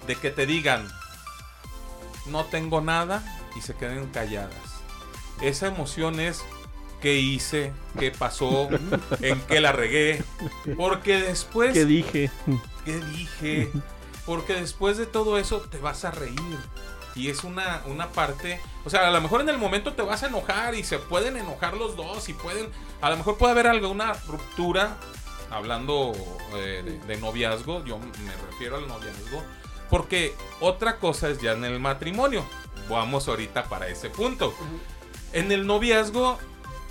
de 0.07 0.15
que 0.15 0.31
te 0.31 0.45
digan, 0.45 0.87
no 2.27 2.45
tengo 2.45 2.81
nada 2.81 3.23
y 3.55 3.61
se 3.61 3.75
queden 3.75 4.07
calladas. 4.07 4.81
Esa 5.41 5.67
emoción 5.67 6.19
es 6.19 6.43
qué 7.01 7.15
hice, 7.15 7.73
qué 7.97 8.11
pasó, 8.11 8.69
en 9.21 9.41
qué 9.41 9.61
la 9.61 9.71
regué, 9.71 10.23
porque 10.77 11.21
después 11.21 11.73
¿Qué 11.73 11.85
dije? 11.85 12.31
¿Qué 12.85 12.99
dije? 12.99 13.71
Porque 14.25 14.53
después 14.53 14.97
de 14.97 15.05
todo 15.05 15.37
eso 15.37 15.61
te 15.61 15.77
vas 15.77 16.05
a 16.05 16.11
reír. 16.11 16.57
Y 17.15 17.29
es 17.29 17.43
una, 17.43 17.81
una 17.87 18.09
parte. 18.09 18.61
O 18.85 18.89
sea, 18.89 19.07
a 19.07 19.11
lo 19.11 19.19
mejor 19.19 19.41
en 19.41 19.49
el 19.49 19.57
momento 19.57 19.93
te 19.93 20.03
vas 20.03 20.23
a 20.23 20.27
enojar 20.27 20.75
y 20.75 20.83
se 20.83 20.99
pueden 20.99 21.35
enojar 21.35 21.75
los 21.75 21.95
dos 21.95 22.29
y 22.29 22.33
pueden. 22.33 22.69
A 23.01 23.09
lo 23.09 23.17
mejor 23.17 23.37
puede 23.37 23.51
haber 23.51 23.67
alguna 23.67 24.13
ruptura. 24.27 24.97
Hablando 25.51 26.13
eh, 26.55 26.81
de, 26.85 26.99
de 27.15 27.17
noviazgo, 27.21 27.83
yo 27.85 27.97
me 27.97 28.31
refiero 28.51 28.77
al 28.77 28.87
noviazgo. 28.87 29.41
Porque 29.89 30.35
otra 30.59 30.97
cosa 30.97 31.29
es 31.29 31.41
ya 31.41 31.53
en 31.53 31.65
el 31.65 31.79
matrimonio. 31.79 32.45
Vamos 32.89 33.27
ahorita 33.27 33.63
para 33.65 33.87
ese 33.87 34.09
punto. 34.09 34.53
En 35.33 35.51
el 35.51 35.65
noviazgo 35.65 36.37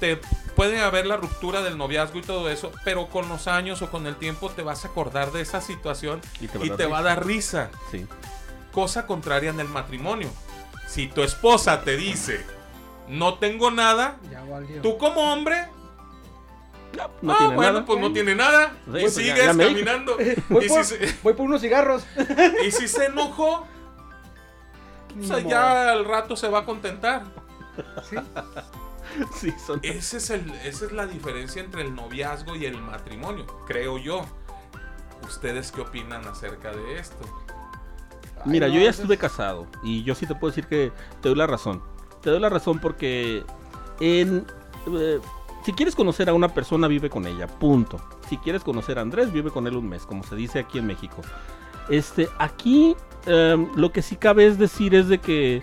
te 0.00 0.20
puede 0.56 0.80
haber 0.80 1.06
la 1.06 1.16
ruptura 1.16 1.62
del 1.62 1.78
noviazgo 1.78 2.18
y 2.18 2.22
todo 2.22 2.50
eso, 2.50 2.72
pero 2.84 3.08
con 3.08 3.28
los 3.28 3.46
años 3.48 3.82
o 3.82 3.90
con 3.90 4.06
el 4.06 4.16
tiempo 4.16 4.50
te 4.50 4.62
vas 4.62 4.84
a 4.84 4.88
acordar 4.88 5.30
de 5.32 5.40
esa 5.42 5.60
situación 5.60 6.20
Y 6.40 6.48
te 6.48 6.58
va 6.58 6.64
a 6.64 6.66
y 6.66 6.68
dar 6.70 6.78
te 6.78 6.86
va 6.86 6.98
a 6.98 7.00
risa. 7.00 7.08
dar 7.14 7.26
risa. 7.26 7.70
Sí. 7.92 8.06
Cosa 8.72 9.06
contraria 9.06 9.50
en 9.50 9.60
el 9.60 9.68
matrimonio. 9.68 10.30
Si 10.86 11.06
tu 11.08 11.22
esposa 11.22 11.82
te 11.82 11.96
dice, 11.96 12.44
no 13.08 13.34
tengo 13.38 13.70
nada, 13.70 14.16
tú 14.82 14.98
como 14.98 15.32
hombre, 15.32 15.66
No 17.22 17.32
ah, 17.32 17.36
tiene 17.38 17.54
bueno, 17.54 17.72
nada. 17.72 17.84
pues 17.86 18.00
no 18.00 18.12
tiene 18.12 18.34
nada. 18.34 18.72
Sí, 18.86 18.90
pues 19.00 19.14
sigues 19.14 19.36
ya 19.36 19.46
caminando. 19.56 20.16
Voy 20.48 20.64
y, 20.64 20.68
por, 20.68 20.84
si 20.84 20.96
se, 20.96 21.16
voy 21.22 21.32
por 21.34 21.46
unos 21.46 21.60
cigarros. 21.60 22.04
y 22.66 22.70
si 22.70 22.88
se 22.88 23.06
enojó, 23.06 23.66
Ni 25.14 25.24
o 25.24 25.28
sea, 25.28 25.36
modo. 25.38 25.48
ya 25.50 25.90
al 25.92 26.04
rato 26.04 26.36
se 26.36 26.48
va 26.48 26.60
a 26.60 26.64
contentar. 26.64 27.24
Sí. 28.08 28.16
Sí, 29.34 29.54
son- 29.64 29.80
Ese 29.82 30.18
es 30.18 30.30
el, 30.30 30.50
esa 30.64 30.84
es 30.84 30.92
la 30.92 31.06
diferencia 31.06 31.62
entre 31.62 31.82
el 31.82 31.94
noviazgo 31.94 32.54
y 32.56 32.66
el 32.66 32.80
matrimonio, 32.80 33.46
creo 33.66 33.98
yo. 33.98 34.24
¿Ustedes 35.24 35.72
qué 35.72 35.80
opinan 35.80 36.24
acerca 36.26 36.70
de 36.70 36.98
esto? 36.98 37.16
Ay, 38.36 38.42
Mira, 38.44 38.68
no, 38.68 38.74
yo 38.74 38.80
ya 38.80 38.90
estuve 38.90 39.14
es- 39.14 39.20
casado 39.20 39.66
y 39.82 40.04
yo 40.04 40.14
sí 40.14 40.26
te 40.26 40.34
puedo 40.34 40.50
decir 40.52 40.66
que 40.66 40.92
te 41.20 41.28
doy 41.28 41.36
la 41.38 41.46
razón. 41.46 41.82
Te 42.22 42.30
doy 42.30 42.38
la 42.40 42.48
razón 42.48 42.78
porque 42.80 43.44
en 44.00 44.46
eh, 44.92 45.18
si 45.68 45.74
quieres 45.74 45.94
conocer 45.94 46.30
a 46.30 46.32
una 46.32 46.48
persona 46.48 46.88
vive 46.88 47.10
con 47.10 47.26
ella, 47.26 47.46
punto. 47.46 48.00
Si 48.26 48.38
quieres 48.38 48.64
conocer 48.64 48.98
a 48.98 49.02
Andrés 49.02 49.30
vive 49.30 49.50
con 49.50 49.66
él 49.66 49.76
un 49.76 49.86
mes, 49.86 50.06
como 50.06 50.24
se 50.24 50.34
dice 50.34 50.60
aquí 50.60 50.78
en 50.78 50.86
México. 50.86 51.20
Este, 51.90 52.26
aquí 52.38 52.96
em, 53.26 53.68
lo 53.76 53.92
que 53.92 54.00
sí 54.00 54.16
cabe 54.16 54.46
es 54.46 54.56
decir 54.56 54.94
es 54.94 55.08
de 55.08 55.18
que 55.18 55.62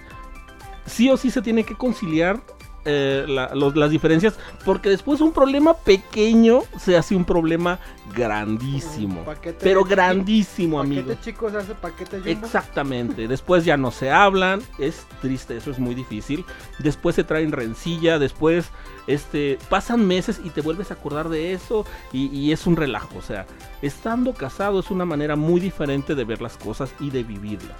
sí 0.85 1.09
o 1.09 1.17
sí 1.17 1.31
se 1.31 1.41
tiene 1.41 1.63
que 1.63 1.73
conciliar 1.73 2.39
eh, 2.85 3.25
la- 3.27 3.53
los- 3.55 3.75
las 3.75 3.89
diferencias 3.89 4.35
porque 4.63 4.89
después 4.89 5.19
un 5.21 5.31
problema 5.33 5.73
pequeño 5.73 6.61
se 6.79 6.95
hace 6.97 7.15
un 7.15 7.25
problema 7.25 7.79
grandísimo. 8.15 9.23
Paquete 9.23 9.57
Pero 9.61 9.83
de- 9.83 9.89
grandísimo, 9.89 10.79
amigo. 10.79 11.01
Paquete 11.09 11.21
chico 11.23 11.49
se 11.49 11.57
hace 11.57 11.73
paquete 11.75 12.17
jumbo. 12.17 12.29
Exactamente. 12.29 13.27
Después 13.27 13.65
ya 13.65 13.77
no 13.77 13.91
se 13.91 14.11
hablan. 14.11 14.61
Es 14.77 15.05
triste, 15.21 15.57
eso 15.57 15.71
es 15.71 15.79
muy 15.79 15.95
difícil. 15.95 16.45
Después 16.79 17.15
se 17.15 17.23
traen 17.23 17.51
rencilla. 17.51 18.19
Después 18.19 18.69
este, 19.07 19.57
pasan 19.69 20.05
meses 20.07 20.39
y 20.43 20.49
te 20.49 20.61
vuelves 20.61 20.91
a 20.91 20.95
acordar 20.95 21.29
de 21.29 21.53
eso. 21.53 21.85
Y, 22.11 22.27
y 22.27 22.51
es 22.51 22.67
un 22.67 22.75
relajo. 22.75 23.17
O 23.17 23.21
sea, 23.21 23.45
estando 23.81 24.33
casado 24.33 24.79
es 24.79 24.91
una 24.91 25.05
manera 25.05 25.35
muy 25.35 25.59
diferente 25.59 26.15
de 26.15 26.23
ver 26.23 26.41
las 26.41 26.57
cosas 26.57 26.91
y 26.99 27.09
de 27.09 27.23
vivirlas. 27.23 27.77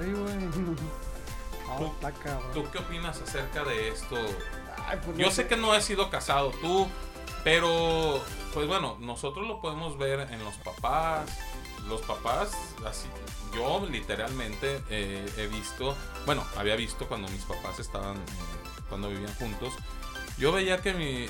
Ay. 0.00 0.12
Tú- 1.78 1.86
está 1.86 2.12
cabrón. 2.12 2.52
¿Tú 2.52 2.64
qué 2.70 2.78
opinas 2.78 3.20
acerca 3.20 3.64
de 3.64 3.88
esto? 3.88 4.16
Ay, 4.88 4.98
pues 5.04 5.16
Yo 5.18 5.26
no 5.26 5.32
sé 5.32 5.46
que 5.46 5.56
no 5.56 5.72
has 5.72 5.84
sido 5.84 6.10
casado 6.10 6.50
tú, 6.60 6.88
pero 7.44 8.20
pues 8.54 8.66
bueno, 8.66 8.96
nosotros 9.00 9.46
lo 9.46 9.60
podemos 9.60 9.98
ver 9.98 10.20
en 10.32 10.42
los 10.44 10.54
papás. 10.56 11.28
Los 11.88 12.00
papás, 12.02 12.52
así, 12.86 13.08
yo 13.52 13.84
literalmente 13.90 14.80
eh, 14.88 15.28
he 15.36 15.48
visto, 15.48 15.96
bueno, 16.26 16.44
había 16.56 16.76
visto 16.76 17.08
cuando 17.08 17.26
mis 17.28 17.42
papás 17.44 17.80
estaban, 17.80 18.16
eh, 18.18 18.20
cuando 18.88 19.08
vivían 19.08 19.34
juntos, 19.34 19.74
yo 20.38 20.52
veía 20.52 20.80
que 20.80 20.94
mi, 20.94 21.26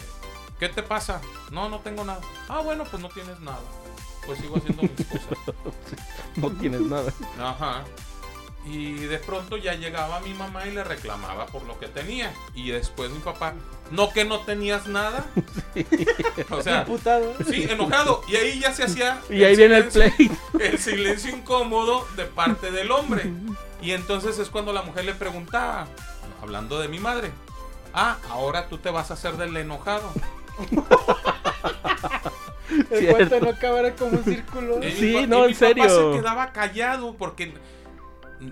¿qué 0.60 0.68
te 0.68 0.82
pasa? 0.82 1.22
No, 1.50 1.70
no 1.70 1.80
tengo 1.80 2.04
nada. 2.04 2.20
Ah, 2.50 2.60
bueno, 2.60 2.84
pues 2.84 3.00
no 3.02 3.08
tienes 3.08 3.40
nada. 3.40 3.60
Pues 4.26 4.38
sigo 4.40 4.58
haciendo 4.58 4.82
mis 4.82 5.06
cosas. 5.06 5.38
No 6.36 6.50
tienes 6.50 6.80
nada. 6.82 7.12
Ajá. 7.40 7.84
Y 8.64 8.92
de 8.94 9.18
pronto 9.18 9.56
ya 9.56 9.74
llegaba 9.74 10.20
mi 10.20 10.34
mamá 10.34 10.66
y 10.66 10.70
le 10.70 10.84
reclamaba 10.84 11.46
por 11.46 11.64
lo 11.64 11.78
que 11.80 11.88
tenía. 11.88 12.32
Y 12.54 12.70
después 12.70 13.10
mi 13.10 13.18
papá, 13.18 13.54
no 13.90 14.10
que 14.12 14.24
no 14.24 14.40
tenías 14.40 14.86
nada. 14.86 15.24
O 16.50 16.62
sea, 16.62 16.84
Diputado. 16.84 17.34
sí, 17.48 17.66
enojado. 17.68 18.22
Y 18.28 18.36
ahí 18.36 18.60
ya 18.60 18.72
se 18.72 18.84
hacía. 18.84 19.20
Y 19.30 19.42
ahí 19.44 19.56
viene 19.56 19.78
el 19.78 19.88
play. 19.88 20.12
el 20.60 20.78
silencio 20.78 21.34
incómodo 21.34 22.06
de 22.16 22.24
parte 22.26 22.70
del 22.70 22.90
hombre. 22.90 23.30
Y 23.82 23.90
entonces 23.90 24.38
es 24.38 24.48
cuando 24.48 24.72
la 24.72 24.82
mujer 24.82 25.04
le 25.04 25.12
preguntaba, 25.12 25.88
hablando 26.40 26.78
de 26.78 26.86
mi 26.86 27.00
madre, 27.00 27.32
ah, 27.92 28.16
ahora 28.30 28.68
tú 28.68 28.78
te 28.78 28.90
vas 28.90 29.10
a 29.10 29.14
hacer 29.14 29.36
del 29.36 29.56
enojado. 29.56 30.08
El 32.90 33.06
cuento 33.08 33.40
no 33.40 33.50
acabará 33.50 33.94
como 33.96 34.18
un 34.18 34.24
círculo. 34.24 34.76
Y 34.82 34.86
mi 34.86 34.92
Sí, 34.92 35.14
pa- 35.14 35.26
no, 35.26 35.38
y 35.38 35.46
mi 35.48 35.52
en 35.52 35.54
serio. 35.58 35.82
papá 35.84 35.94
se 35.94 36.18
quedaba 36.20 36.52
callado 36.52 37.14
porque, 37.16 37.52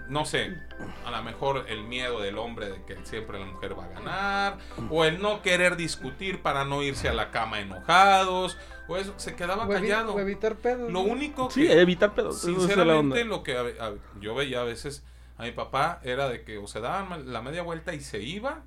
no 0.08 0.24
sé, 0.24 0.56
a 1.04 1.10
lo 1.10 1.22
mejor 1.22 1.66
el 1.68 1.84
miedo 1.84 2.20
del 2.20 2.38
hombre 2.38 2.68
de 2.70 2.82
que 2.84 2.96
siempre 3.04 3.38
la 3.38 3.46
mujer 3.46 3.78
va 3.78 3.84
a 3.84 3.88
ganar, 3.88 4.58
o 4.90 5.04
el 5.04 5.20
no 5.20 5.42
querer 5.42 5.76
discutir 5.76 6.42
para 6.42 6.64
no 6.64 6.82
irse 6.82 7.08
a 7.08 7.12
la 7.12 7.30
cama 7.30 7.60
enojados, 7.60 8.56
o 8.88 8.96
eso, 8.96 9.14
se 9.16 9.34
quedaba 9.36 9.68
callado. 9.68 10.14
o 10.14 10.20
evitar 10.20 10.56
pedos. 10.56 10.90
Lo 10.90 11.00
único 11.00 11.50
Sí, 11.50 11.66
que... 11.66 11.80
evitar 11.80 12.14
pedos. 12.14 12.40
Sinceramente, 12.40 13.24
lo 13.24 13.42
que 13.42 13.56
a 13.56 13.62
ve- 13.62 13.76
a- 13.80 13.92
yo 14.20 14.34
veía 14.34 14.60
a 14.60 14.64
veces 14.64 15.04
a 15.38 15.44
mi 15.44 15.52
papá 15.52 16.00
era 16.02 16.28
de 16.28 16.42
que 16.44 16.58
o 16.58 16.66
se 16.66 16.80
daban 16.80 17.32
la 17.32 17.40
media 17.42 17.62
vuelta 17.62 17.94
y 17.94 18.00
se 18.00 18.20
iba, 18.20 18.62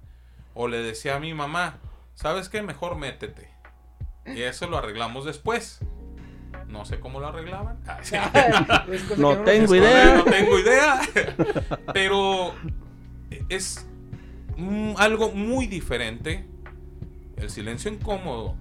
o 0.53 0.67
le 0.67 0.78
decía 0.78 1.15
a 1.15 1.19
mi 1.19 1.34
mamá, 1.34 1.78
¿sabes 2.15 2.49
qué? 2.49 2.61
Mejor 2.61 2.95
métete. 2.95 3.49
Y 4.26 4.41
eso 4.43 4.67
lo 4.67 4.78
arreglamos 4.78 5.26
después. 5.26 5.80
No 6.74 6.86
sé 6.86 6.99
cómo 6.99 7.19
lo 7.19 7.28
arreglaban. 7.28 7.78
No 9.17 9.38
tengo 9.43 9.76
idea. 9.76 10.15
No 10.17 10.24
tengo 10.24 10.59
idea. 10.59 11.01
Pero 11.93 12.55
es 13.47 13.88
algo 14.97 15.32
muy 15.32 15.67
diferente 15.67 16.45
el 17.38 17.51
silencio 17.51 17.91
incómodo 17.91 18.55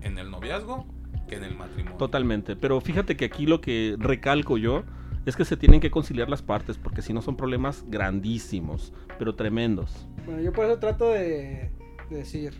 en 0.00 0.16
el 0.16 0.30
noviazgo 0.30 0.86
que 1.28 1.36
en 1.36 1.44
el 1.44 1.54
matrimonio. 1.54 1.98
Totalmente. 1.98 2.56
Pero 2.56 2.80
fíjate 2.80 3.18
que 3.18 3.26
aquí 3.26 3.44
lo 3.44 3.60
que 3.60 3.94
recalco 3.98 4.56
yo 4.56 4.84
es 5.26 5.36
que 5.36 5.44
se 5.44 5.58
tienen 5.58 5.80
que 5.80 5.90
conciliar 5.90 6.30
las 6.30 6.40
partes, 6.40 6.78
porque 6.78 7.02
si 7.02 7.12
no 7.12 7.20
son 7.20 7.36
problemas 7.36 7.84
grandísimos, 7.88 8.94
pero 9.18 9.34
tremendos. 9.34 10.08
Bueno, 10.24 10.40
yo 10.40 10.50
por 10.54 10.64
eso 10.64 10.78
trato 10.78 11.10
de, 11.10 11.70
de 12.08 12.16
decir. 12.16 12.54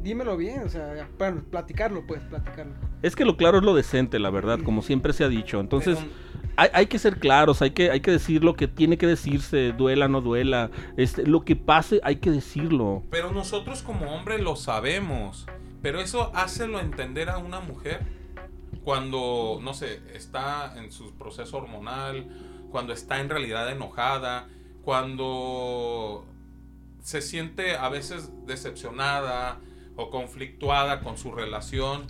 Dímelo 0.00 0.36
bien, 0.36 0.60
o 0.60 0.68
sea, 0.68 1.08
bueno, 1.18 1.42
platicarlo, 1.50 2.06
pues, 2.06 2.22
platicarlo. 2.22 2.93
Es 3.04 3.16
que 3.16 3.26
lo 3.26 3.36
claro 3.36 3.58
es 3.58 3.64
lo 3.64 3.74
decente, 3.74 4.18
la 4.18 4.30
verdad, 4.30 4.60
como 4.64 4.80
siempre 4.80 5.12
se 5.12 5.24
ha 5.24 5.28
dicho. 5.28 5.60
Entonces, 5.60 5.98
Pero- 5.98 6.10
hay, 6.56 6.70
hay 6.72 6.86
que 6.86 6.98
ser 6.98 7.18
claros, 7.18 7.60
hay 7.60 7.72
que, 7.72 7.90
hay 7.90 8.00
que 8.00 8.10
decir 8.10 8.42
lo 8.42 8.56
que 8.56 8.66
tiene 8.66 8.96
que 8.96 9.06
decirse, 9.06 9.72
duela, 9.72 10.08
no 10.08 10.22
duela. 10.22 10.70
Este, 10.96 11.26
lo 11.26 11.44
que 11.44 11.54
pase, 11.54 12.00
hay 12.02 12.16
que 12.16 12.30
decirlo. 12.30 13.02
Pero 13.10 13.30
nosotros 13.30 13.82
como 13.82 14.06
hombres 14.14 14.40
lo 14.40 14.56
sabemos. 14.56 15.44
Pero 15.82 16.00
eso 16.00 16.32
hácelo 16.34 16.80
entender 16.80 17.28
a 17.28 17.36
una 17.36 17.60
mujer 17.60 18.00
cuando, 18.84 19.58
no 19.60 19.74
sé, 19.74 20.00
está 20.14 20.72
en 20.78 20.90
su 20.90 21.12
proceso 21.12 21.58
hormonal, 21.58 22.26
cuando 22.70 22.94
está 22.94 23.20
en 23.20 23.28
realidad 23.28 23.70
enojada, 23.70 24.48
cuando 24.82 26.24
se 27.02 27.20
siente 27.20 27.76
a 27.76 27.90
veces 27.90 28.32
decepcionada 28.46 29.60
o 29.94 30.08
conflictuada 30.08 31.00
con 31.00 31.18
su 31.18 31.32
relación. 31.32 32.06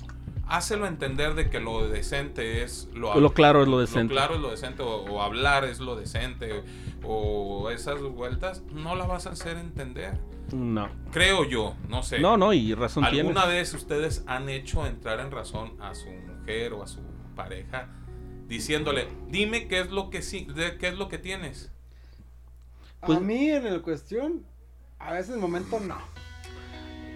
Hácelo 0.47 0.87
entender 0.87 1.35
de 1.35 1.49
que 1.49 1.59
lo 1.61 1.89
decente 1.89 2.63
es 2.63 2.89
lo, 2.93 3.19
Lo 3.19 3.33
claro 3.33 3.63
es 3.63 3.67
lo 3.69 3.75
lo 3.77 3.81
decente. 3.81 4.13
claro 4.13 4.35
es 4.35 4.41
lo 4.41 4.51
decente, 4.51 4.83
o, 4.83 5.05
o 5.05 5.23
hablar 5.23 5.65
es 5.65 5.81
lo 5.81 5.97
decente, 5.97 6.63
o 7.03 7.71
esas 7.71 8.01
vueltas, 8.03 8.63
no 8.73 8.95
la 8.95 9.07
vas 9.07 9.27
a 9.27 9.31
hacer 9.31 9.57
entender. 9.57 10.19
No. 10.53 10.89
Creo 11.13 11.45
yo, 11.45 11.75
no 11.89 12.03
sé. 12.03 12.19
No, 12.21 12.37
no, 12.37 12.53
y 12.53 12.75
razón 12.75 13.05
tienes. 13.05 13.21
¿Alguna 13.21 13.47
vez 13.47 13.73
ustedes 13.73 14.23
han 14.27 14.49
hecho 14.51 14.87
entrar 14.87 15.21
en 15.21 15.31
razón 15.31 15.77
a 15.81 15.95
su 15.95 16.11
mujer 16.11 16.75
o 16.75 16.83
a 16.83 16.87
su 16.87 17.01
pareja 17.35 17.89
diciéndole, 18.47 19.09
dime 19.29 19.67
qué 19.69 19.81
es 19.81 19.91
lo 19.91 20.11
que 20.11 20.21
sí, 20.21 20.47
de- 20.55 20.77
qué 20.77 20.89
es 20.89 20.99
lo 20.99 21.09
que 21.09 21.17
tienes? 21.19 21.73
Pues- 23.01 23.19
a 23.19 23.21
mí 23.23 23.51
en 23.51 23.67
el 23.67 23.81
cuestión, 23.81 24.45
a 24.99 25.13
veces 25.15 25.31
en 25.31 25.35
el 25.37 25.41
momento 25.41 25.81
no. 25.81 25.97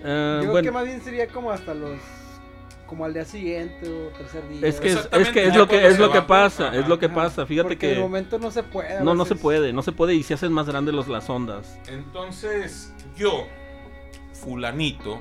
Eh, 0.03 0.35
Yo 0.37 0.41
creo 0.41 0.51
bueno, 0.53 0.65
que 0.67 0.73
más 0.73 0.85
bien 0.87 1.03
sería 1.03 1.29
como 1.29 1.51
hasta 1.51 1.75
los. 1.75 1.99
Como 2.89 3.05
al 3.05 3.15
día 3.15 3.25
siguiente 3.25 3.89
o 3.89 4.09
tercer 4.17 4.49
día. 4.49 4.67
es 4.67 4.81
que 4.81 4.89
es, 4.89 4.95
es 4.95 4.97
Exactamente, 4.97 5.33
que 5.33 5.47
es 5.47 5.53
ya 5.53 5.59
lo 5.59 5.69
que 5.69 5.87
es 5.87 5.99
lo 5.99 6.11
que 6.11 6.23
pasa, 6.23 6.69
ajá, 6.69 6.79
es 6.79 6.89
lo 6.89 6.99
que 6.99 7.09
pasa. 7.09 7.47
Fíjate 7.47 7.69
porque 7.69 7.87
en 7.87 7.91
el 7.93 7.97
que 7.99 8.03
momento 8.03 8.39
no 8.39 8.51
se 8.51 8.63
puede. 8.63 9.01
no 9.03 9.15
no 9.15 9.25
se 9.25 9.35
puede, 9.35 9.73
no 9.73 9.83
se 9.83 9.93
puede 9.93 10.15
y 10.15 10.23
se 10.23 10.35
hacen 10.35 10.53
más 10.53 10.67
grandes 10.67 10.95
los, 10.95 11.07
las 11.07 11.29
ondas. 11.29 11.79
Entonces, 11.87 12.93
yo, 13.17 13.47
fulanito, 14.33 15.21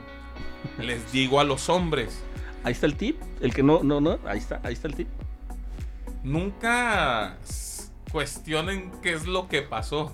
les 0.80 1.12
digo 1.12 1.40
a 1.40 1.44
los 1.44 1.70
hombres, 1.70 2.24
Ahí 2.64 2.74
está 2.74 2.86
el 2.86 2.96
tip, 2.96 3.22
el 3.40 3.54
que 3.54 3.64
no 3.64 3.82
no 3.82 4.02
no, 4.02 4.20
ahí 4.26 4.40
está, 4.40 4.60
ahí 4.64 4.74
está 4.74 4.88
el 4.90 4.96
tip. 4.96 5.08
nunca 6.24 7.38
cuestionen 8.12 8.92
qué 9.02 9.14
es 9.14 9.26
lo 9.26 9.48
que 9.48 9.62
pasó. 9.62 10.14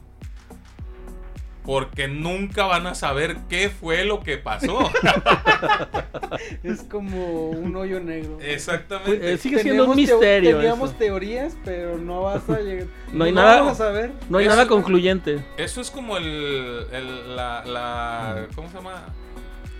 Porque 1.66 2.08
nunca 2.10 2.66
van 2.66 2.88
a 2.88 2.94
saber 2.96 3.38
qué 3.50 3.70
fue 3.70 4.04
lo 4.06 4.20
que 4.22 4.38
pasó. 4.38 4.80
Es 6.64 6.82
como 6.84 7.50
un 7.50 7.76
hoyo 7.76 8.00
negro. 8.00 8.38
Exactamente. 8.42 9.34
Eh, 9.34 9.38
sigue 9.38 9.60
siendo 9.60 9.86
un 9.90 9.96
misterio 9.96 10.58
Teníamos 10.58 10.90
eso. 10.90 10.98
teorías, 11.00 11.56
pero 11.64 11.98
no 11.98 12.22
vas 12.24 12.50
a 12.50 12.60
llegar. 12.60 12.88
No 13.12 13.26
hay 13.26 13.32
nada- 13.32 13.60
vamos 13.60 13.74
a 13.74 13.76
saber. 13.86 14.12
No 14.30 14.38
hay 14.40 14.46
Eso- 14.46 14.56
nada 14.56 14.68
concluyente. 14.68 15.44
Eso 15.58 15.82
es 15.82 15.92
como 15.92 16.18
el, 16.18 16.86
el- 16.92 17.36
la, 17.36 17.64
la- 17.66 18.48
¿cómo 18.56 18.68
se 18.70 18.76
llama? 18.78 19.06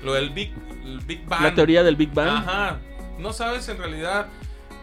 Lo 0.04 0.14
del 0.14 0.30
Big, 0.30 0.54
el 0.86 1.00
Big 1.02 1.26
Bang. 1.28 1.42
La 1.42 1.56
teoría 1.56 1.84
del 1.84 1.96
Big 1.96 2.14
Bang. 2.14 2.30
Ajá. 2.30 2.78
No 3.18 3.34
sabes 3.34 3.68
en 3.70 3.78
realidad 3.78 4.28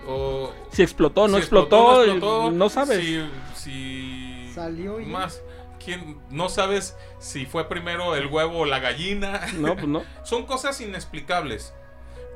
o 0.09 0.53
Si 0.73 0.83
explotó, 0.83 1.29
no 1.29 1.37
si 1.37 1.41
explotó, 1.41 1.93
no 1.99 2.05
y 2.05 2.11
explotó, 2.11 2.51
no 2.51 2.69
sabes. 2.69 2.99
Si, 3.01 3.21
si 3.55 4.51
Salió 4.55 4.99
y- 5.01 5.07
más 5.07 5.41
quién 5.85 6.21
no 6.31 6.49
sabes 6.49 6.97
si 7.19 7.47
fue 7.47 7.69
primero 7.69 8.15
el 8.15 8.27
huevo 8.27 8.61
o 8.61 8.65
la 8.65 8.79
gallina. 8.79 9.41
No, 9.59 9.75
pues 9.75 9.89
no. 9.89 10.03
Son 10.25 10.47
cosas 10.47 10.81
inexplicables. 10.81 11.75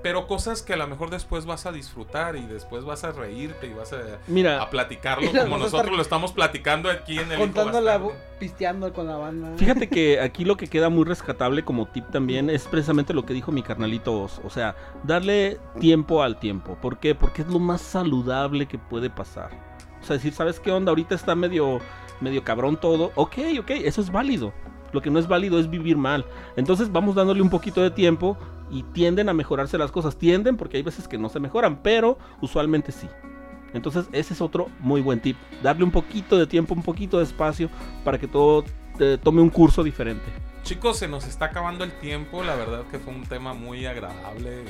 Pero 0.03 0.26
cosas 0.26 0.61
que 0.61 0.74
a 0.74 0.76
lo 0.76 0.86
mejor 0.86 1.09
después 1.09 1.47
vas 1.47 1.64
a 1.64 1.72
disfrutar 1.72 2.36
y 2.36 2.42
después 2.42 2.84
vas 2.84 3.05
a 3.05 3.12
reírte 3.12 3.68
y 3.68 3.72
vas 3.72 3.95
a, 3.95 4.18
Mira, 4.26 4.61
a 4.61 4.68
platicarlo 4.68 5.30
como 5.30 5.57
nosotros 5.57 5.80
estar 5.80 5.97
lo 5.97 6.03
estamos 6.03 6.32
platicando 6.32 6.90
aquí 6.90 7.14
en 7.18 7.32
el 7.32 7.38
Hijo 7.38 7.40
Contando 7.40 7.80
la. 7.80 7.97
Bastardo. 7.97 8.20
pisteando 8.38 8.92
con 8.92 9.07
la 9.07 9.16
banda. 9.16 9.57
Fíjate 9.57 9.88
que 9.88 10.20
aquí 10.22 10.45
lo 10.45 10.59
que 10.59 10.66
queda 10.66 10.90
muy 10.90 11.07
rescatable 11.07 11.64
como 11.64 11.86
tip 11.86 12.05
también 12.11 12.51
es 12.51 12.66
precisamente 12.66 13.14
lo 13.14 13.24
que 13.24 13.32
dijo 13.32 13.51
mi 13.51 13.62
carnalito 13.62 14.20
Oz. 14.20 14.42
O 14.45 14.51
sea, 14.51 14.76
darle 15.05 15.59
tiempo 15.80 16.22
al 16.22 16.38
tiempo. 16.38 16.76
¿Por 16.82 16.99
qué? 16.99 17.14
Porque 17.14 17.40
es 17.40 17.49
lo 17.49 17.59
más 17.59 17.80
saludable 17.80 18.66
que 18.66 18.76
puede 18.76 19.09
pasar. 19.09 19.53
O 20.03 20.07
sea, 20.07 20.16
decir, 20.16 20.34
¿sabes 20.34 20.61
qué 20.61 20.70
onda? 20.70 20.90
Ahorita 20.90 21.14
está 21.14 21.34
medio, 21.34 21.80
medio 22.25 22.43
cabrón 22.43 22.79
todo. 22.81 23.12
Ok, 23.14 23.39
ok, 23.61 23.70
eso 23.70 24.01
es 24.01 24.11
válido. 24.11 24.53
Lo 24.93 25.03
que 25.03 25.11
no 25.11 25.18
es 25.18 25.29
válido 25.29 25.59
es 25.61 25.70
vivir 25.70 25.97
mal. 25.97 26.25
Entonces 26.57 26.91
vamos 26.91 27.14
dándole 27.14 27.43
un 27.43 27.51
poquito 27.51 27.83
de 27.83 27.91
tiempo 27.91 28.37
y 28.70 28.83
tienden 28.83 29.29
a 29.29 29.35
mejorarse 29.35 29.79
las 29.79 29.93
cosas. 29.93 30.16
Tienden 30.16 30.57
porque 30.57 30.77
hay 30.77 30.83
veces 30.83 31.07
que 31.07 31.18
no 31.18 31.29
se 31.29 31.41
mejoran, 31.41 31.81
pero 31.83 32.18
usualmente 32.41 32.91
sí. 32.91 33.09
Entonces 33.72 34.07
ese 34.12 34.35
es 34.35 34.41
otro 34.41 34.68
muy 34.81 35.01
buen 35.01 35.20
tip. 35.20 35.37
Darle 35.62 35.85
un 35.85 35.91
poquito 35.91 36.39
de 36.39 36.47
tiempo, 36.47 36.75
un 36.75 36.83
poquito 36.83 37.18
de 37.18 37.25
espacio 37.25 37.68
para 38.05 38.18
que 38.18 38.29
todo 38.29 38.64
eh, 39.01 39.18
tome 39.22 39.43
un 39.43 39.51
curso 39.51 39.83
diferente. 39.83 40.25
Chicos, 40.62 40.99
se 40.99 41.09
nos 41.09 41.27
está 41.27 41.47
acabando 41.47 41.85
el 41.85 41.93
tiempo. 41.93 42.43
La 42.43 42.55
verdad 42.55 42.85
que 42.91 42.99
fue 42.99 43.12
un 43.12 43.25
tema 43.25 43.53
muy 43.53 43.85
agradable. 43.87 44.64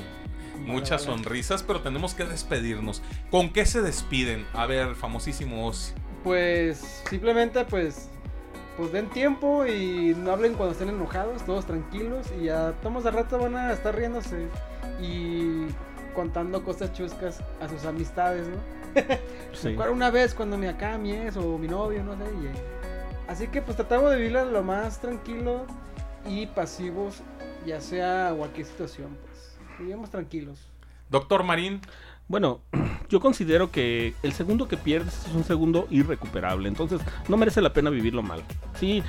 Muchas 0.65 1.03
sonrisas, 1.03 1.63
pero 1.63 1.81
tenemos 1.81 2.15
que 2.15 2.25
despedirnos. 2.25 3.01
¿Con 3.29 3.49
qué 3.49 3.65
se 3.65 3.81
despiden? 3.81 4.45
A 4.53 4.65
ver, 4.65 4.95
famosísimo 4.95 5.67
Ozzy. 5.67 5.93
Pues 6.25 7.03
simplemente 7.07 7.63
pues 7.65 8.09
pues 8.77 8.91
den 8.91 9.11
tiempo 9.11 9.63
y 9.67 10.15
no 10.17 10.31
hablen 10.31 10.55
cuando 10.55 10.73
estén 10.73 10.89
enojados, 10.89 11.45
todos 11.45 11.67
tranquilos 11.67 12.25
y 12.41 12.45
ya 12.45 12.73
todos 12.81 13.03
de 13.03 13.11
rato 13.11 13.37
van 13.37 13.55
a 13.55 13.71
estar 13.71 13.95
riéndose 13.95 14.47
y 14.99 15.67
contando 16.15 16.63
cosas 16.63 16.91
chuscas 16.93 17.41
a 17.61 17.69
sus 17.69 17.85
amistades, 17.85 18.47
¿no? 18.47 18.57
Sí. 19.53 19.67
Me 19.67 19.73
acuerdo 19.73 19.93
una 19.93 20.09
vez 20.09 20.33
cuando 20.33 20.57
mi 20.57 20.65
acá 20.65 20.97
mi 20.97 21.13
ex 21.13 21.37
o 21.37 21.59
mi 21.59 21.67
novio, 21.67 22.03
no 22.03 22.17
sé, 22.17 22.23
y, 22.41 22.47
eh, 22.47 22.51
así 23.27 23.47
que 23.47 23.61
pues 23.61 23.77
tratamos 23.77 24.09
de 24.09 24.17
vivirla 24.17 24.45
lo 24.45 24.63
más 24.63 24.99
tranquilo 24.99 25.67
y 26.25 26.47
pasivos, 26.47 27.21
ya 27.67 27.79
sea 27.79 28.33
cualquier 28.35 28.65
situación, 28.65 29.15
pues 29.27 29.59
vivimos 29.77 30.09
tranquilos. 30.09 30.59
Doctor 31.09 31.43
Marín, 31.43 31.81
Bueno, 32.27 32.61
yo 33.09 33.19
considero 33.19 33.71
que 33.71 34.15
el 34.23 34.33
segundo 34.33 34.67
que 34.67 34.77
pierdes 34.77 35.25
es 35.27 35.33
un 35.33 35.43
segundo 35.43 35.87
irrecuperable, 35.91 36.67
entonces 36.67 37.01
no 37.27 37.37
merece 37.37 37.61
la 37.61 37.73
pena 37.73 37.89
vivirlo 37.89 38.23
mal. 38.23 38.43
Sí, 38.79 39.03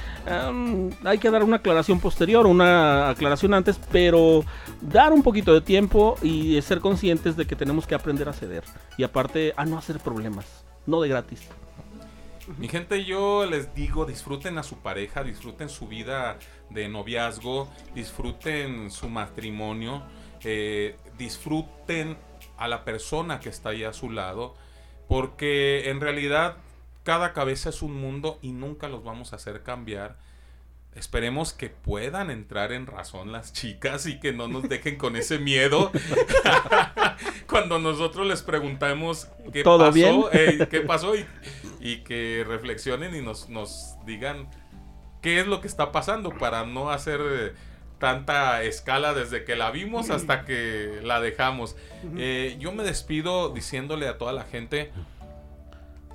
hay 1.05 1.19
que 1.19 1.31
dar 1.31 1.43
una 1.43 1.57
aclaración 1.57 2.01
posterior, 2.01 2.47
una 2.47 3.11
aclaración 3.11 3.55
antes, 3.55 3.81
pero 3.91 4.45
dar 4.81 5.13
un 5.13 5.23
poquito 5.23 5.55
de 5.55 5.61
tiempo 5.61 6.17
y 6.23 6.61
ser 6.63 6.81
conscientes 6.81 7.37
de 7.37 7.47
que 7.47 7.57
tenemos 7.57 7.87
que 7.87 7.95
aprender 7.95 8.29
a 8.29 8.33
ceder 8.33 8.65
y 8.99 9.05
aparte 9.05 9.55
a 9.57 9.65
no 9.65 9.79
hacer 9.79 9.99
problemas, 9.99 10.65
no 10.87 11.01
de 11.01 11.09
gratis. 11.09 11.49
Mi 12.59 12.69
gente, 12.69 13.05
yo 13.05 13.45
les 13.45 13.75
digo, 13.75 14.07
disfruten 14.07 14.57
a 14.57 14.63
su 14.63 14.77
pareja, 14.77 15.25
disfruten 15.25 15.69
su 15.69 15.89
vida 15.89 16.39
de 16.71 16.89
noviazgo, 16.89 17.69
disfruten 17.93 18.93
su 18.93 19.09
matrimonio, 19.09 20.03
eh, 20.45 20.97
disfruten 21.19 22.17
a 22.59 22.69
la 22.69 22.85
persona 22.85 23.41
que 23.41 23.49
está 23.49 23.71
ahí 23.71 23.85
a 23.85 23.93
su 23.93 24.11
lado, 24.11 24.55
porque 25.09 25.91
en 25.91 26.01
realidad 26.01 26.57
cada 27.05 27.33
cabeza 27.33 27.69
es 27.71 27.83
un 27.83 27.95
mundo 28.01 28.39
y 28.43 28.53
nunca 28.53 28.89
los 28.89 29.05
vamos 29.05 29.33
a 29.33 29.37
hacer 29.37 29.63
cambiar. 29.63 30.17
Esperemos 30.95 31.53
que 31.53 31.69
puedan 31.69 32.31
entrar 32.31 32.73
en 32.73 32.87
razón 32.87 33.31
las 33.31 33.53
chicas 33.53 34.07
y 34.07 34.19
que 34.19 34.33
no 34.33 34.49
nos 34.49 34.63
dejen 34.69 34.97
con 34.97 35.15
ese 35.17 35.39
miedo 35.39 35.93
cuando 37.49 37.79
nosotros 37.79 38.27
les 38.27 38.43
preguntamos 38.43 39.29
qué 39.53 39.63
¿Todo 39.63 39.79
pasó, 39.79 39.93
bien? 39.93 40.25
eh, 40.33 40.67
qué 40.71 40.81
pasó 40.81 41.15
y, 41.15 41.27
y 41.81 41.99
que 41.99 42.45
reflexionen 42.49 43.15
y 43.15 43.21
nos, 43.21 43.49
nos 43.51 43.95
digan 44.07 44.49
qué 45.23 45.41
es 45.41 45.47
lo 45.47 45.61
que 45.61 45.69
está 45.69 45.93
pasando 45.93 46.31
para 46.31 46.65
no 46.65 46.91
hacer 46.91 47.21
eh, 47.23 47.53
tanta 47.99 48.63
escala 48.63 49.15
desde 49.15 49.45
que 49.45 49.57
la 49.57 49.71
vimos 49.71 50.11
hasta 50.11 50.45
que 50.45 51.01
la 51.03 51.21
dejamos. 51.21 51.77
Eh, 52.17 52.57
yo 52.59 52.73
me 52.73 52.83
despido 52.83 53.51
diciéndole 53.51 54.09
a 54.09 54.19
toda 54.19 54.33
la 54.33 54.45
gente, 54.45 54.93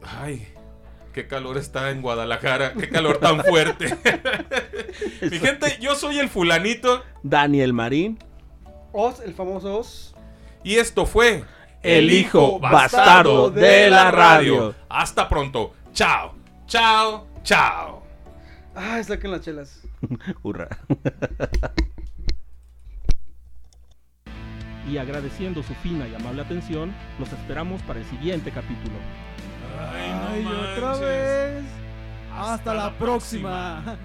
ay, 0.04 0.48
qué 1.14 1.28
calor 1.28 1.58
está 1.58 1.90
en 1.92 2.02
Guadalajara, 2.02 2.74
qué 2.74 2.90
calor 2.90 3.18
tan 3.18 3.44
fuerte. 3.44 3.98
Mi 5.22 5.40
gente, 5.40 5.78
yo 5.80 5.96
soy 5.96 6.20
el 6.20 6.30
fulanito 6.30 7.04
Daniel 7.24 7.74
Marín. 7.74 8.20
Oz, 8.94 9.22
el 9.22 9.34
famoso 9.34 9.80
Oz. 9.80 10.16
y 10.64 10.76
esto 10.76 11.06
fue 11.06 11.44
El 11.82 12.12
hijo 12.12 12.60
bastardo 12.60 13.50
de 13.50 13.90
la 13.90 14.12
radio. 14.12 14.76
Hasta 14.90 15.28
pronto. 15.30 15.74
Chao, 15.94 16.36
chao, 16.68 17.28
chao. 17.44 18.01
Ay, 18.76 19.04
saquen 19.04 19.32
las 19.32 19.42
chelas. 19.42 19.82
Hurra. 20.44 20.70
Y 24.90 24.98
agradeciendo 24.98 25.62
su 25.64 25.74
fina 25.76 26.08
y 26.08 26.16
amable 26.16 26.42
atención, 26.42 26.94
los 27.20 27.32
esperamos 27.32 27.82
para 27.84 28.00
el 28.00 28.06
siguiente 28.06 28.52
capítulo. 28.52 28.96
Ay, 29.80 30.44
no 30.44 30.50
Ay, 30.50 30.78
otra 30.78 30.98
vez. 30.98 31.64
Hasta 32.34 32.54
Hasta, 32.54 32.74
la 32.74 32.84
la 32.86 32.98
próxima. 32.98 33.98